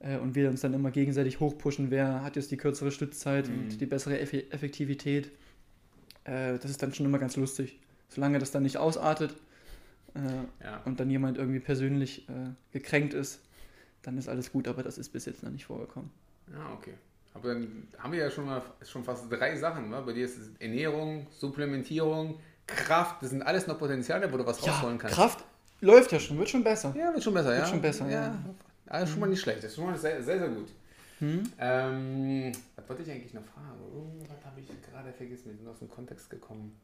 Äh, 0.00 0.18
und 0.18 0.34
wir 0.34 0.48
uns 0.48 0.60
dann 0.60 0.74
immer 0.74 0.90
gegenseitig 0.90 1.40
hochpushen, 1.40 1.90
wer 1.90 2.22
hat 2.22 2.36
jetzt 2.36 2.50
die 2.50 2.56
kürzere 2.56 2.90
Stützzeit 2.90 3.48
Mhm. 3.48 3.58
und 3.60 3.80
die 3.80 3.86
bessere 3.86 4.18
Eff 4.18 4.32
Effektivität. 4.32 5.30
Äh, 6.24 6.58
das 6.58 6.70
ist 6.70 6.82
dann 6.82 6.92
schon 6.94 7.06
immer 7.06 7.18
ganz 7.18 7.36
lustig. 7.36 7.78
Solange 8.08 8.38
das 8.38 8.50
dann 8.50 8.62
nicht 8.62 8.76
ausartet, 8.78 9.34
äh, 10.14 10.64
ja. 10.64 10.80
und 10.84 10.98
dann 11.00 11.10
jemand 11.10 11.36
irgendwie 11.38 11.60
persönlich 11.60 12.26
gekränkt 12.72 13.12
ist, 13.14 13.40
dann 14.02 14.16
ist 14.16 14.28
alles 14.28 14.50
gut, 14.52 14.66
aber 14.68 14.82
das 14.82 14.96
ist 14.98 15.10
bis 15.10 15.26
jetzt 15.26 15.42
noch 15.42 15.50
nicht 15.50 15.66
vorgekommen. 15.66 16.10
Ja, 16.50 16.72
okay. 16.72 16.94
Aber 17.34 17.52
dann 17.54 17.88
haben 17.98 18.12
wir 18.12 18.20
ja 18.20 18.30
schon 18.30 18.46
mal 18.46 18.62
schon 18.82 19.04
fast 19.04 19.30
drei 19.30 19.54
Sachen. 19.56 19.90
Ne? 19.90 20.02
Bei 20.04 20.12
dir 20.12 20.24
ist 20.24 20.38
es 20.38 20.50
Ernährung, 20.58 21.26
Supplementierung, 21.30 22.40
Kraft. 22.66 23.22
Das 23.22 23.30
sind 23.30 23.42
alles 23.42 23.66
noch 23.66 23.78
Potenziale, 23.78 24.32
wo 24.32 24.36
du 24.38 24.46
was 24.46 24.66
rausholen 24.66 24.98
kannst. 24.98 25.14
Kraft 25.14 25.44
läuft 25.80 26.10
ja 26.12 26.18
schon, 26.18 26.38
wird 26.38 26.48
schon 26.48 26.64
besser. 26.64 26.94
Ja, 26.98 27.12
wird 27.12 27.22
schon 27.22 27.34
besser, 27.34 27.50
Wird 27.50 27.60
ja. 27.60 27.66
schon 27.66 27.82
besser, 27.82 28.08
ja. 28.08 28.22
ja. 28.28 28.38
Also 28.88 29.12
schon 29.12 29.20
mal 29.20 29.28
nicht 29.28 29.40
schlecht. 29.40 29.58
Das 29.58 29.70
ist 29.70 29.76
schon 29.76 29.86
mal 29.86 29.98
sehr, 29.98 30.22
sehr, 30.22 30.38
sehr 30.38 30.48
gut. 30.48 30.68
Hm? 31.18 31.52
Ähm, 31.58 32.52
was 32.76 32.88
wollte 32.88 33.02
ich 33.02 33.10
eigentlich 33.10 33.34
noch 33.34 33.44
fragen? 33.44 33.80
Irgendwas 33.92 34.44
habe 34.44 34.60
ich 34.60 34.68
gerade 34.82 35.12
vergessen. 35.12 35.46
Wir 35.46 35.56
sind 35.56 35.68
aus 35.68 35.78
dem 35.80 35.90
Kontext 35.90 36.30
gekommen. 36.30 36.78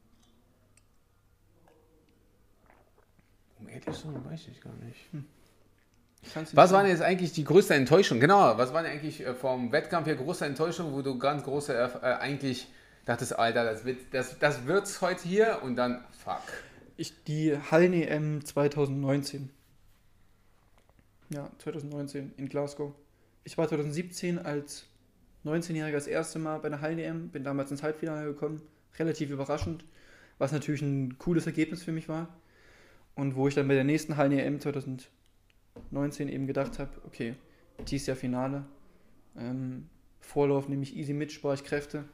Um 3.59 3.69
ehrlich 3.69 3.85
zu 3.85 3.93
sein, 3.93 4.25
weiß 4.25 4.47
ich 4.51 4.61
gar 4.61 4.73
nicht. 4.75 4.99
Du 5.13 6.57
Was 6.57 6.71
war 6.71 6.81
denn 6.81 6.91
jetzt 6.91 7.01
eigentlich 7.01 7.33
die 7.33 7.43
größte 7.43 7.75
Enttäuschung? 7.75 8.19
Genau, 8.19 8.57
was 8.57 8.73
war 8.73 8.83
denn 8.83 8.91
eigentlich 8.91 9.25
äh, 9.25 9.33
vom 9.33 9.71
Wettkampf 9.71 10.07
her 10.07 10.15
große 10.15 10.45
Enttäuschung, 10.45 10.93
wo 10.93 11.01
du 11.01 11.17
ganz 11.19 11.43
große 11.43 11.73
äh, 11.73 12.05
eigentlich 12.05 12.67
dachtest, 13.05 13.37
Alter, 13.37 13.63
das 13.63 13.85
wird 13.85 13.99
das, 14.11 14.39
das 14.39 14.65
wird's 14.65 15.01
heute 15.01 15.23
hier 15.23 15.59
und 15.61 15.75
dann 15.75 16.03
fuck. 16.23 16.41
Ich, 16.97 17.23
die 17.25 17.57
Hallen-EM 17.57 18.43
2019. 18.43 19.49
Ja, 21.35 21.51
2019 21.57 22.31
in 22.37 22.47
Glasgow. 22.47 22.93
Ich 23.43 23.57
war 23.57 23.67
2017 23.67 24.39
als 24.39 24.85
19-Jähriger 25.43 25.91
das 25.91 26.07
erste 26.07 26.39
Mal 26.39 26.59
bei 26.59 26.67
einer 26.67 26.79
Hallen-EM, 26.79 27.27
bin 27.27 27.43
damals 27.43 27.71
ins 27.71 27.83
Halbfinale 27.83 28.25
gekommen. 28.25 28.61
Relativ 28.97 29.31
überraschend, 29.31 29.83
was 30.37 30.53
natürlich 30.53 30.81
ein 30.81 31.17
cooles 31.17 31.45
Ergebnis 31.45 31.83
für 31.83 31.91
mich 31.91 32.07
war. 32.07 32.29
Und 33.15 33.35
wo 33.35 33.49
ich 33.49 33.53
dann 33.53 33.67
bei 33.67 33.73
der 33.73 33.83
nächsten 33.83 34.15
Hallen-EM 34.15 34.61
2019 34.61 36.29
eben 36.29 36.47
gedacht 36.47 36.79
habe, 36.79 36.91
okay, 37.05 37.35
dieses 37.85 38.07
Jahr 38.07 38.15
Finale. 38.15 38.63
Ähm, 39.35 39.89
Vorlauf 40.21 40.69
nehme 40.69 40.83
ich 40.83 40.95
easy 40.95 41.11
mit, 41.11 41.33
spare 41.33 41.55
ich 41.55 41.65
Kräfte. 41.65 42.05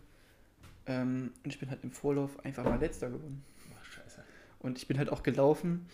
Ähm, 0.88 1.32
und 1.44 1.54
ich 1.54 1.60
bin 1.60 1.70
halt 1.70 1.84
im 1.84 1.92
Vorlauf 1.92 2.44
einfach 2.44 2.64
mal 2.64 2.80
letzter 2.80 3.12
geworden. 3.12 3.44
Ach, 3.80 3.86
scheiße. 3.86 4.24
Und 4.58 4.80
ich 4.80 4.88
bin 4.88 4.98
halt 4.98 5.12
auch 5.12 5.22
gelaufen 5.22 5.86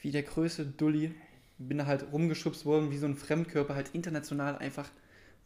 wie 0.00 0.12
der 0.12 0.22
größte 0.22 0.64
Dulli. 0.64 1.14
Bin 1.58 1.78
da 1.78 1.86
halt 1.86 2.12
rumgeschubst 2.12 2.64
worden 2.64 2.90
wie 2.90 2.98
so 2.98 3.06
ein 3.06 3.16
Fremdkörper, 3.16 3.74
halt 3.74 3.90
international 3.94 4.56
einfach, 4.58 4.88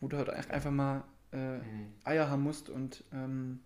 wo 0.01 0.09
du 0.09 0.17
halt 0.19 0.29
einfach 0.29 0.71
mal 0.71 1.05
äh, 1.33 1.59
Mhm. 1.59 1.93
Eier 2.05 2.29
haben 2.29 2.43
musst. 2.43 2.69
Und 2.69 3.05
ähm, 3.13 3.61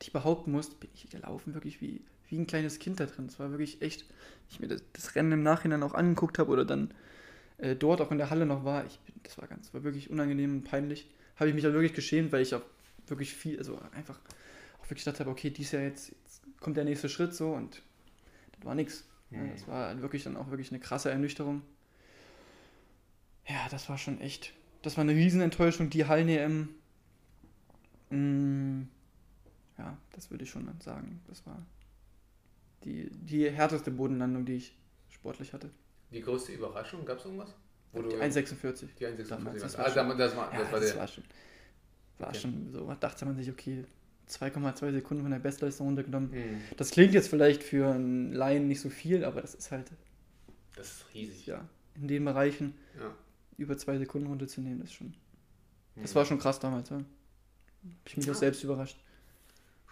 ich 0.00 0.12
behaupten 0.12 0.52
muss, 0.52 0.74
bin 0.74 0.90
ich 0.94 1.08
gelaufen 1.10 1.54
wirklich 1.54 1.80
wie, 1.80 2.02
wie 2.28 2.38
ein 2.38 2.46
kleines 2.46 2.78
Kind 2.78 3.00
da 3.00 3.06
drin. 3.06 3.26
Es 3.26 3.38
war 3.38 3.50
wirklich 3.50 3.80
echt, 3.82 4.04
ich 4.50 4.60
mir 4.60 4.68
das, 4.68 4.82
das 4.92 5.14
Rennen 5.14 5.32
im 5.32 5.42
Nachhinein 5.42 5.82
auch 5.82 5.94
angeguckt 5.94 6.38
habe 6.38 6.50
oder 6.50 6.64
dann 6.64 6.92
äh, 7.58 7.76
dort 7.76 8.00
auch 8.00 8.10
in 8.10 8.18
der 8.18 8.30
Halle 8.30 8.46
noch 8.46 8.64
war. 8.64 8.84
Ich, 8.86 8.98
das 9.22 9.38
war 9.38 9.48
ganz, 9.48 9.72
war 9.72 9.84
wirklich 9.84 10.10
unangenehm 10.10 10.52
und 10.56 10.64
peinlich. 10.64 11.08
Habe 11.36 11.48
ich 11.48 11.54
mich 11.54 11.66
auch 11.66 11.72
wirklich 11.72 11.94
geschämt, 11.94 12.32
weil 12.32 12.42
ich 12.42 12.54
auch 12.54 12.62
wirklich 13.06 13.34
viel, 13.34 13.58
also 13.58 13.78
einfach 13.94 14.18
auch 14.80 14.84
wirklich 14.90 15.04
gedacht 15.04 15.20
habe, 15.20 15.30
okay, 15.30 15.50
dies 15.50 15.72
Jahr 15.72 15.82
jetzt, 15.82 16.10
jetzt 16.10 16.42
kommt 16.60 16.76
der 16.76 16.84
nächste 16.84 17.08
Schritt 17.08 17.34
so 17.34 17.52
und 17.52 17.82
das 18.56 18.64
war 18.64 18.74
nichts. 18.74 19.04
Mhm. 19.32 19.50
Das 19.52 19.66
war 19.68 20.00
wirklich 20.02 20.24
dann 20.24 20.36
auch 20.36 20.50
wirklich 20.50 20.70
eine 20.70 20.80
krasse 20.80 21.10
Ernüchterung. 21.10 21.62
Ja, 23.48 23.68
das 23.70 23.88
war 23.88 23.98
schon 23.98 24.20
echt, 24.20 24.52
das 24.82 24.96
war 24.96 25.02
eine 25.02 25.12
Riesenenttäuschung, 25.12 25.90
die 25.90 26.04
Hallen-EM. 26.06 26.68
Mm, 28.10 28.82
ja, 29.78 29.96
das 30.12 30.30
würde 30.30 30.44
ich 30.44 30.50
schon 30.50 30.68
sagen. 30.80 31.20
Das 31.28 31.44
war 31.46 31.64
die, 32.84 33.10
die 33.10 33.50
härteste 33.50 33.90
Bodenlandung, 33.90 34.44
die 34.44 34.54
ich 34.54 34.76
sportlich 35.08 35.52
hatte. 35.52 35.70
Die 36.12 36.20
größte 36.20 36.52
Überraschung, 36.52 37.04
gab 37.04 37.18
es 37.18 37.24
irgendwas? 37.24 37.54
Wo 37.92 38.02
die 38.02 38.16
1,46. 38.16 38.86
Die 38.98 39.06
1,46. 39.06 39.28
Damals, 39.28 39.62
das 39.62 39.76
ah, 39.76 39.78
war 39.78 39.86
schon- 39.86 39.94
damals- 39.94 40.18
das 40.18 40.36
war, 40.36 40.52
Ja, 40.52 40.58
das 40.60 40.72
war 40.72 40.80
das 40.80 40.96
war 40.96 41.08
schon, 41.08 41.24
war 42.18 42.28
Okay. 42.28 42.38
schon 42.38 42.72
so, 42.72 42.86
da 42.86 42.94
dachte 42.94 43.24
man 43.24 43.36
sich, 43.36 43.50
okay, 43.50 43.84
2,2 44.28 44.92
Sekunden 44.92 45.22
von 45.22 45.32
der 45.32 45.38
Bestleistung 45.38 45.86
runtergenommen. 45.88 46.30
Mhm. 46.30 46.60
Das 46.76 46.90
klingt 46.90 47.12
jetzt 47.14 47.28
vielleicht 47.28 47.62
für 47.62 47.92
einen 47.92 48.32
Laien 48.32 48.68
nicht 48.68 48.80
so 48.80 48.88
viel, 48.90 49.24
aber 49.24 49.40
das 49.42 49.54
ist 49.54 49.70
halt, 49.70 49.90
Das 50.76 50.88
ist 50.88 51.04
riesig. 51.14 51.46
ja, 51.46 51.68
in 51.94 52.08
den 52.08 52.24
Bereichen 52.24 52.74
Ja. 52.98 53.14
über 53.58 53.76
zwei 53.76 53.98
Sekunden 53.98 54.28
runterzunehmen, 54.28 54.82
ist 54.82 54.92
schon, 54.94 55.14
das 55.96 56.12
Mhm. 56.12 56.14
war 56.16 56.24
schon 56.24 56.38
krass 56.38 56.58
damals, 56.60 56.88
ja. 56.90 56.96
Hab 56.96 57.06
ich 58.06 58.16
mich 58.16 58.26
auch 58.26 58.34
Ja. 58.34 58.38
selbst 58.40 58.62
überrascht. 58.64 58.98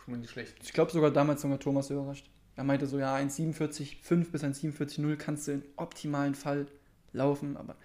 schon 0.04 0.12
mal 0.14 0.18
nicht 0.20 0.30
schlecht. 0.30 0.56
Ich 0.62 0.72
glaube 0.72 0.90
sogar 0.92 1.10
damals 1.10 1.42
sogar 1.42 1.58
Thomas 1.60 1.90
überrascht. 1.90 2.30
Er 2.56 2.64
meinte 2.64 2.86
so, 2.86 2.98
ja, 2.98 3.14
1,47,5 3.14 4.30
bis 4.32 4.42
1,47,0 4.42 5.16
kannst 5.16 5.46
du 5.48 5.52
im 5.52 5.62
optimalen 5.76 6.34
Fall 6.34 6.66
laufen, 7.12 7.56
aber 7.58 7.76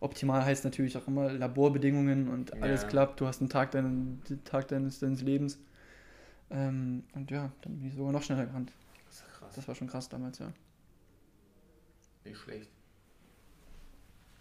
optimal 0.00 0.44
heißt 0.44 0.64
natürlich 0.64 0.96
auch 0.98 1.06
immer 1.08 1.32
Laborbedingungen 1.32 2.28
und 2.28 2.52
alles 2.62 2.82
Ja. 2.82 2.88
klappt, 2.88 3.20
du 3.20 3.26
hast 3.26 3.40
einen 3.40 3.48
Tag, 3.48 3.70
deinen, 3.70 4.22
Tag 4.44 4.68
deines, 4.68 4.98
deines 4.98 5.22
Lebens. 5.22 5.58
Ähm, 6.50 7.04
und 7.14 7.30
ja, 7.30 7.50
dann 7.62 7.78
bin 7.78 7.88
ich 7.88 7.94
sogar 7.94 8.12
noch 8.12 8.22
schneller 8.22 8.46
gerannt. 8.46 8.72
Das 9.06 9.16
ist 9.16 9.28
krass. 9.38 9.54
Das 9.54 9.68
war 9.68 9.74
schon 9.74 9.88
krass 9.88 10.08
damals, 10.08 10.38
ja. 10.38 10.52
Nicht 12.24 12.38
schlecht. 12.38 12.70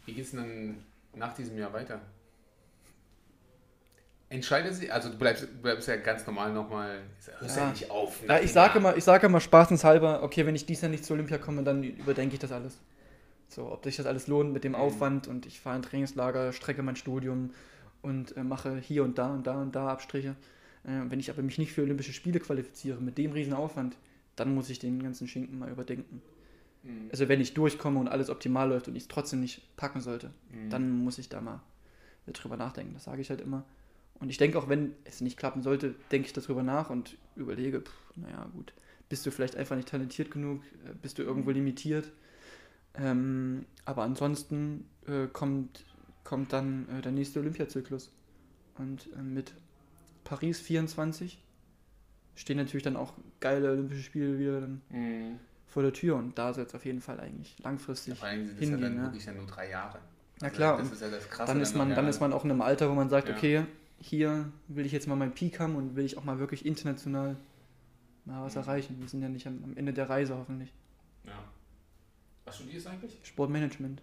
Wie 0.06 0.14
geht's 0.14 0.32
denn 0.32 0.40
dann 0.40 0.78
nach 1.20 1.34
diesem 1.34 1.58
Jahr 1.58 1.74
weiter? 1.74 2.00
Entscheidet 4.30 4.74
sie, 4.74 4.92
also 4.92 5.10
du 5.10 5.18
bleibst, 5.18 5.62
bleibst 5.62 5.88
ja 5.88 5.98
ganz 5.98 6.26
normal 6.26 6.52
nochmal, 6.52 7.02
hörst 7.40 7.58
ja. 7.58 7.64
Ja. 7.64 7.70
nicht 7.70 7.92
auf. 7.92 8.22
Ja, 8.22 8.28
nach 8.36 8.42
ich 8.42 8.52
sage 8.52 8.80
immer, 8.80 8.98
ich 8.98 9.04
sage 9.04 9.28
immer 9.28 9.40
spaßenshalber, 9.40 10.24
okay, 10.24 10.46
wenn 10.46 10.56
ich 10.56 10.66
dies 10.66 10.82
Jahr 10.82 10.90
nicht 10.90 11.06
zur 11.06 11.14
Olympia 11.16 11.38
komme, 11.38 11.64
dann 11.64 11.84
überdenke 11.84 12.34
ich 12.34 12.40
das 12.40 12.52
alles. 12.52 12.80
So, 13.48 13.72
ob 13.72 13.84
sich 13.84 13.96
das 13.96 14.08
alles 14.08 14.26
lohnt 14.28 14.52
mit 14.52 14.64
dem 14.64 14.72
Mhm. 14.72 14.80
Aufwand 14.80 15.28
und 15.28 15.46
ich 15.46 15.60
fahre 15.60 15.76
ein 15.76 15.84
Trainingslager, 15.84 16.54
strecke 16.54 16.82
mein 16.82 16.96
Studium 16.96 17.52
und 18.02 18.36
äh, 18.36 18.44
mache 18.44 18.78
hier 18.78 19.04
und 19.04 19.18
da 19.20 19.32
und 19.32 19.46
da 19.46 19.62
und 19.62 19.76
da 19.76 19.90
Abstriche. 19.90 20.36
Äh, 20.86 21.10
wenn 21.10 21.20
ich 21.20 21.30
aber 21.30 21.42
mich 21.42 21.58
nicht 21.58 21.72
für 21.74 21.82
Olympische 21.82 22.14
Spiele 22.14 22.40
qualifiziere 22.40 23.02
mit 23.02 23.18
dem 23.18 23.32
riesen 23.32 23.54
Aufwand, 23.54 23.98
dann 24.36 24.54
muss 24.54 24.70
ich 24.70 24.80
den 24.80 25.02
ganzen 25.02 25.28
Schinken 25.28 25.60
mal 25.60 25.72
überdenken. 25.72 26.22
Mhm. 26.84 27.08
Also 27.12 27.28
wenn 27.28 27.42
ich 27.42 27.54
durchkomme 27.54 28.00
und 28.00 28.08
alles 28.08 28.30
optimal 28.30 28.70
läuft 28.70 28.88
und 28.88 28.96
ich 28.96 29.04
es 29.04 29.08
trotzdem 29.08 29.40
nicht 29.42 29.76
packen 29.78 30.02
sollte, 30.02 30.32
Mhm. 30.52 30.70
dann 30.70 30.92
muss 30.92 31.18
ich 31.18 31.30
da 31.30 31.42
mal 31.42 31.62
drüber 32.28 32.58
nachdenken. 32.58 32.94
Das 32.94 33.06
sage 33.06 33.22
ich 33.22 33.30
halt 33.30 33.42
immer. 33.42 33.64
Und 34.20 34.30
ich 34.30 34.38
denke 34.38 34.58
auch, 34.58 34.70
wenn 34.70 34.94
es 35.04 35.22
nicht 35.22 35.38
klappen 35.38 35.62
sollte, 35.62 35.96
denke 36.12 36.28
ich 36.28 36.34
darüber 36.34 36.64
nach 36.64 36.90
und 36.90 37.18
überlege, 37.36 37.82
pff, 37.82 38.16
naja, 38.16 38.50
gut, 38.54 38.74
bist 39.10 39.26
du 39.26 39.32
vielleicht 39.32 39.56
einfach 39.56 39.76
nicht 39.76 39.90
talentiert 39.90 40.32
genug, 40.32 40.64
äh, 40.86 40.94
bist 41.02 41.18
du 41.18 41.24
irgendwo 41.24 41.52
limitiert. 41.52 42.12
Ähm, 42.98 43.66
aber 43.84 44.04
ansonsten 44.04 44.86
äh, 45.06 45.28
kommt, 45.28 45.86
kommt 46.24 46.54
dann 46.54 46.88
äh, 46.90 47.02
der 47.02 47.12
nächste 47.12 47.40
Olympiazyklus. 47.40 48.12
Und 48.78 49.10
äh, 49.18 49.22
mit 49.22 49.54
Paris 50.26 50.60
24 50.60 51.42
stehen 52.36 52.58
natürlich 52.58 52.84
dann 52.84 52.98
auch 52.98 53.14
geile 53.40 53.72
Olympische 53.72 54.04
Spiele 54.04 54.38
wieder 54.38 54.60
dann 54.62 54.82
Mhm. 54.90 55.40
vor 55.68 55.84
der 55.84 55.94
Tür 55.94 56.18
und 56.18 56.38
da 56.38 56.54
soll 56.54 56.66
es 56.66 56.76
auf 56.76 56.84
jeden 56.86 57.00
Fall 57.02 57.20
eigentlich 57.22 57.58
langfristig 57.60 58.18
Vor 58.20 58.28
allem 58.28 58.46
sind 58.46 58.56
es 58.56 58.62
ja 58.62 58.68
hingehen. 58.72 58.82
dann 58.82 58.96
ja. 58.98 59.04
wirklich 59.04 59.26
ja 59.26 59.32
nur 59.34 59.46
drei 59.46 59.70
Jahre. 59.70 60.00
Ja, 60.42 60.48
Also 60.48 60.56
klar, 60.58 60.78
Das 60.80 60.92
ist 60.92 61.02
ja 61.02 61.10
das 61.10 61.30
Krasse. 61.30 61.54
dann 61.54 61.62
ist 61.62 61.76
man, 61.76 61.90
dann 61.96 62.04
ja. 62.06 62.10
ist 62.10 62.20
man 62.20 62.34
auch 62.34 62.44
in 62.44 62.52
einem 62.52 62.62
Alter, 62.62 62.90
wo 62.90 62.94
man 62.94 63.08
sagt, 63.10 63.30
Ja. 63.30 63.36
okay, 63.36 63.66
hier 64.00 64.52
will 64.68 64.86
ich 64.86 64.92
jetzt 64.92 65.08
mal 65.08 65.16
meinen 65.16 65.32
Peak 65.34 65.60
haben 65.62 65.76
und 65.78 65.96
will 65.96 66.04
ich 66.04 66.18
auch 66.18 66.26
mal 66.26 66.40
wirklich 66.40 66.66
international 66.66 67.38
mal 68.26 68.44
was 68.44 68.56
Mhm. 68.56 68.62
erreichen. 68.62 68.98
Wir 69.00 69.08
sind 69.08 69.22
ja 69.22 69.30
nicht 69.30 69.48
am, 69.48 69.64
am 69.64 69.78
Ende 69.78 69.94
der 69.94 70.10
Reise 70.10 70.36
hoffentlich. 70.36 70.74
Ja. 71.24 71.32
Was 72.44 72.58
studierst 72.58 72.86
du 72.88 72.90
eigentlich? 72.90 73.18
Sportmanagement 73.24 74.02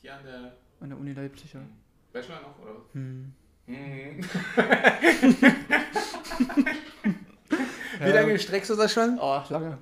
Hier 0.00 0.14
an 0.14 0.24
der 0.24 0.52
an 0.80 0.90
der 0.90 0.98
Uni 0.98 1.12
Leipzig. 1.12 1.52
Ja. 1.54 1.60
Bachelor 2.12 2.40
noch, 2.42 2.58
oder? 2.60 2.72
Hm. 2.92 3.02
Mhm. 3.22 3.32
Ja. 7.98 8.06
Wie 8.06 8.10
lange 8.10 8.38
streckst 8.38 8.70
du 8.70 8.74
das 8.76 8.92
schon? 8.92 9.18
Oh, 9.18 9.40
lange. 9.48 9.78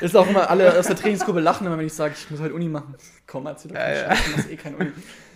Ist 0.00 0.14
auch 0.14 0.28
immer 0.28 0.48
alle 0.50 0.78
aus 0.78 0.86
der 0.88 0.96
Trainingsgruppe 0.96 1.40
lachen, 1.40 1.66
immer, 1.66 1.78
wenn 1.78 1.86
ich 1.86 1.94
sage, 1.94 2.14
ich 2.16 2.30
muss 2.30 2.38
heute 2.40 2.54
Uni 2.54 2.68
machen. 2.68 2.94
Komm, 3.26 3.46
erzähl 3.46 3.70
doch 3.72 3.78
Ja, 3.78 3.84
keine 3.86 3.96
ja. 3.96 4.08
Du 4.14 4.30
machst 4.36 4.50
eh 4.50 4.56
keine 4.56 4.76
Uni. 4.76 4.92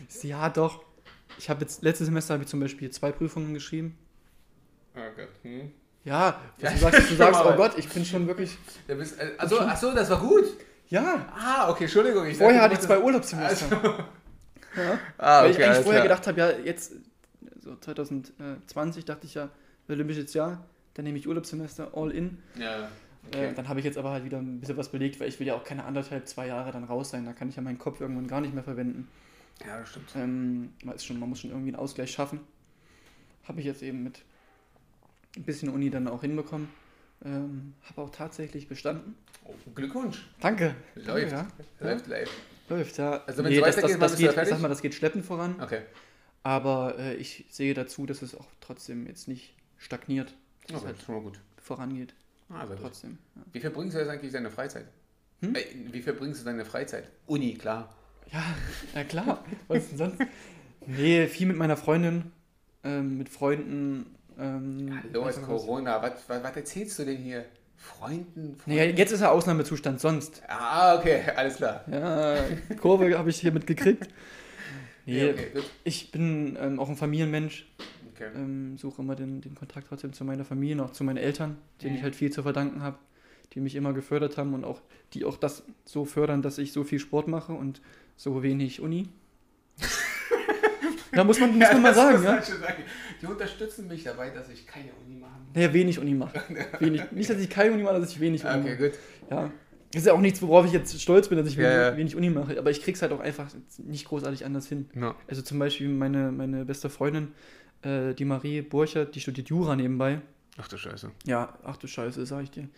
Ich 0.08 0.14
so, 0.20 0.28
ja, 0.28 0.48
doch. 0.50 0.84
Ich 1.38 1.48
habe 1.48 1.62
jetzt, 1.62 1.82
letztes 1.82 2.06
Semester 2.06 2.34
habe 2.34 2.44
ich 2.44 2.50
zum 2.50 2.60
Beispiel 2.60 2.90
zwei 2.90 3.10
Prüfungen 3.10 3.54
geschrieben. 3.54 3.96
Oh 4.94 5.00
Gott. 5.16 5.28
Hm. 5.42 5.72
Ja, 6.04 6.38
Ja, 6.58 6.70
du 6.70 6.76
sagst, 6.78 7.10
du 7.10 7.14
sagst 7.14 7.40
oh 7.44 7.52
Gott, 7.54 7.72
ich 7.78 7.88
bin 7.88 8.04
schon 8.04 8.26
wirklich. 8.26 8.56
Da 8.86 8.94
bist, 8.94 9.18
äh, 9.18 9.30
achso, 9.38 9.58
achso, 9.60 9.92
das 9.94 10.10
war 10.10 10.18
gut. 10.20 10.44
Ja, 10.88 11.26
Ah, 11.34 11.70
okay, 11.70 11.84
Entschuldigung. 11.84 12.26
Ich 12.26 12.36
vorher 12.36 12.60
dachte, 12.60 12.74
hatte 12.74 12.82
ich 12.82 12.86
zwei 12.86 12.98
Urlaubssemester. 12.98 13.64
Also, 13.76 13.94
Ja. 14.76 14.98
ah, 15.18 15.42
Weil 15.42 15.50
ich 15.50 15.56
okay, 15.56 15.64
eigentlich 15.64 15.84
vorher 15.84 16.02
klar. 16.02 16.16
gedacht 16.16 16.26
habe, 16.26 16.38
ja, 16.40 16.50
jetzt, 16.64 16.92
so 17.60 17.76
2020 17.76 19.04
dachte 19.04 19.26
ich 19.26 19.34
ja, 19.34 19.50
olympisches 19.88 20.34
Jahr, 20.34 20.64
dann 20.94 21.04
nehme 21.04 21.18
ich 21.18 21.26
Urlaubssemester 21.28 21.92
all 21.94 22.10
in. 22.10 22.38
Ja, 22.58 22.88
Äh, 23.32 23.36
okay. 23.48 23.52
dann 23.54 23.68
habe 23.68 23.80
ich 23.80 23.84
jetzt 23.84 23.98
aber 23.98 24.12
halt 24.12 24.24
wieder 24.24 24.38
ein 24.38 24.60
bisschen 24.60 24.78
was 24.78 24.88
belegt, 24.88 25.20
weil 25.20 25.28
ich 25.28 25.38
will 25.38 25.46
ja 25.46 25.54
auch 25.54 25.62
keine 25.62 25.84
anderthalb, 25.84 26.26
zwei 26.26 26.46
Jahre 26.46 26.72
dann 26.72 26.84
raus 26.84 27.10
sein. 27.10 27.26
Da 27.26 27.34
kann 27.34 27.50
ich 27.50 27.56
ja 27.56 27.62
meinen 27.62 27.78
Kopf 27.78 28.00
irgendwann 28.00 28.26
gar 28.26 28.40
nicht 28.40 28.54
mehr 28.54 28.64
verwenden. 28.64 29.08
ja, 29.66 29.78
das 29.78 29.90
stimmt. 29.90 30.10
Ähm, 30.16 30.72
man, 30.84 30.94
ist 30.94 31.04
schon, 31.04 31.20
man 31.20 31.28
muss 31.28 31.40
schon 31.40 31.50
irgendwie 31.50 31.68
einen 31.68 31.76
Ausgleich 31.76 32.10
schaffen. 32.10 32.40
Habe 33.44 33.60
ich 33.60 33.66
jetzt 33.66 33.82
eben 33.82 34.02
mit 34.04 34.22
ein 35.36 35.42
bisschen 35.42 35.68
Uni 35.68 35.90
dann 35.90 36.08
auch 36.08 36.22
hinbekommen. 36.22 36.68
Ähm, 37.22 37.74
habe 37.82 38.00
auch 38.00 38.10
tatsächlich 38.10 38.68
bestanden. 38.68 39.14
Oh, 39.44 39.52
Glückwunsch. 39.74 40.26
Danke. 40.40 40.74
Läuft. 40.94 41.32
Danke, 41.32 41.50
ja. 41.80 41.86
Läuft, 41.86 42.06
läuft. 42.06 42.32
Läuft, 42.70 42.98
ja. 42.98 43.22
Also 43.26 43.44
wenn 43.44 43.52
es 43.52 43.60
das, 43.60 43.66
das, 43.66 43.76
weitergeht, 43.76 44.02
das 44.02 44.10
bist 44.12 44.22
du 44.22 44.26
da 44.34 44.42
geht, 44.42 44.50
sag 44.50 44.60
mal, 44.60 44.68
das 44.68 44.80
geht 44.80 44.94
schleppend 44.94 45.26
voran. 45.26 45.56
Okay. 45.60 45.82
Aber 46.42 46.98
äh, 46.98 47.14
ich 47.14 47.44
sehe 47.50 47.74
dazu, 47.74 48.06
dass 48.06 48.22
es 48.22 48.34
auch 48.34 48.46
trotzdem 48.60 49.06
jetzt 49.06 49.28
nicht 49.28 49.54
stagniert, 49.78 50.34
dass 50.68 50.70
es 50.70 50.76
Okay, 50.76 50.86
halt 50.86 50.94
das 50.96 51.00
ist 51.00 51.06
schon 51.06 51.14
mal 51.16 51.22
gut. 51.22 51.40
vorangeht. 51.62 52.14
Ah, 52.48 52.66
sehr. 52.66 52.76
Trotzdem. 52.76 53.18
Ja. 53.36 53.42
Wie 53.52 53.60
verbringst 53.60 53.94
du 53.94 54.00
jetzt 54.00 54.08
eigentlich 54.08 54.32
deine 54.32 54.50
Freizeit? 54.50 54.86
Hm? 55.40 55.54
Äh, 55.54 55.64
wie 55.92 56.02
verbringst 56.02 56.40
du 56.40 56.44
deine 56.46 56.64
Freizeit? 56.64 57.08
Uni, 57.26 57.54
klar. 57.54 57.94
ja, 58.32 58.42
ja 58.94 59.04
klar. 59.04 59.44
Was 59.68 59.88
denn 59.88 59.98
sonst? 59.98 60.18
Nee, 60.86 61.26
viel 61.28 61.46
mit 61.46 61.56
meiner 61.56 61.76
Freundin, 61.76 62.32
ähm, 62.84 63.18
mit 63.18 63.28
Freunden. 63.28 64.16
Ähm, 64.38 64.98
Hallo, 65.04 65.28
ist. 65.28 65.42
Corona. 65.42 66.02
Was, 66.02 66.12
was, 66.26 66.42
was 66.42 66.56
erzählst 66.56 66.98
du 66.98 67.04
denn 67.04 67.18
hier? 67.18 67.44
Freunden? 67.76 68.56
Freunden? 68.56 68.62
Naja, 68.66 68.84
jetzt 68.84 69.12
ist 69.12 69.20
er 69.20 69.32
Ausnahmezustand, 69.32 70.00
sonst. 70.00 70.42
Ah, 70.48 70.98
okay, 70.98 71.22
alles 71.36 71.56
klar. 71.56 71.84
Ja, 71.90 72.36
Kurve 72.80 73.16
habe 73.16 73.30
ich 73.30 73.40
hiermit 73.40 73.66
gekriegt. 73.66 74.08
Nee, 75.06 75.24
Ja, 75.26 75.30
okay, 75.32 75.46
ich 75.84 76.10
bin 76.12 76.56
ähm, 76.60 76.78
auch 76.78 76.88
ein 76.88 76.96
Familienmensch, 76.96 77.66
Okay. 78.14 78.30
ähm, 78.34 78.76
suche 78.76 79.00
immer 79.02 79.16
den, 79.16 79.40
den 79.40 79.54
Kontakt 79.54 79.88
trotzdem 79.88 80.12
zu 80.12 80.24
meiner 80.24 80.44
Familie, 80.44 80.74
und 80.76 80.80
auch 80.82 80.92
zu 80.92 81.04
meinen 81.04 81.16
Eltern, 81.16 81.56
denen 81.82 81.92
Mhm. 81.92 81.96
ich 81.98 82.02
halt 82.02 82.16
viel 82.16 82.30
zu 82.30 82.42
verdanken 82.42 82.82
habe, 82.82 82.98
die 83.54 83.60
mich 83.60 83.74
immer 83.74 83.92
gefördert 83.94 84.36
haben 84.36 84.52
und 84.54 84.64
auch 84.64 84.80
die 85.14 85.24
auch 85.24 85.36
das 85.38 85.64
so 85.84 86.04
fördern, 86.04 86.42
dass 86.42 86.58
ich 86.58 86.72
so 86.72 86.84
viel 86.84 86.98
Sport 86.98 87.28
mache 87.28 87.52
und 87.52 87.80
so 88.16 88.42
wenig 88.42 88.80
Uni. 88.80 89.08
ja, 91.14 91.24
muss 91.24 91.40
man, 91.40 91.58
muss 91.58 91.72
man 91.72 91.82
mal 91.82 91.94
sagen, 91.94 92.22
ja. 92.22 92.40
sagen. 92.42 92.82
Die 93.20 93.26
unterstützen 93.26 93.88
mich 93.88 94.04
dabei, 94.04 94.30
dass 94.30 94.48
ich 94.50 94.66
keine 94.66 94.90
Uni 95.04 95.16
mache. 95.18 95.30
Naja, 95.54 95.72
wenig 95.72 95.98
Uni 95.98 96.14
mache. 96.14 96.40
Wenig. 96.80 97.10
Nicht, 97.12 97.28
dass 97.30 97.38
ich 97.38 97.50
keine 97.50 97.72
Uni 97.72 97.82
mache, 97.82 98.00
dass 98.00 98.10
ich 98.12 98.20
wenig 98.20 98.44
Uni 98.44 98.54
Okay, 98.60 98.70
mache. 98.70 98.76
gut. 98.76 98.98
Ja. 99.30 99.50
Ist 99.92 100.06
ja 100.06 100.12
auch 100.12 100.20
nichts, 100.20 100.40
worauf 100.40 100.66
ich 100.66 100.72
jetzt 100.72 101.00
stolz 101.00 101.28
bin, 101.28 101.38
dass 101.38 101.48
ich 101.48 101.56
Ja, 101.56 101.96
wenig, 101.96 102.12
ja. 102.12 102.18
Uni 102.18 102.30
mache. 102.30 102.56
Aber 102.58 102.70
ich 102.70 102.80
krieg's 102.80 103.02
halt 103.02 103.12
auch 103.12 103.20
einfach 103.20 103.48
nicht 103.78 104.06
großartig 104.06 104.44
anders 104.44 104.68
hin. 104.68 104.88
No. 104.94 105.14
Also 105.26 105.42
zum 105.42 105.58
Beispiel 105.58 105.88
meine, 105.88 106.30
meine 106.30 106.64
beste 106.64 106.88
Freundin, 106.88 107.32
äh, 107.82 108.14
die 108.14 108.24
Marie 108.24 108.62
Burchert, 108.62 109.14
die 109.14 109.20
studiert 109.20 109.48
Jura 109.48 109.74
nebenbei. 109.74 110.20
Ach 110.58 110.68
du 110.68 110.76
Scheiße. 110.76 111.10
Ja, 111.24 111.58
ach 111.64 111.76
du 111.76 111.88
Scheiße, 111.88 112.24
sag 112.24 112.44
ich 112.44 112.50
dir. 112.50 112.68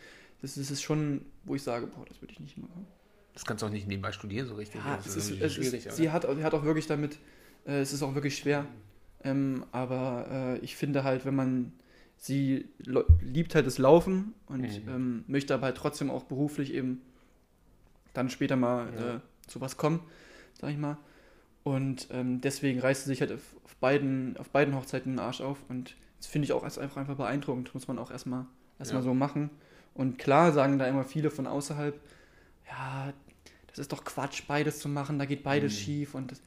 Das, 0.41 0.55
das 0.55 0.71
ist 0.71 0.83
schon, 0.83 1.23
wo 1.45 1.55
ich 1.55 1.63
sage, 1.63 1.87
boah, 1.87 2.05
das 2.09 2.21
würde 2.23 2.33
ich 2.33 2.41
nicht 2.41 2.57
machen. 2.57 2.87
Das 3.35 3.45
kannst 3.45 3.63
du 3.63 3.67
auch 3.67 3.71
nicht 3.71 3.87
nebenbei 3.87 4.13
studieren, 4.13 4.47
so 4.47 4.55
richtig. 4.55 4.81
Ja, 4.85 4.97
ist, 4.97 5.17
ist, 5.17 5.33
oder? 5.33 5.49
sie 5.95 6.11
hat, 6.11 6.27
sie 6.37 6.45
hat 6.45 6.55
auch 6.55 6.65
wirklich 6.65 6.87
damit, 6.87 7.19
äh, 7.67 7.81
es 7.81 7.93
ist 7.93 8.03
auch 8.03 8.15
wirklich 8.15 8.37
schwer. 8.37 8.67
Ähm, 9.25 9.65
aber 9.73 10.27
äh, 10.31 10.65
ich 10.65 10.77
finde 10.77 11.05
halt, 11.05 11.25
wenn 11.25 11.35
man 11.35 11.73
sie 12.23 12.69
liebt 13.21 13.57
halt 13.57 13.67
das 13.67 13.79
Laufen 13.79 14.33
und 14.47 14.61
Mhm. 14.61 14.89
ähm, 14.89 15.25
möchte 15.27 15.53
aber 15.55 15.67
halt 15.67 15.77
trotzdem 15.77 16.09
auch 16.09 16.23
beruflich 16.23 16.73
eben 16.73 17.03
dann 18.15 18.31
später 18.31 18.55
mal 18.55 18.93
Ja. 18.95 19.17
äh, 19.17 19.21
zu 19.49 19.61
was 19.61 19.77
kommen, 19.77 19.99
sag 20.61 20.71
ich 20.71 20.79
mal. 20.79 20.99
Und 21.65 22.07
ähm, 22.13 22.41
deswegen 22.41 22.79
reißt 22.79 23.03
sie 23.05 23.09
sich 23.11 23.21
halt 23.23 23.33
auf, 23.33 23.57
auf, 23.65 23.75
beiden, 23.77 24.37
auf 24.37 24.51
beiden 24.51 24.77
Hochzeiten 24.77 25.13
den 25.15 25.19
Arsch 25.19 25.41
auf. 25.41 25.59
Und 25.69 25.97
das 26.19 26.29
finde 26.29 26.45
ich 26.47 26.53
auch 26.53 26.63
als 26.63 26.79
einfach, 26.79 26.99
einfach 26.99 27.17
beeindruckend. 27.17 27.75
Muss 27.75 27.89
man 27.89 27.99
auch 27.99 28.13
erstmal 28.13 28.47
erstmal 28.79 29.03
Ja. 29.03 29.05
so 29.07 29.15
machen. 29.15 29.51
Und 29.95 30.19
klar 30.19 30.53
sagen 30.53 30.79
da 30.79 30.87
immer 30.87 31.05
viele 31.05 31.29
von 31.31 31.49
außerhalb, 31.49 31.99
ja, 32.71 33.13
das 33.67 33.81
ist 33.81 33.91
doch 33.93 34.05
Quatsch, 34.05 34.43
beides 34.47 34.79
zu 34.79 34.89
machen, 34.89 35.19
da 35.19 35.25
geht 35.25 35.43
beides 35.43 35.73
Mhm. 35.73 35.79
schief. 35.79 36.15
Und 36.15 36.31
das, 36.31 36.41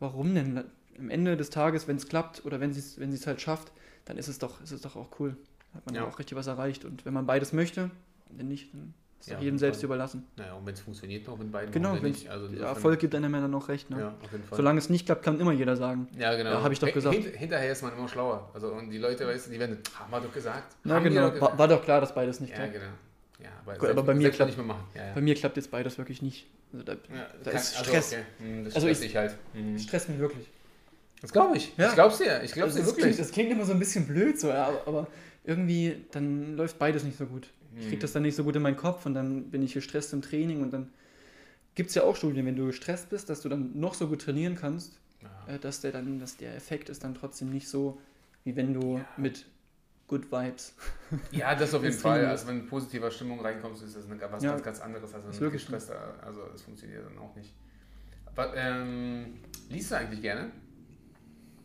warum 0.00 0.34
denn? 0.34 0.64
Am 0.98 1.10
Ende 1.10 1.36
des 1.36 1.50
Tages, 1.50 1.86
wenn 1.86 1.96
es 1.96 2.08
klappt 2.08 2.46
oder 2.46 2.60
wenn 2.60 2.72
sie 2.72 2.80
es 2.80 2.98
wenn 2.98 3.12
es 3.12 3.26
halt 3.26 3.42
schafft, 3.42 3.72
dann 4.04 4.16
ist 4.18 4.28
es 4.28 4.38
doch, 4.38 4.60
ist 4.62 4.72
es 4.72 4.80
doch 4.80 4.96
auch 4.96 5.08
cool. 5.20 5.36
Da 5.72 5.76
hat 5.78 5.86
man 5.86 5.94
Ja. 5.94 6.04
auch 6.06 6.18
richtig 6.18 6.36
was 6.36 6.46
erreicht. 6.46 6.84
Und 6.84 7.04
wenn 7.04 7.14
man 7.14 7.26
beides 7.26 7.52
möchte, 7.52 7.90
wenn 8.30 8.48
nicht, 8.48 8.72
dann 8.74 8.92
ist 9.20 9.26
es 9.26 9.32
Ja, 9.32 9.38
auch 9.38 9.42
jedem 9.42 9.58
selbst 9.58 9.82
überlassen. 9.82 10.26
Naja, 10.36 10.54
und 10.54 10.66
wenn 10.66 10.74
es 10.74 10.80
funktioniert 10.80 11.26
noch 11.26 11.38
mit 11.38 11.50
beiden, 11.52 11.72
Genau, 11.72 11.94
wenn 11.94 12.02
nicht? 12.02 12.28
Also 12.28 12.48
der 12.48 12.66
Erfolg 12.66 12.98
gibt 12.98 13.14
einem 13.14 13.32
ja 13.34 13.40
dann 13.40 13.50
noch 13.52 13.68
recht. 13.68 13.88
Ne? 13.88 14.00
Ja, 14.00 14.08
auf 14.22 14.32
jeden 14.32 14.44
Fall. 14.44 14.56
Solange 14.56 14.78
es 14.78 14.90
nicht 14.90 15.06
klappt, 15.06 15.22
kann 15.22 15.38
immer 15.40 15.52
jeder 15.52 15.76
sagen. 15.76 16.08
Ja, 16.18 16.34
genau. 16.36 16.50
Ja, 16.50 16.62
hab 16.62 16.72
ich 16.72 16.78
doch 16.80 16.92
gesagt. 16.92 17.14
Hint, 17.16 17.36
hinterher 17.36 17.70
ist 17.72 17.82
man 17.82 17.96
immer 17.96 18.08
schlauer. 18.08 18.50
Also, 18.52 18.72
und 18.72 18.90
die 18.90 18.98
Leute, 18.98 19.26
weißt 19.26 19.46
du, 19.46 19.50
die 19.52 19.60
werden, 19.60 19.78
haben 19.98 20.10
wir 20.10 20.20
doch 20.20 20.32
gesagt. 20.32 20.76
Na 20.84 20.98
genau, 20.98 21.14
doch 21.14 21.22
war, 21.22 21.30
gesagt. 21.32 21.58
war 21.58 21.68
doch 21.68 21.82
klar, 21.84 22.00
dass 22.00 22.14
beides 22.14 22.40
nicht 22.40 22.50
Ja, 22.50 22.56
klappt. 22.56 22.72
genau. 22.72 22.84
Ja, 23.38 23.48
aber, 23.64 23.76
Gut, 23.78 23.88
aber 23.90 24.02
bei 24.02 24.14
mir 24.14 24.30
klappt- 24.30 24.48
nicht 24.50 24.56
mehr 24.58 24.66
machen. 24.66 24.84
Ja, 24.94 25.06
ja. 25.06 25.12
Bei 25.14 25.20
mir 25.20 25.34
klappt 25.34 25.56
jetzt 25.56 25.70
beides 25.70 25.98
wirklich 25.98 26.20
nicht. 26.22 26.46
Also 26.72 26.84
da, 26.84 26.92
ja, 26.92 26.98
da 27.44 27.50
kann- 27.50 27.60
ist 27.60 27.76
also, 27.76 27.90
Stress. 27.90 28.12
okay. 28.12 28.22
Hm, 28.38 28.64
Das 28.64 28.74
Also 28.76 28.88
ich- 28.88 29.16
halt. 29.16 29.36
Hm. 29.52 29.78
stresst 29.78 30.08
mich 30.08 30.18
wirklich. 30.18 30.48
Das 31.22 31.32
glaube 31.32 31.56
ich. 31.56 31.72
Ja. 31.78 31.88
Ich 31.88 31.94
glaub's 31.94 32.18
dir. 32.18 32.42
Ich 32.42 32.52
glaub's 32.52 32.74
dir 32.74 32.84
wirklich. 32.84 33.16
das 33.16 33.30
klingt 33.30 33.50
immer 33.50 33.64
so 33.64 33.72
ein 33.72 33.78
bisschen 33.78 34.06
blöd, 34.06 34.38
so, 34.38 34.52
aber, 34.52 34.82
aber 34.86 35.06
irgendwie, 35.44 36.04
dann 36.10 36.56
läuft 36.56 36.78
beides 36.78 37.04
nicht 37.04 37.16
so 37.16 37.26
gut. 37.26 37.48
Ich 37.76 37.84
krieg 37.86 37.92
Hm. 37.94 38.00
das 38.00 38.12
dann 38.12 38.22
nicht 38.22 38.34
so 38.36 38.44
gut 38.44 38.54
in 38.56 38.62
meinen 38.62 38.76
Kopf 38.76 39.06
und 39.06 39.14
dann 39.14 39.50
bin 39.50 39.62
ich 39.62 39.72
gestresst 39.74 40.12
im 40.12 40.20
Training 40.20 40.62
und 40.62 40.72
dann 40.72 40.90
gibt 41.74 41.88
es 41.88 41.94
ja 41.94 42.02
auch 42.02 42.14
Studien, 42.16 42.44
wenn 42.44 42.56
du 42.56 42.66
gestresst 42.66 43.08
bist, 43.08 43.30
dass 43.30 43.40
du 43.40 43.48
dann 43.48 43.70
noch 43.80 43.94
so 43.94 44.08
gut 44.08 44.20
trainieren 44.22 44.56
kannst, 44.56 44.98
Ja. 45.22 45.54
äh, 45.54 45.58
dass 45.58 45.80
der 45.80 45.92
dann, 45.92 46.18
dass 46.18 46.36
der 46.36 46.54
Effekt 46.54 46.90
ist 46.90 47.02
dann 47.02 47.14
trotzdem 47.14 47.50
nicht 47.50 47.66
so, 47.68 47.98
wie 48.44 48.54
wenn 48.56 48.74
du 48.74 48.98
Ja. 48.98 49.04
mit 49.16 49.46
Good 50.08 50.30
Vibes. 50.30 50.74
Ja, 51.30 51.54
das 51.54 51.72
auf 51.72 51.82
jeden 51.82 51.96
Fall. 51.96 52.26
Also 52.26 52.46
wenn 52.48 52.60
du 52.62 52.66
positiver 52.66 53.10
Stimmung 53.10 53.40
reinkommst, 53.40 53.82
ist 53.82 53.96
das 53.96 54.04
eine, 54.10 54.20
was 54.30 54.42
Ja. 54.42 54.50
ganz, 54.50 54.62
ganz 54.64 54.80
anderes 54.80 55.14
als 55.14 55.24
ein 55.24 55.40
wirklich 55.40 55.62
gestresster. 55.62 56.14
Also 56.22 56.40
das 56.52 56.62
funktioniert 56.62 57.06
dann 57.06 57.16
auch 57.18 57.34
nicht. 57.36 57.54
Aber, 58.26 58.54
ähm, 58.56 59.38
liest 59.70 59.90
du 59.90 59.96
eigentlich 59.96 60.20
gerne? 60.20 60.50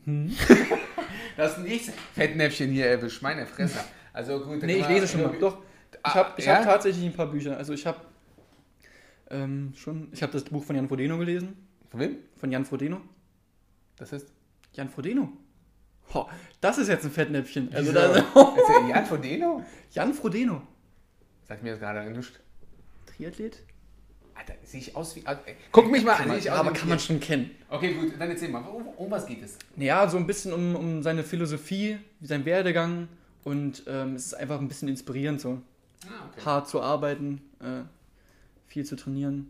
Hm? 0.08 0.32
Das 1.38 1.60
nächste 1.60 1.92
Fettnäpfchen 2.16 2.72
hier 2.72 2.88
erwischt, 2.88 3.22
meine 3.22 3.46
Fresse. 3.46 3.78
Also 4.12 4.40
gut. 4.44 4.64
Nee, 4.64 4.78
ich 4.78 4.88
wir- 4.90 4.96
lese 4.96 5.08
schon 5.08 5.22
mal. 5.22 5.38
Doch, 5.40 5.60
ich 5.92 6.00
Ah, 6.02 6.16
habe 6.16 6.34
ich 6.38 6.46
ja? 6.46 6.56
hab 6.56 6.64
tatsächlich 6.64 7.06
ein 7.06 7.14
paar 7.14 7.28
Bücher. 7.28 7.56
Also 7.58 7.74
ich 7.74 7.86
habe 7.86 8.00
ähm, 9.30 9.72
schon, 9.76 10.10
ich 10.12 10.24
habe 10.24 10.32
das 10.34 10.44
Buch 10.46 10.64
von 10.64 10.76
Jan 10.76 10.88
Frodeno 10.88 11.16
gelesen. 11.20 11.68
Von 11.92 12.00
wem? 12.00 12.16
Von 12.38 12.52
Jan 12.52 12.66
Frodeno. 12.66 13.02
Das 13.98 14.12
ist. 14.14 14.34
Jan 14.74 14.90
Frodeno. 14.90 15.32
Ho, 16.16 16.28
das 16.62 16.78
ist 16.80 16.88
jetzt 16.88 17.06
ein 17.06 17.12
Fettnäpfchen. 17.12 17.72
Also 17.74 17.92
Wieso? 17.94 18.00
da, 18.00 18.16
Ist 18.56 18.70
der 18.70 18.88
Jan 18.90 19.06
Frodeno? 19.06 19.64
Jan 19.92 20.14
Frodeno. 20.16 20.62
Sagt 21.44 21.62
mir 21.62 21.72
das 21.72 21.80
gerade 21.80 22.10
nichts. 22.10 22.40
Triathlet? 23.06 23.62
Alter, 24.38 24.54
sehe 24.64 24.80
ich 24.80 24.96
aus 24.96 25.16
wie. 25.16 25.26
Alter, 25.26 25.42
ey, 25.48 25.56
Guck 25.72 25.90
mich 25.92 26.04
mal 26.04 26.14
an, 26.16 26.28
man, 26.28 26.48
aber 26.50 26.70
wie 26.72 26.78
kann 26.78 26.90
man 26.90 27.00
schon 27.00 27.20
kennen. 27.20 27.52
Okay, 27.70 27.94
gut, 27.96 28.14
dann 28.20 28.30
erzähl 28.30 28.50
mal. 28.50 28.60
Um, 28.62 28.88
um 28.88 29.10
was 29.12 29.26
geht 29.26 29.42
es? 29.44 29.58
Ja, 29.76 30.08
so 30.08 30.18
ein 30.18 30.28
bisschen 30.28 30.54
um, 30.54 30.76
um 30.76 31.02
seine 31.04 31.24
Philosophie, 31.24 31.98
sein 32.22 32.46
Werdegang 32.46 33.08
und 33.44 33.84
ähm, 33.88 34.16
es 34.16 34.28
ist 34.28 34.34
einfach 34.36 34.60
ein 34.60 34.68
bisschen 34.68 34.88
inspirierend, 34.90 35.42
so 35.42 35.62
Ah, 36.06 36.28
okay. 36.32 36.46
hart 36.46 36.70
zu 36.70 36.82
arbeiten, 36.82 37.42
äh, 37.60 37.82
viel 38.68 38.86
zu 38.86 38.96
trainieren. 38.96 39.48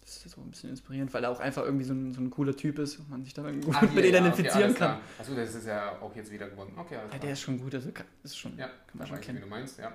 Das 0.00 0.26
ist 0.26 0.32
so 0.34 0.40
ein 0.40 0.50
bisschen 0.50 0.70
inspirierend, 0.70 1.14
weil 1.14 1.22
er 1.24 1.30
auch 1.30 1.38
einfach 1.38 1.62
irgendwie 1.62 1.84
so 1.84 1.94
ein, 1.94 2.12
so 2.12 2.20
ein 2.20 2.28
cooler 2.30 2.56
Typ 2.56 2.78
ist 2.80 2.98
und 2.98 3.08
man 3.08 3.22
sich 3.24 3.32
dann 3.32 3.60
gut 3.60 3.74
Ah, 3.76 3.82
mit 3.94 4.04
ja, 4.04 4.10
identifizieren 4.10 4.70
okay, 4.72 4.78
kann. 4.78 4.98
Achso, 5.18 5.34
das 5.34 5.54
ist 5.54 5.66
ja 5.66 5.96
auch 6.00 6.14
jetzt 6.16 6.30
wieder 6.32 6.48
gewonnen. 6.48 6.72
Okay, 6.76 6.96
Ja, 7.12 7.18
der 7.18 7.32
ist 7.32 7.40
schon 7.40 7.58
gut, 7.60 7.74
also 7.74 7.92
kann, 7.92 8.06
ist 8.24 8.36
schon. 8.36 8.58
Ja, 8.58 8.66
kann 8.66 8.74
man 8.98 9.06
schon 9.06 9.16
wie 9.18 9.20
kennen. 9.20 9.40
du 9.40 9.46
meinst, 9.46 9.78
ja. 9.78 9.92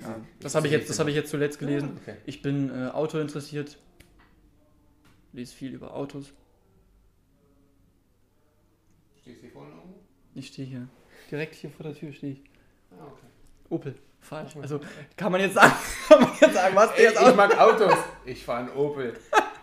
Ja, 0.00 0.20
das 0.40 0.54
habe 0.54 0.66
ich 0.66 0.72
jetzt, 0.72 0.88
das 0.90 0.98
habe 0.98 1.10
ich 1.10 1.16
jetzt 1.16 1.30
zuletzt 1.30 1.58
gelesen. 1.58 1.90
Ah, 1.96 2.00
okay. 2.02 2.16
Ich 2.26 2.42
bin 2.42 2.70
äh, 2.70 2.88
Auto 2.90 3.18
interessiert, 3.18 3.78
lese 5.32 5.54
viel 5.54 5.72
über 5.72 5.94
Autos. 5.94 6.32
Stehst 9.20 9.38
du 9.38 9.40
hier 9.42 9.50
vorne 9.50 9.70
irgendwo? 9.70 10.00
Ich 10.34 10.48
stehe 10.48 10.66
hier, 10.68 10.88
direkt 11.30 11.54
hier 11.54 11.70
vor 11.70 11.84
der 11.84 11.94
Tür 11.94 12.12
stehe 12.12 12.32
ich. 12.34 12.40
Ah, 12.92 13.04
okay. 13.06 13.26
Opel. 13.68 13.94
Opel, 14.22 14.62
Also 14.62 14.80
kann 15.16 15.32
man 15.32 15.40
jetzt 15.40 15.54
sagen, 15.54 15.72
kann 16.08 16.20
man 16.22 16.30
jetzt 16.40 16.54
sagen, 16.54 16.76
was 16.76 16.90
Ey, 16.92 16.96
der 16.96 17.04
jetzt 17.04 17.20
ich 17.20 17.26
auch. 17.26 17.36
mag 17.36 17.58
Autos. 17.58 17.94
Ich 18.26 18.44
fahre 18.44 18.60
einen 18.66 18.76
Opel. 18.76 19.14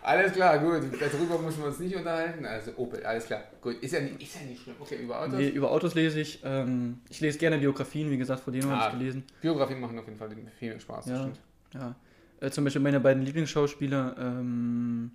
Alles 0.08 0.32
klar, 0.32 0.58
gut. 0.58 0.82
Darüber 1.00 1.38
müssen 1.38 1.60
wir 1.60 1.66
uns 1.68 1.78
nicht 1.80 1.94
unterhalten. 1.94 2.44
Also 2.46 2.72
Opel, 2.76 3.04
alles 3.04 3.26
klar. 3.26 3.42
Gut, 3.60 3.74
ist 3.82 3.92
ja 3.92 4.00
nicht, 4.00 4.22
ist 4.22 4.34
ja 4.40 4.46
nicht 4.46 4.62
schlimm. 4.62 4.76
Okay, 4.80 5.02
über 5.02 5.20
Autos. 5.20 5.34
Nee, 5.34 5.48
über 5.48 5.70
Autos 5.70 5.94
lese 5.94 6.20
ich. 6.20 6.40
Ähm, 6.44 7.00
ich 7.10 7.20
lese 7.20 7.38
gerne 7.38 7.58
Biografien, 7.58 8.10
wie 8.10 8.16
gesagt, 8.16 8.40
vor 8.40 8.52
denen 8.52 8.70
Ah. 8.70 8.78
habe 8.80 8.92
ich 8.94 8.98
gelesen. 8.98 9.24
Biografien 9.42 9.80
machen 9.80 9.98
auf 9.98 10.06
jeden 10.06 10.18
Fall 10.18 10.30
viel 10.58 10.80
Spaß. 10.80 11.06
Ja. 11.06 11.18
stimmt. 11.18 11.40
Ja. 11.74 11.94
Äh, 12.40 12.50
zum 12.50 12.64
Beispiel 12.64 12.80
meine 12.82 13.00
beiden 13.00 13.22
Lieblingsschauspieler, 13.22 14.16
ähm, 14.18 15.10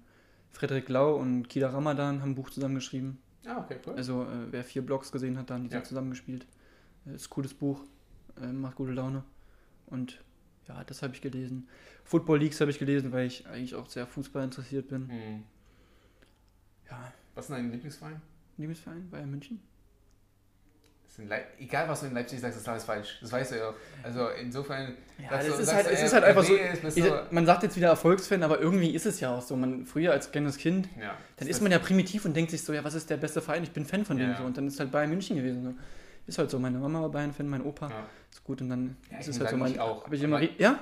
Frederik 0.52 0.90
Lau 0.90 1.16
und 1.16 1.48
Kida 1.50 1.70
Ramadan, 1.70 2.22
haben 2.22 2.32
ein 2.32 2.36
Buch 2.36 2.52
zusammengeschrieben. 2.52 3.18
Ah, 3.48 3.58
okay, 3.64 3.78
cool. 3.88 3.94
Also, 3.96 4.24
äh, 4.24 4.52
wer 4.52 4.64
vier 4.64 4.84
Blogs 4.86 5.12
gesehen 5.12 5.38
hat, 5.40 5.50
da 5.50 5.56
haben 5.56 5.68
die 5.68 5.74
Ja. 5.74 5.84
zusammengespielt. 5.84 6.46
Äh, 7.08 7.16
ist 7.16 7.28
ein 7.28 7.30
cooles 7.32 7.54
Buch, 7.56 7.82
äh, 8.42 8.46
macht 8.46 8.76
gute 8.76 8.92
Laune. 8.94 9.24
Und 9.88 10.22
ja, 10.68 10.84
das 10.84 11.02
habe 11.02 11.14
ich 11.14 11.22
gelesen. 11.22 11.68
Football 12.04 12.40
Leagues 12.40 12.60
habe 12.62 12.72
ich 12.72 12.80
gelesen, 12.80 13.12
weil 13.12 13.28
ich 13.28 13.46
eigentlich 13.48 13.76
auch 13.76 13.88
sehr 13.90 14.06
Fußball 14.08 14.44
interessiert 14.44 14.88
bin. 14.90 15.10
Hm. 15.10 15.44
Ja, 16.90 17.12
Was 17.36 17.46
ist 17.46 17.50
denn 17.50 17.64
dein 17.64 17.72
Lieblingsverein? 17.72 18.22
Lieblingsverein, 18.58 19.10
Bayern 19.10 19.30
München. 19.32 19.60
Egal, 21.60 21.88
was 21.88 22.00
du 22.00 22.08
in 22.08 22.16
Leipzig 22.16 22.40
sagst, 22.40 22.58
ist 22.58 22.68
alles 22.68 22.86
falsch. 22.86 23.20
Das 23.22 23.32
weißt 23.32 23.52
du 23.52 23.58
ja 23.58 23.70
auch. 23.70 23.76
Also 24.02 24.30
insofern. 24.30 24.96
Ja, 25.22 25.30
das 25.30 25.46
du- 25.46 25.54
ist 25.62 25.72
halt, 25.72 25.86
du, 25.86 25.92
es 25.92 26.02
ist 26.02 26.14
halt 26.14 26.24
einfach 26.24 26.44
so. 26.44 26.56
Ich, 26.56 27.06
man 27.30 27.46
sagt 27.46 27.62
jetzt 27.62 27.76
wieder 27.76 27.90
Erfolgsfan, 27.90 28.42
aber 28.42 28.60
irgendwie 28.60 28.90
ist 28.96 29.06
es 29.06 29.20
ja 29.20 29.36
auch 29.36 29.42
so. 29.44 29.56
Man, 29.56 29.86
früher 29.86 30.12
als 30.12 30.32
kleines 30.32 30.58
Kind, 30.58 30.90
Ja. 31.00 31.16
dann 31.38 31.48
ist 31.48 31.62
man 31.62 31.72
ja 31.72 31.78
primitiv 31.78 32.26
und 32.26 32.36
denkt 32.36 32.50
sich 32.50 32.64
so, 32.64 32.74
ja, 32.74 32.84
was 32.84 32.96
ist 32.96 33.12
der 33.12 33.18
beste 33.18 33.42
Verein? 33.44 33.62
Ich 33.62 33.70
bin 33.72 33.86
Fan 33.86 34.06
von 34.06 34.18
Ja, 34.18 34.30
ja. 34.32 34.38
so. 34.38 34.44
Und 34.44 34.58
dann 34.58 34.66
ist 34.68 34.80
halt 34.80 34.92
Bayern 34.92 35.12
München 35.12 35.36
gewesen. 35.36 35.64
So. 35.64 35.74
Ist 36.26 36.38
halt 36.38 36.50
so. 36.50 36.60
Meine 36.60 36.78
Mama 36.78 37.02
war 37.02 37.10
Bayern-Fan, 37.10 37.48
mein 37.48 37.62
Opa. 37.64 37.90
Ja. 37.90 38.06
Ist 38.32 38.44
gut. 38.44 38.62
Und 38.62 38.70
dann 38.70 38.98
Ja, 39.12 39.18
ist 39.20 39.28
es 39.28 39.40
halt 39.40 39.50
so. 39.50 39.58
Mein, 39.58 39.72
ich 39.74 39.80
auch. 39.80 40.06
Hab 40.06 40.14
ich 40.14 40.22
immer, 40.24 40.42
ja? 40.42 40.80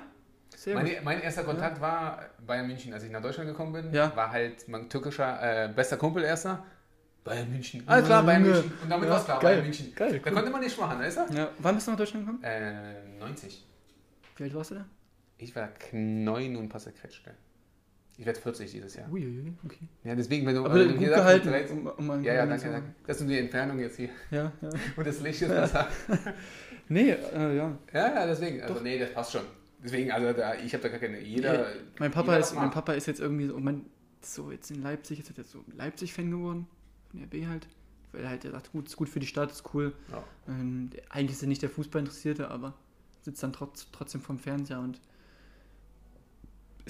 Sehr 0.55 0.75
gut. 0.75 0.83
Mein, 0.83 1.03
mein 1.03 1.21
erster 1.21 1.43
Kontakt 1.43 1.79
war 1.81 2.21
Bayern 2.45 2.67
München, 2.67 2.93
als 2.93 3.03
ich 3.03 3.11
nach 3.11 3.21
Deutschland 3.21 3.49
gekommen 3.49 3.73
bin. 3.73 3.93
Ja. 3.93 4.15
War 4.15 4.31
halt 4.31 4.67
mein 4.67 4.89
türkischer 4.89 5.65
äh, 5.65 5.67
bester 5.73 5.97
Kumpel 5.97 6.23
erster. 6.23 6.63
Bayern 7.23 7.49
München. 7.51 7.83
Alles 7.87 8.05
klar, 8.05 8.23
Bayern. 8.23 8.41
München. 8.43 8.71
Und 8.83 8.89
damit 8.89 9.05
Ja, 9.07 9.11
war 9.13 9.19
es 9.19 9.25
klar, 9.25 9.39
geil. 9.39 9.51
Bayern 9.53 9.63
München. 9.65 9.95
Geil, 9.95 10.09
Da 10.19 10.27
cool. 10.27 10.33
konnte 10.35 10.51
man 10.51 10.61
nicht 10.61 10.79
machen, 10.79 10.99
weißt 10.99 11.17
du? 11.29 11.33
Ja. 11.35 11.49
Wann 11.59 11.75
bist 11.75 11.87
du 11.87 11.91
nach 11.91 11.97
Deutschland 11.97 12.25
gekommen? 12.25 12.43
Äh, 12.43 13.17
90. 13.19 13.65
Wie 14.37 14.43
alt 14.43 14.53
warst 14.55 14.71
du 14.71 14.75
da? 14.75 14.85
Ich 15.37 15.55
war 15.55 15.69
neun 15.91 16.55
und 16.55 16.69
paar 16.69 16.81
zerquetschte. 16.81 17.31
Ich 18.18 18.26
werde 18.26 18.39
40 18.39 18.70
dieses 18.72 18.95
Jahr. 18.95 19.12
Uiuiui, 19.12 19.53
okay. 19.66 19.88
Ja, 20.03 20.14
deswegen, 20.16 20.45
wenn 20.45 20.55
du. 20.55 20.66
Aber 20.66 20.76
wenn 20.76 20.88
du 20.89 20.93
gut 20.93 20.99
hier 20.99 21.09
sagst, 21.09 21.43
gehalten. 21.43 21.49
13 21.49 21.88
Um, 21.88 22.09
um 22.09 22.24
Ja, 22.24 22.34
ja, 22.36 22.45
danke, 22.45 22.70
danke. 22.70 22.95
Das 23.07 23.18
ist 23.18 23.24
nur 23.24 23.32
die 23.32 23.39
Entfernung 23.39 23.80
jetzt 23.80 23.97
hier. 23.97 24.09
Ja, 24.30 24.51
ja. 24.62 24.70
Und 24.95 25.07
das 25.07 25.20
Licht 25.22 25.41
ist 25.41 25.49
besser. 25.49 25.88
Nee, 26.89 27.12
äh, 27.12 27.55
ja. 27.55 27.78
Ja, 27.93 28.14
ja, 28.16 28.26
deswegen. 28.28 28.62
Also, 28.62 28.74
Doch. 28.76 28.82
nee, 28.84 28.99
das 28.99 29.14
passt 29.14 29.32
schon. 29.32 29.41
Deswegen, 29.82 30.12
also 30.12 30.34
da, 30.34 30.55
ich 30.55 30.74
habe 30.74 30.84
da 30.84 30.89
gar 30.89 30.99
keine. 30.99 31.22
Jeder. 31.22 31.53
Ja, 31.70 31.76
Mein 31.99 32.12
Papa, 32.12 32.34
jeder 32.34 32.39
ist, 32.39 32.53
mein. 32.53 32.70
Papa 32.70 32.93
ist 32.93 33.07
jetzt 33.07 33.22
irgendwie 33.22 33.47
so, 33.47 33.57
mein, 33.59 33.86
so 34.22 34.51
jetzt 34.51 34.70
in 34.72 34.82
Leipzig, 34.82 35.20
ist 35.20 35.32
jetzt 35.36 35.51
so 35.51 35.64
Leipzig-Fan 35.74 36.30
geworden, 36.30 36.68
von 37.09 37.24
RB 37.24 37.47
halt. 37.47 37.68
Weil 38.12 38.24
er 38.24 38.30
halt 38.30 38.43
er 38.43 38.51
sagt, 38.51 38.74
gut, 38.74 38.88
ist 38.88 38.97
gut 38.97 39.07
für 39.07 39.22
die 39.22 39.26
Stadt, 39.26 39.51
ist 39.51 39.74
cool. 39.74 39.93
Ja. 40.12 40.22
Ähm, 40.49 40.89
der- 40.93 41.03
eigentlich 41.12 41.32
ist 41.38 41.43
er 41.43 41.47
nicht 41.47 41.62
der 41.62 41.70
Fußballinteressierte, 41.70 42.49
aber 42.51 42.74
sitzt 43.22 43.41
dann 43.41 43.53
trotz, 43.53 43.88
trotzdem 43.93 44.20
vorm 44.20 44.38
Fernseher 44.38 44.80
und 44.82 44.99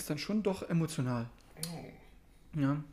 ist 0.02 0.10
dann 0.10 0.18
schon 0.18 0.44
doch 0.44 0.68
emotional. 0.70 1.30
Oh. 1.74 2.60
Ja, 2.60 2.84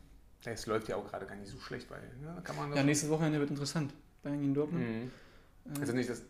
Es 0.45 0.67
läuft 0.67 0.89
ja 0.89 0.97
auch 0.97 1.07
gerade 1.09 1.27
gar 1.27 1.35
nicht 1.37 1.51
so 1.51 1.59
schlecht, 1.59 1.91
weil. 1.91 2.03
Ja, 2.25 2.41
kann 2.43 2.57
man 2.57 2.73
ja 2.75 2.83
nächstes 2.83 3.09
Wochenende 3.11 3.41
wird 3.41 3.51
interessant. 3.51 3.93
Bayern 4.23 4.41
gegen 4.41 4.55
Dortmund. 4.55 4.85
Mhm. 4.87 5.11
Äh, 5.75 5.81
Also 5.81 5.93
nicht 5.95 6.09
das. 6.11 6.23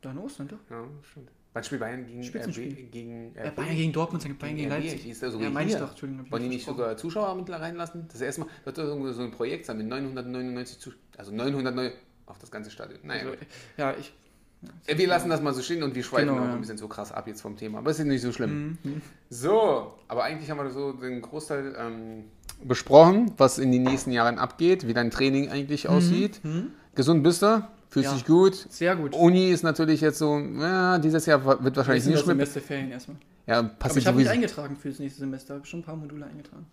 da 0.00 0.10
in 0.10 0.18
Ostern, 0.18 0.48
doch. 0.48 0.58
Ja, 0.70 0.84
stimmt. 1.10 1.30
Wann 1.54 1.64
spielt 1.64 1.80
Bayern 1.80 2.06
gegen. 2.06 2.22
RB? 2.22 2.90
Gegen 2.90 3.34
Ja, 3.34 3.50
Bayern 3.50 3.76
gegen 3.76 3.92
Dortmund, 3.92 4.22
sagen 4.22 4.36
Bayern 4.38 4.56
gegen 4.56 4.72
RB? 4.72 4.82
Leipzig. 4.84 5.06
Ist 5.08 5.22
also 5.24 5.38
Ja, 5.38 5.44
gegen 5.44 5.54
meine 5.54 5.70
ich 5.70 5.76
doch, 5.76 5.90
Entschuldigung. 5.90 6.30
Wollen 6.30 6.42
die 6.42 6.48
nicht 6.48 6.66
sogar 6.66 6.96
Zuschauer 6.96 7.34
mit 7.36 7.48
reinlassen? 7.50 8.04
Das 8.08 8.16
ist 8.16 8.22
erstmal, 8.22 8.48
wird 8.64 8.78
das 8.78 8.86
irgendwie 8.88 9.12
so 9.12 9.22
ein 9.22 9.30
Projekt 9.30 9.66
sein 9.66 9.78
mit 9.78 9.86
999 9.86 10.78
Zuschauern. 10.78 11.02
Also 11.16 11.32
909 11.32 11.92
auf 12.26 12.38
das 12.38 12.50
ganze 12.50 12.70
Stadion. 12.70 13.00
Naja, 13.04 13.22
Also, 13.30 13.36
ja, 13.76 13.94
ich. 13.96 14.12
Äh, 14.86 14.96
wir 14.98 15.06
lassen 15.08 15.28
das 15.30 15.40
mal 15.42 15.52
so 15.54 15.62
stehen 15.62 15.82
und 15.82 15.94
wir 15.94 16.02
schweifen 16.02 16.28
Genau, 16.28 16.40
auch 16.42 16.46
ja. 16.46 16.52
ein 16.54 16.60
bisschen 16.60 16.78
so 16.78 16.88
krass 16.88 17.12
ab 17.12 17.26
jetzt 17.26 17.40
vom 17.42 17.56
Thema. 17.56 17.78
Aber 17.78 17.90
es 17.90 17.98
ist 17.98 18.06
nicht 18.06 18.22
so 18.22 18.32
schlimm. 18.32 18.78
Mhm. 18.82 19.02
So, 19.30 19.94
aber 20.08 20.24
eigentlich 20.24 20.50
haben 20.50 20.58
wir 20.58 20.70
so 20.70 20.92
den 20.92 21.20
Großteil 21.22 21.74
ähm, 21.78 22.24
besprochen, 22.64 23.32
was 23.36 23.58
in 23.58 23.72
den 23.72 23.82
nächsten 23.82 24.12
Jahren 24.12 24.38
abgeht, 24.38 24.86
wie 24.86 24.94
dein 24.94 25.10
Training 25.10 25.48
eigentlich 25.50 25.88
aussieht. 25.88 26.40
Mhm. 26.44 26.68
Gesund 26.94 27.22
bist 27.22 27.42
du? 27.42 27.66
Fühlst 27.88 28.08
Ja. 28.10 28.14
dich 28.14 28.24
gut? 28.24 28.54
Sehr 28.70 28.96
gut. 28.96 29.14
Uni 29.14 29.50
ist 29.50 29.62
natürlich 29.64 30.00
jetzt 30.00 30.18
so, 30.18 30.38
ja, 30.38 30.98
dieses 30.98 31.26
Jahr 31.26 31.44
wird 31.62 31.76
wahrscheinlich 31.76 32.04
nicht 32.06 32.18
das 32.18 32.26
mehr. 32.26 32.34
Semesterferien 32.36 32.90
erstmal. 32.90 33.16
Ja, 33.46 33.58
Aber 33.58 33.68
passiert 33.68 34.02
ich 34.02 34.06
habe 34.06 34.16
mich 34.16 34.28
eingetragen 34.30 34.76
für 34.76 34.88
das 34.88 34.98
nächste 34.98 35.20
Semester. 35.20 35.54
habe 35.54 35.66
schon 35.66 35.80
ein 35.80 35.84
paar 35.84 35.96
Module 35.96 36.24
eingetragen. 36.24 36.64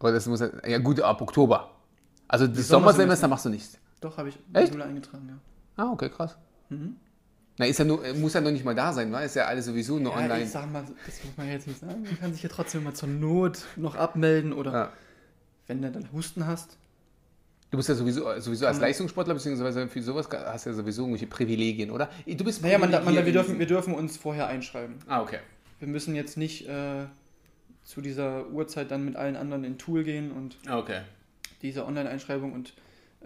Aber 0.00 0.12
das 0.12 0.26
muss 0.26 0.40
ja, 0.40 0.48
ja 0.66 0.78
gut, 0.78 1.00
ab 1.00 1.22
Oktober. 1.22 1.70
Also 2.28 2.46
das 2.46 2.68
Sommersemester. 2.68 2.76
Sommersemester 2.78 3.28
machst 3.28 3.44
du 3.46 3.48
nicht. 3.48 3.78
Doch, 4.02 4.18
habe 4.18 4.28
ich 4.28 4.38
Echt? 4.52 4.66
Module 4.72 4.84
eingetragen, 4.84 5.26
ja. 5.28 5.34
Ah, 5.76 5.90
okay, 5.90 6.08
krass. 6.08 6.36
Mhm. 6.70 6.96
Na, 7.58 7.66
ist 7.66 7.78
ja 7.78 7.84
nur, 7.84 8.02
muss 8.14 8.34
ja 8.34 8.40
noch 8.40 8.50
nicht 8.50 8.64
mal 8.64 8.74
da 8.74 8.92
sein, 8.92 9.12
wa? 9.12 9.20
Ist 9.20 9.36
ja 9.36 9.44
alles 9.46 9.66
sowieso 9.66 9.98
nur 9.98 10.12
Ja, 10.12 10.18
online. 10.18 10.42
ich 10.42 10.50
sag 10.50 10.70
mal, 10.72 10.82
das 11.06 11.24
muss 11.24 11.36
man 11.36 11.48
jetzt 11.48 11.66
nicht 11.68 11.78
sagen. 11.78 12.02
Man 12.02 12.18
kann 12.18 12.32
sich 12.32 12.42
ja 12.42 12.48
trotzdem 12.48 12.82
mal 12.82 12.94
zur 12.94 13.08
Not 13.08 13.62
noch 13.76 13.94
abmelden 13.94 14.52
oder 14.52 14.72
Ja. 14.72 14.92
wenn 15.68 15.80
du 15.82 15.90
dann 15.90 16.10
Husten 16.12 16.46
hast. 16.46 16.76
Du 17.70 17.76
bist 17.76 17.88
ja 17.88 17.94
sowieso, 17.94 18.40
sowieso 18.40 18.66
als 18.66 18.78
Leistungssportler 18.80 19.34
beziehungsweise 19.34 19.88
für 19.88 20.02
sowas 20.02 20.28
hast 20.32 20.66
du 20.66 20.70
ja 20.70 20.76
sowieso 20.76 21.02
irgendwelche 21.02 21.26
Privilegien, 21.26 21.90
oder? 21.90 22.08
Du 22.26 22.44
bist 22.44 22.62
Naja, 22.62 22.78
man, 22.78 22.90
man, 22.90 23.14
wir, 23.14 23.32
dürfen, 23.32 23.58
wir 23.58 23.66
dürfen 23.66 23.94
uns 23.94 24.16
vorher 24.16 24.46
einschreiben. 24.48 24.96
Ah, 25.08 25.22
okay. 25.22 25.38
Wir 25.80 25.88
müssen 25.88 26.14
jetzt 26.14 26.36
nicht 26.36 26.68
äh, 26.68 27.06
zu 27.84 28.00
dieser 28.00 28.48
Uhrzeit 28.50 28.90
dann 28.90 29.04
mit 29.04 29.16
allen 29.16 29.36
anderen 29.36 29.64
in 29.64 29.78
Tool 29.78 30.04
gehen 30.04 30.30
und 30.32 30.56
Ah, 30.66 30.78
okay. 30.78 31.00
diese 31.62 31.84
Online-Einschreibung 31.84 32.52
und 32.52 32.74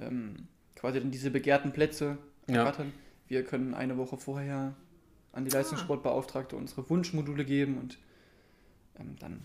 ähm, 0.00 0.46
quasi 0.76 0.98
dann 1.00 1.10
diese 1.10 1.30
begehrten 1.30 1.72
Plätze 1.72 2.16
Ja. 2.48 2.58
ergattern. 2.64 2.92
Wir 3.28 3.44
können 3.44 3.74
eine 3.74 3.96
Woche 3.98 4.16
vorher 4.16 4.74
an 5.32 5.44
die 5.44 5.50
Leistungssportbeauftragte 5.50 6.56
unsere 6.56 6.88
Wunschmodule 6.88 7.44
geben 7.44 7.78
und 7.78 7.98
ähm, 8.98 9.16
dann 9.20 9.40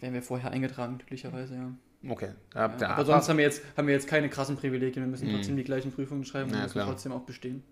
werden 0.00 0.14
wir 0.14 0.22
vorher 0.22 0.50
eingetragen, 0.50 0.98
glücklicherweise, 0.98 1.54
ja. 1.54 1.72
Okay. 2.10 2.30
ja 2.54 2.76
Ja, 2.80 2.88
aber 2.90 3.04
sonst 3.04 3.28
haben 3.28 3.36
wir, 3.38 3.44
jetzt, 3.44 3.62
haben 3.76 3.86
wir 3.86 3.94
jetzt 3.94 4.08
keine 4.08 4.28
krassen 4.28 4.56
Privilegien. 4.56 5.04
Wir 5.04 5.10
müssen 5.10 5.28
Mhm. 5.28 5.36
trotzdem 5.36 5.56
die 5.56 5.64
gleichen 5.64 5.92
Prüfungen 5.92 6.24
schreiben 6.24 6.50
und 6.50 6.56
Ja, 6.56 6.62
müssen 6.62 6.72
klar. 6.74 6.86
trotzdem 6.88 7.12
auch 7.12 7.22
bestehen. 7.22 7.62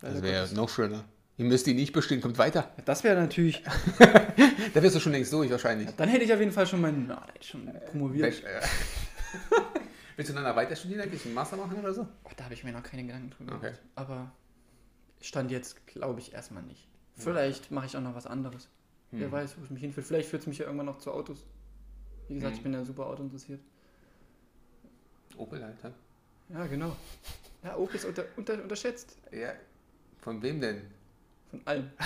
das 0.00 0.14
Leider 0.14 0.22
wäre 0.26 0.40
Gottes. 0.42 0.56
noch 0.56 0.68
schöner. 0.68 1.04
Ihr 1.38 1.44
müsst 1.44 1.66
die 1.66 1.74
nicht 1.74 1.92
bestehen, 1.92 2.20
kommt 2.20 2.38
weiter. 2.38 2.70
Ja, 2.76 2.82
Das 2.84 3.02
wäre 3.04 3.20
natürlich. 3.20 3.62
Da 4.74 4.82
wirst 4.82 4.94
du 4.96 5.00
schon 5.00 5.12
längst 5.12 5.32
durch 5.32 5.50
wahrscheinlich. 5.50 5.88
Dann 5.96 6.08
hätte 6.08 6.24
ich 6.24 6.32
auf 6.32 6.38
jeden 6.40 6.52
Fall 6.52 6.66
schon 6.66 6.80
meinen. 6.80 7.06
Na, 7.08 7.24
schon 7.40 7.68
promoviert. 7.90 8.32
Bech- 8.34 8.42
äh. 8.44 8.60
Willst 10.18 10.32
du 10.32 10.34
dann 10.34 10.56
weiter 10.56 10.74
studieren, 10.74 11.00
eigentlich 11.02 11.24
einen 11.26 11.34
Master 11.34 11.56
machen 11.56 11.78
oder 11.78 11.94
so? 11.94 12.02
Oh, 12.24 12.30
da 12.36 12.42
habe 12.42 12.52
ich 12.54 12.64
mir 12.64 12.72
noch 12.72 12.82
keine 12.82 13.04
Gedanken 13.04 13.30
drüber 13.30 13.52
Okay. 13.54 13.66
gemacht. 13.66 13.82
Aber 13.94 14.32
stand 15.20 15.52
jetzt, 15.52 15.86
glaube 15.86 16.18
ich, 16.18 16.32
erstmal 16.32 16.64
nicht. 16.64 16.88
Vielleicht 17.14 17.70
mache 17.70 17.86
ich 17.86 17.96
auch 17.96 18.00
noch 18.00 18.16
was 18.16 18.26
anderes. 18.26 18.68
Wer 19.12 19.26
Hm. 19.26 19.32
weiß, 19.32 19.56
wo 19.56 19.62
es 19.62 19.70
mich 19.70 19.80
hinführt. 19.80 20.08
Vielleicht 20.08 20.28
führt 20.28 20.42
es 20.42 20.48
mich 20.48 20.58
ja 20.58 20.64
irgendwann 20.64 20.86
noch 20.86 20.98
zu 20.98 21.12
Autos. 21.12 21.46
Wie 22.26 22.34
gesagt, 22.34 22.50
Hm. 22.54 22.56
ich 22.56 22.62
bin 22.64 22.72
ja 22.72 22.84
super 22.84 23.06
Auto 23.06 23.22
interessiert. 23.22 23.60
Opel, 25.36 25.62
Alter. 25.62 25.92
Ja, 26.48 26.66
genau. 26.66 26.96
Ja, 27.62 27.76
Opel 27.76 27.94
ist 27.94 28.04
unter, 28.04 28.24
unter, 28.36 28.54
unterschätzt. 28.60 29.16
Ja. 29.30 29.52
Von 30.20 30.42
wem 30.42 30.60
denn? 30.60 30.82
Von 31.48 31.64
allem. 31.64 31.90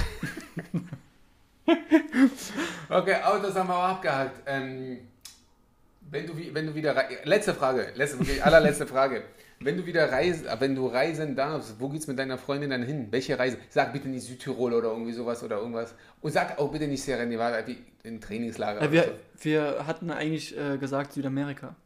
Okay, 2.91 3.23
Autos 3.23 3.55
haben 3.55 3.69
wir 3.69 3.77
auch 3.77 3.83
abgehakt. 3.85 4.43
Ähm, 4.45 5.09
wenn, 6.13 6.27
du, 6.27 6.33
wenn 6.55 6.67
du 6.67 6.75
wieder 6.75 6.95
letzte 7.25 7.55
Frage, 7.55 7.89
letzte, 7.95 8.19
wirklich 8.21 8.45
allerletzte 8.45 8.87
Frage. 8.87 9.25
Wenn 9.61 9.77
du 9.77 9.87
wieder 9.87 10.11
reisen, 10.11 10.47
wenn 10.59 10.75
du 10.75 10.87
reisen 10.89 11.37
darfst, 11.37 11.77
wo 11.79 11.89
geht's 11.89 12.07
mit 12.09 12.19
deiner 12.19 12.37
Freundin 12.37 12.71
dann 12.71 12.83
hin? 12.83 13.09
Welche 13.11 13.39
Reise? 13.39 13.59
Sag 13.71 13.93
bitte 13.93 14.09
nicht 14.09 14.25
Südtirol 14.27 14.75
oder 14.75 14.91
irgendwie 14.91 15.13
sowas 15.13 15.43
oder 15.43 15.59
irgendwas. 15.59 15.95
Und 16.21 16.33
sag 16.33 16.59
auch 16.59 16.71
bitte 16.71 16.89
nicht 16.89 17.03
Sierra 17.03 17.25
Nevada 17.25 17.65
wie 17.67 17.79
ein 18.05 18.21
Trainingslager. 18.21 18.83
Ja, 18.83 18.93
wir, 18.93 19.03
so. 19.05 19.11
wir 19.45 19.87
hatten 19.87 20.11
eigentlich 20.11 20.57
äh, 20.59 20.79
gesagt 20.79 21.13
Südamerika. 21.13 21.77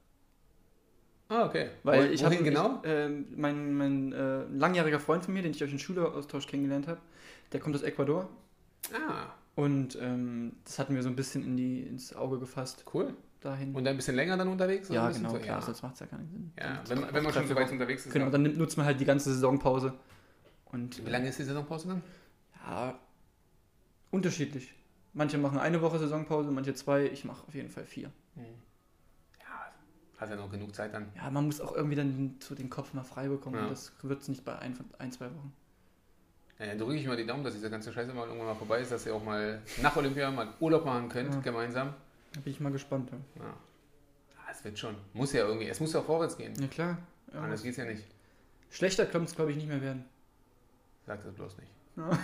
Ah, 1.29 1.45
okay. 1.45 1.68
Weil 1.83 2.09
Wo- 2.09 2.12
ich 2.12 2.24
wohin 2.24 2.39
habe 2.39 2.45
genau? 2.45 2.81
Ich, 2.83 2.89
äh, 2.91 3.09
mein 3.37 3.74
mein 3.74 4.12
äh, 4.12 4.45
langjähriger 4.57 5.01
Freund 5.01 5.24
von 5.24 5.35
mir, 5.35 5.43
den 5.43 5.51
ich 5.51 5.59
durch 5.59 5.70
den 5.70 5.79
Schüleraustausch 5.81 6.47
kennengelernt 6.47 6.89
habe, 6.89 7.01
der 7.53 7.61
kommt 7.61 7.74
aus 7.77 7.83
Ecuador. 7.83 8.29
Ah, 8.93 9.27
Und 9.55 9.99
ähm, 10.01 10.53
das 10.64 10.79
hatten 10.79 10.95
wir 10.95 11.03
so 11.03 11.09
ein 11.11 11.16
bisschen 11.16 11.45
in 11.45 11.57
die, 11.57 11.83
ins 11.83 12.14
Auge 12.16 12.39
gefasst 12.39 12.85
cool. 12.95 13.14
Dahin. 13.41 13.74
Und 13.74 13.84
dann 13.84 13.95
ein 13.95 13.97
bisschen 13.97 14.16
länger 14.16 14.37
dann 14.37 14.49
unterwegs? 14.49 14.89
ja, 14.89 15.11
genau, 15.11 15.30
so? 15.30 15.37
klar, 15.39 15.59
Ja, 15.61 15.62
sonst 15.62 15.82
macht 15.82 15.95
es 15.95 16.01
ja 16.01 16.07
keinen 16.07 16.28
Sinn. 16.28 16.53
ja. 16.59 16.82
Wenn, 16.87 17.01
man- 17.01 17.14
wenn 17.14 17.22
man 17.24 17.32
schon 17.32 17.47
so 17.47 17.55
weit 17.55 17.70
unterwegs 17.70 18.07
ist. 18.07 18.12
Genau, 18.12 18.30
dann 18.30 18.43
nutzt 18.57 18.76
man 18.76 18.87
halt 18.87 19.01
die 19.01 19.05
ganze 19.05 19.32
Saisonpause. 19.32 19.93
Und 20.66 21.05
Wie 21.05 21.11
lange 21.11 21.28
ist 21.28 21.39
die 21.39 21.45
Saisonpause 21.45 21.89
dann? 21.89 22.03
ja, 22.66 22.99
unterschiedlich. 24.11 24.72
Manche 25.12 25.39
machen 25.39 25.59
eine 25.59 25.80
Woche 25.80 25.99
Saisonpause, 25.99 26.51
manche 26.51 26.74
zwei. 26.74 27.07
Ich 27.07 27.24
mache 27.24 27.47
auf 27.47 27.55
jeden 27.55 27.70
Fall 27.70 27.84
vier. 27.84 28.11
Ja, 28.37 28.45
hast 30.18 30.30
ja 30.30 30.37
noch 30.37 30.51
genug 30.51 30.74
Zeit 30.74 30.93
dann. 30.93 31.07
Ja, 31.16 31.30
man 31.30 31.47
muss 31.47 31.61
auch 31.61 31.74
irgendwie 31.74 31.97
dann 31.97 32.37
so 32.41 32.55
den 32.55 32.68
Kopf 32.68 32.93
mal 32.93 33.05
frei 33.05 33.28
bekommen. 33.28 33.57
Ja. 33.57 33.68
Das 33.68 33.93
wird 34.03 34.20
es 34.22 34.28
nicht 34.28 34.45
bei 34.45 34.59
ein, 34.59 34.76
ein, 34.99 35.12
zwei 35.12 35.26
Wochen. 35.26 35.53
Ja, 36.59 36.66
dann 36.66 36.78
drücke 36.78 36.95
ich 36.97 37.07
mal 37.07 37.16
die 37.16 37.26
Daumen, 37.26 37.45
dass 37.45 37.55
diese 37.55 37.70
ganze 37.70 37.93
Scheiße 37.93 38.12
mal 38.14 38.26
irgendwann 38.26 38.49
mal 38.49 38.55
vorbei 38.55 38.80
ist, 38.80 38.91
dass 38.91 39.05
ihr 39.07 39.14
auch 39.14 39.22
mal 39.24 39.61
nach 39.82 39.95
Olympia 39.97 40.30
mal 40.30 40.49
Urlaub 40.61 40.84
machen 40.87 41.09
könnt, 41.09 41.32
Ja. 41.34 41.41
gemeinsam. 41.41 41.95
Da 42.37 42.41
bin 42.43 42.53
ich 42.53 42.61
mal 42.61 42.70
gespannt. 42.70 43.11
Ja, 43.11 43.43
Ja. 43.43 43.49
Ja, 43.49 44.53
es 44.53 44.62
wird 44.62 44.78
schon. 44.78 44.95
Muss 45.14 45.32
ja 45.32 45.45
irgendwie, 45.47 45.68
es 45.68 45.80
muss 45.80 45.93
ja 45.93 46.01
vorwärts 46.03 46.37
gehen. 46.37 46.55
ja 46.61 46.68
klar. 46.68 46.99
Ja, 47.32 47.41
Anders 47.41 47.62
geht's 47.62 47.76
ja 47.78 47.84
nicht. 47.84 48.05
Schlechter 48.70 49.07
kann 49.07 49.24
es, 49.24 49.34
glaube 49.34 49.51
ich, 49.51 49.57
nicht 49.57 49.66
mehr 49.68 49.80
werden. 49.82 50.05
Sag 51.07 51.24
das 51.24 51.34
bloß 51.34 51.57
nicht. 51.59 51.70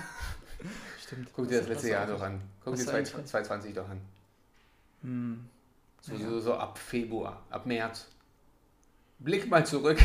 Stimmt. 1.04 1.28
Guck 1.34 1.48
dir 1.48 1.58
das 1.58 1.68
letzte 1.68 1.88
Jahr 1.88 2.06
doch 2.06 2.20
an. 2.20 2.40
Guck 2.64 2.76
dir 2.76 2.82
eigentlich- 2.94 3.14
20- 3.14 3.24
2020 3.24 3.74
doch 3.74 3.88
an. 3.88 4.00
Hm. 5.02 5.48
So, 6.00 6.12
Ja. 6.14 6.28
so, 6.28 6.40
so 6.40 6.54
ab 6.54 6.78
Februar, 6.78 7.42
ab 7.50 7.66
März. 7.66 8.06
Blick 9.18 9.48
mal 9.48 9.64
zurück 9.64 9.98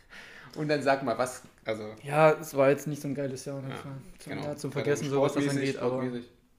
und 0.56 0.68
dann 0.68 0.82
sag 0.82 1.02
mal, 1.02 1.18
was. 1.18 1.42
Also, 1.64 1.94
Ja, 2.02 2.30
es 2.32 2.56
war 2.56 2.70
jetzt 2.70 2.86
nicht 2.86 3.02
so 3.02 3.08
ein 3.08 3.14
geiles 3.14 3.44
Jahr. 3.44 3.60
Ja, 3.68 3.74
Es 4.18 4.24
genau. 4.24 4.42
Jahr 4.42 4.56
zum 4.56 4.72
Vergessen, 4.72 5.10
so 5.10 5.20
was 5.22 5.34
das 5.34 5.48
angeht. 5.48 5.76
Aber. 5.78 6.02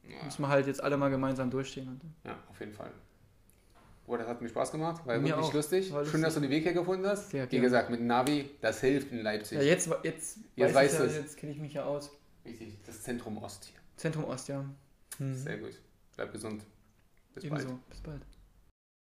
Ja. 0.09 0.23
müssen 0.23 0.41
wir 0.41 0.47
halt 0.49 0.67
jetzt 0.67 0.81
alle 0.83 0.97
mal 0.97 1.09
gemeinsam 1.09 1.49
durchstehen. 1.49 1.99
Ja, 2.23 2.37
auf 2.49 2.59
jeden 2.59 2.73
Fall. 2.73 2.91
Boah, 4.05 4.17
das 4.17 4.27
hat 4.27 4.41
mir 4.41 4.49
Spaß 4.49 4.71
gemacht, 4.71 5.05
war 5.05 5.17
Mir 5.17 5.27
wirklich 5.29 5.45
auch. 5.45 5.53
lustig. 5.53 5.93
War 5.93 6.05
Schön, 6.05 6.21
dass 6.21 6.33
du 6.33 6.41
den 6.41 6.49
Weg 6.49 6.63
hier 6.63 6.73
gefunden 6.73 7.05
hast. 7.07 7.29
Sehr 7.29 7.49
Wie 7.51 7.59
gesagt, 7.59 7.89
mit 7.89 8.01
Navi, 8.01 8.49
das 8.59 8.81
hilft 8.81 9.11
in 9.11 9.19
Leipzig. 9.21 9.57
ja, 9.59 9.63
jetzt, 9.63 9.89
jetzt, 10.03 10.39
Jetzt 10.55 10.73
weiß 10.75 10.93
ich 10.93 10.99
ja, 10.99 11.05
jetzt 11.21 11.37
kenne 11.37 11.51
ich 11.53 11.59
mich 11.59 11.73
ja 11.73 11.83
aus. 11.85 12.11
Richtig, 12.43 12.77
das 12.85 13.03
Zentrum 13.03 13.37
Ost 13.37 13.65
hier. 13.65 13.79
Zentrum 13.95 14.25
Ost, 14.25 14.47
ja. 14.49 14.65
Hm. 15.17 15.35
Sehr 15.35 15.57
gut. 15.59 15.79
Bleib 16.15 16.31
gesund. 16.33 16.63
Bis 17.35 17.43
Ebenso. 17.45 17.67
bald. 17.67 17.89
Bis 17.89 18.01
bald. 18.01 18.21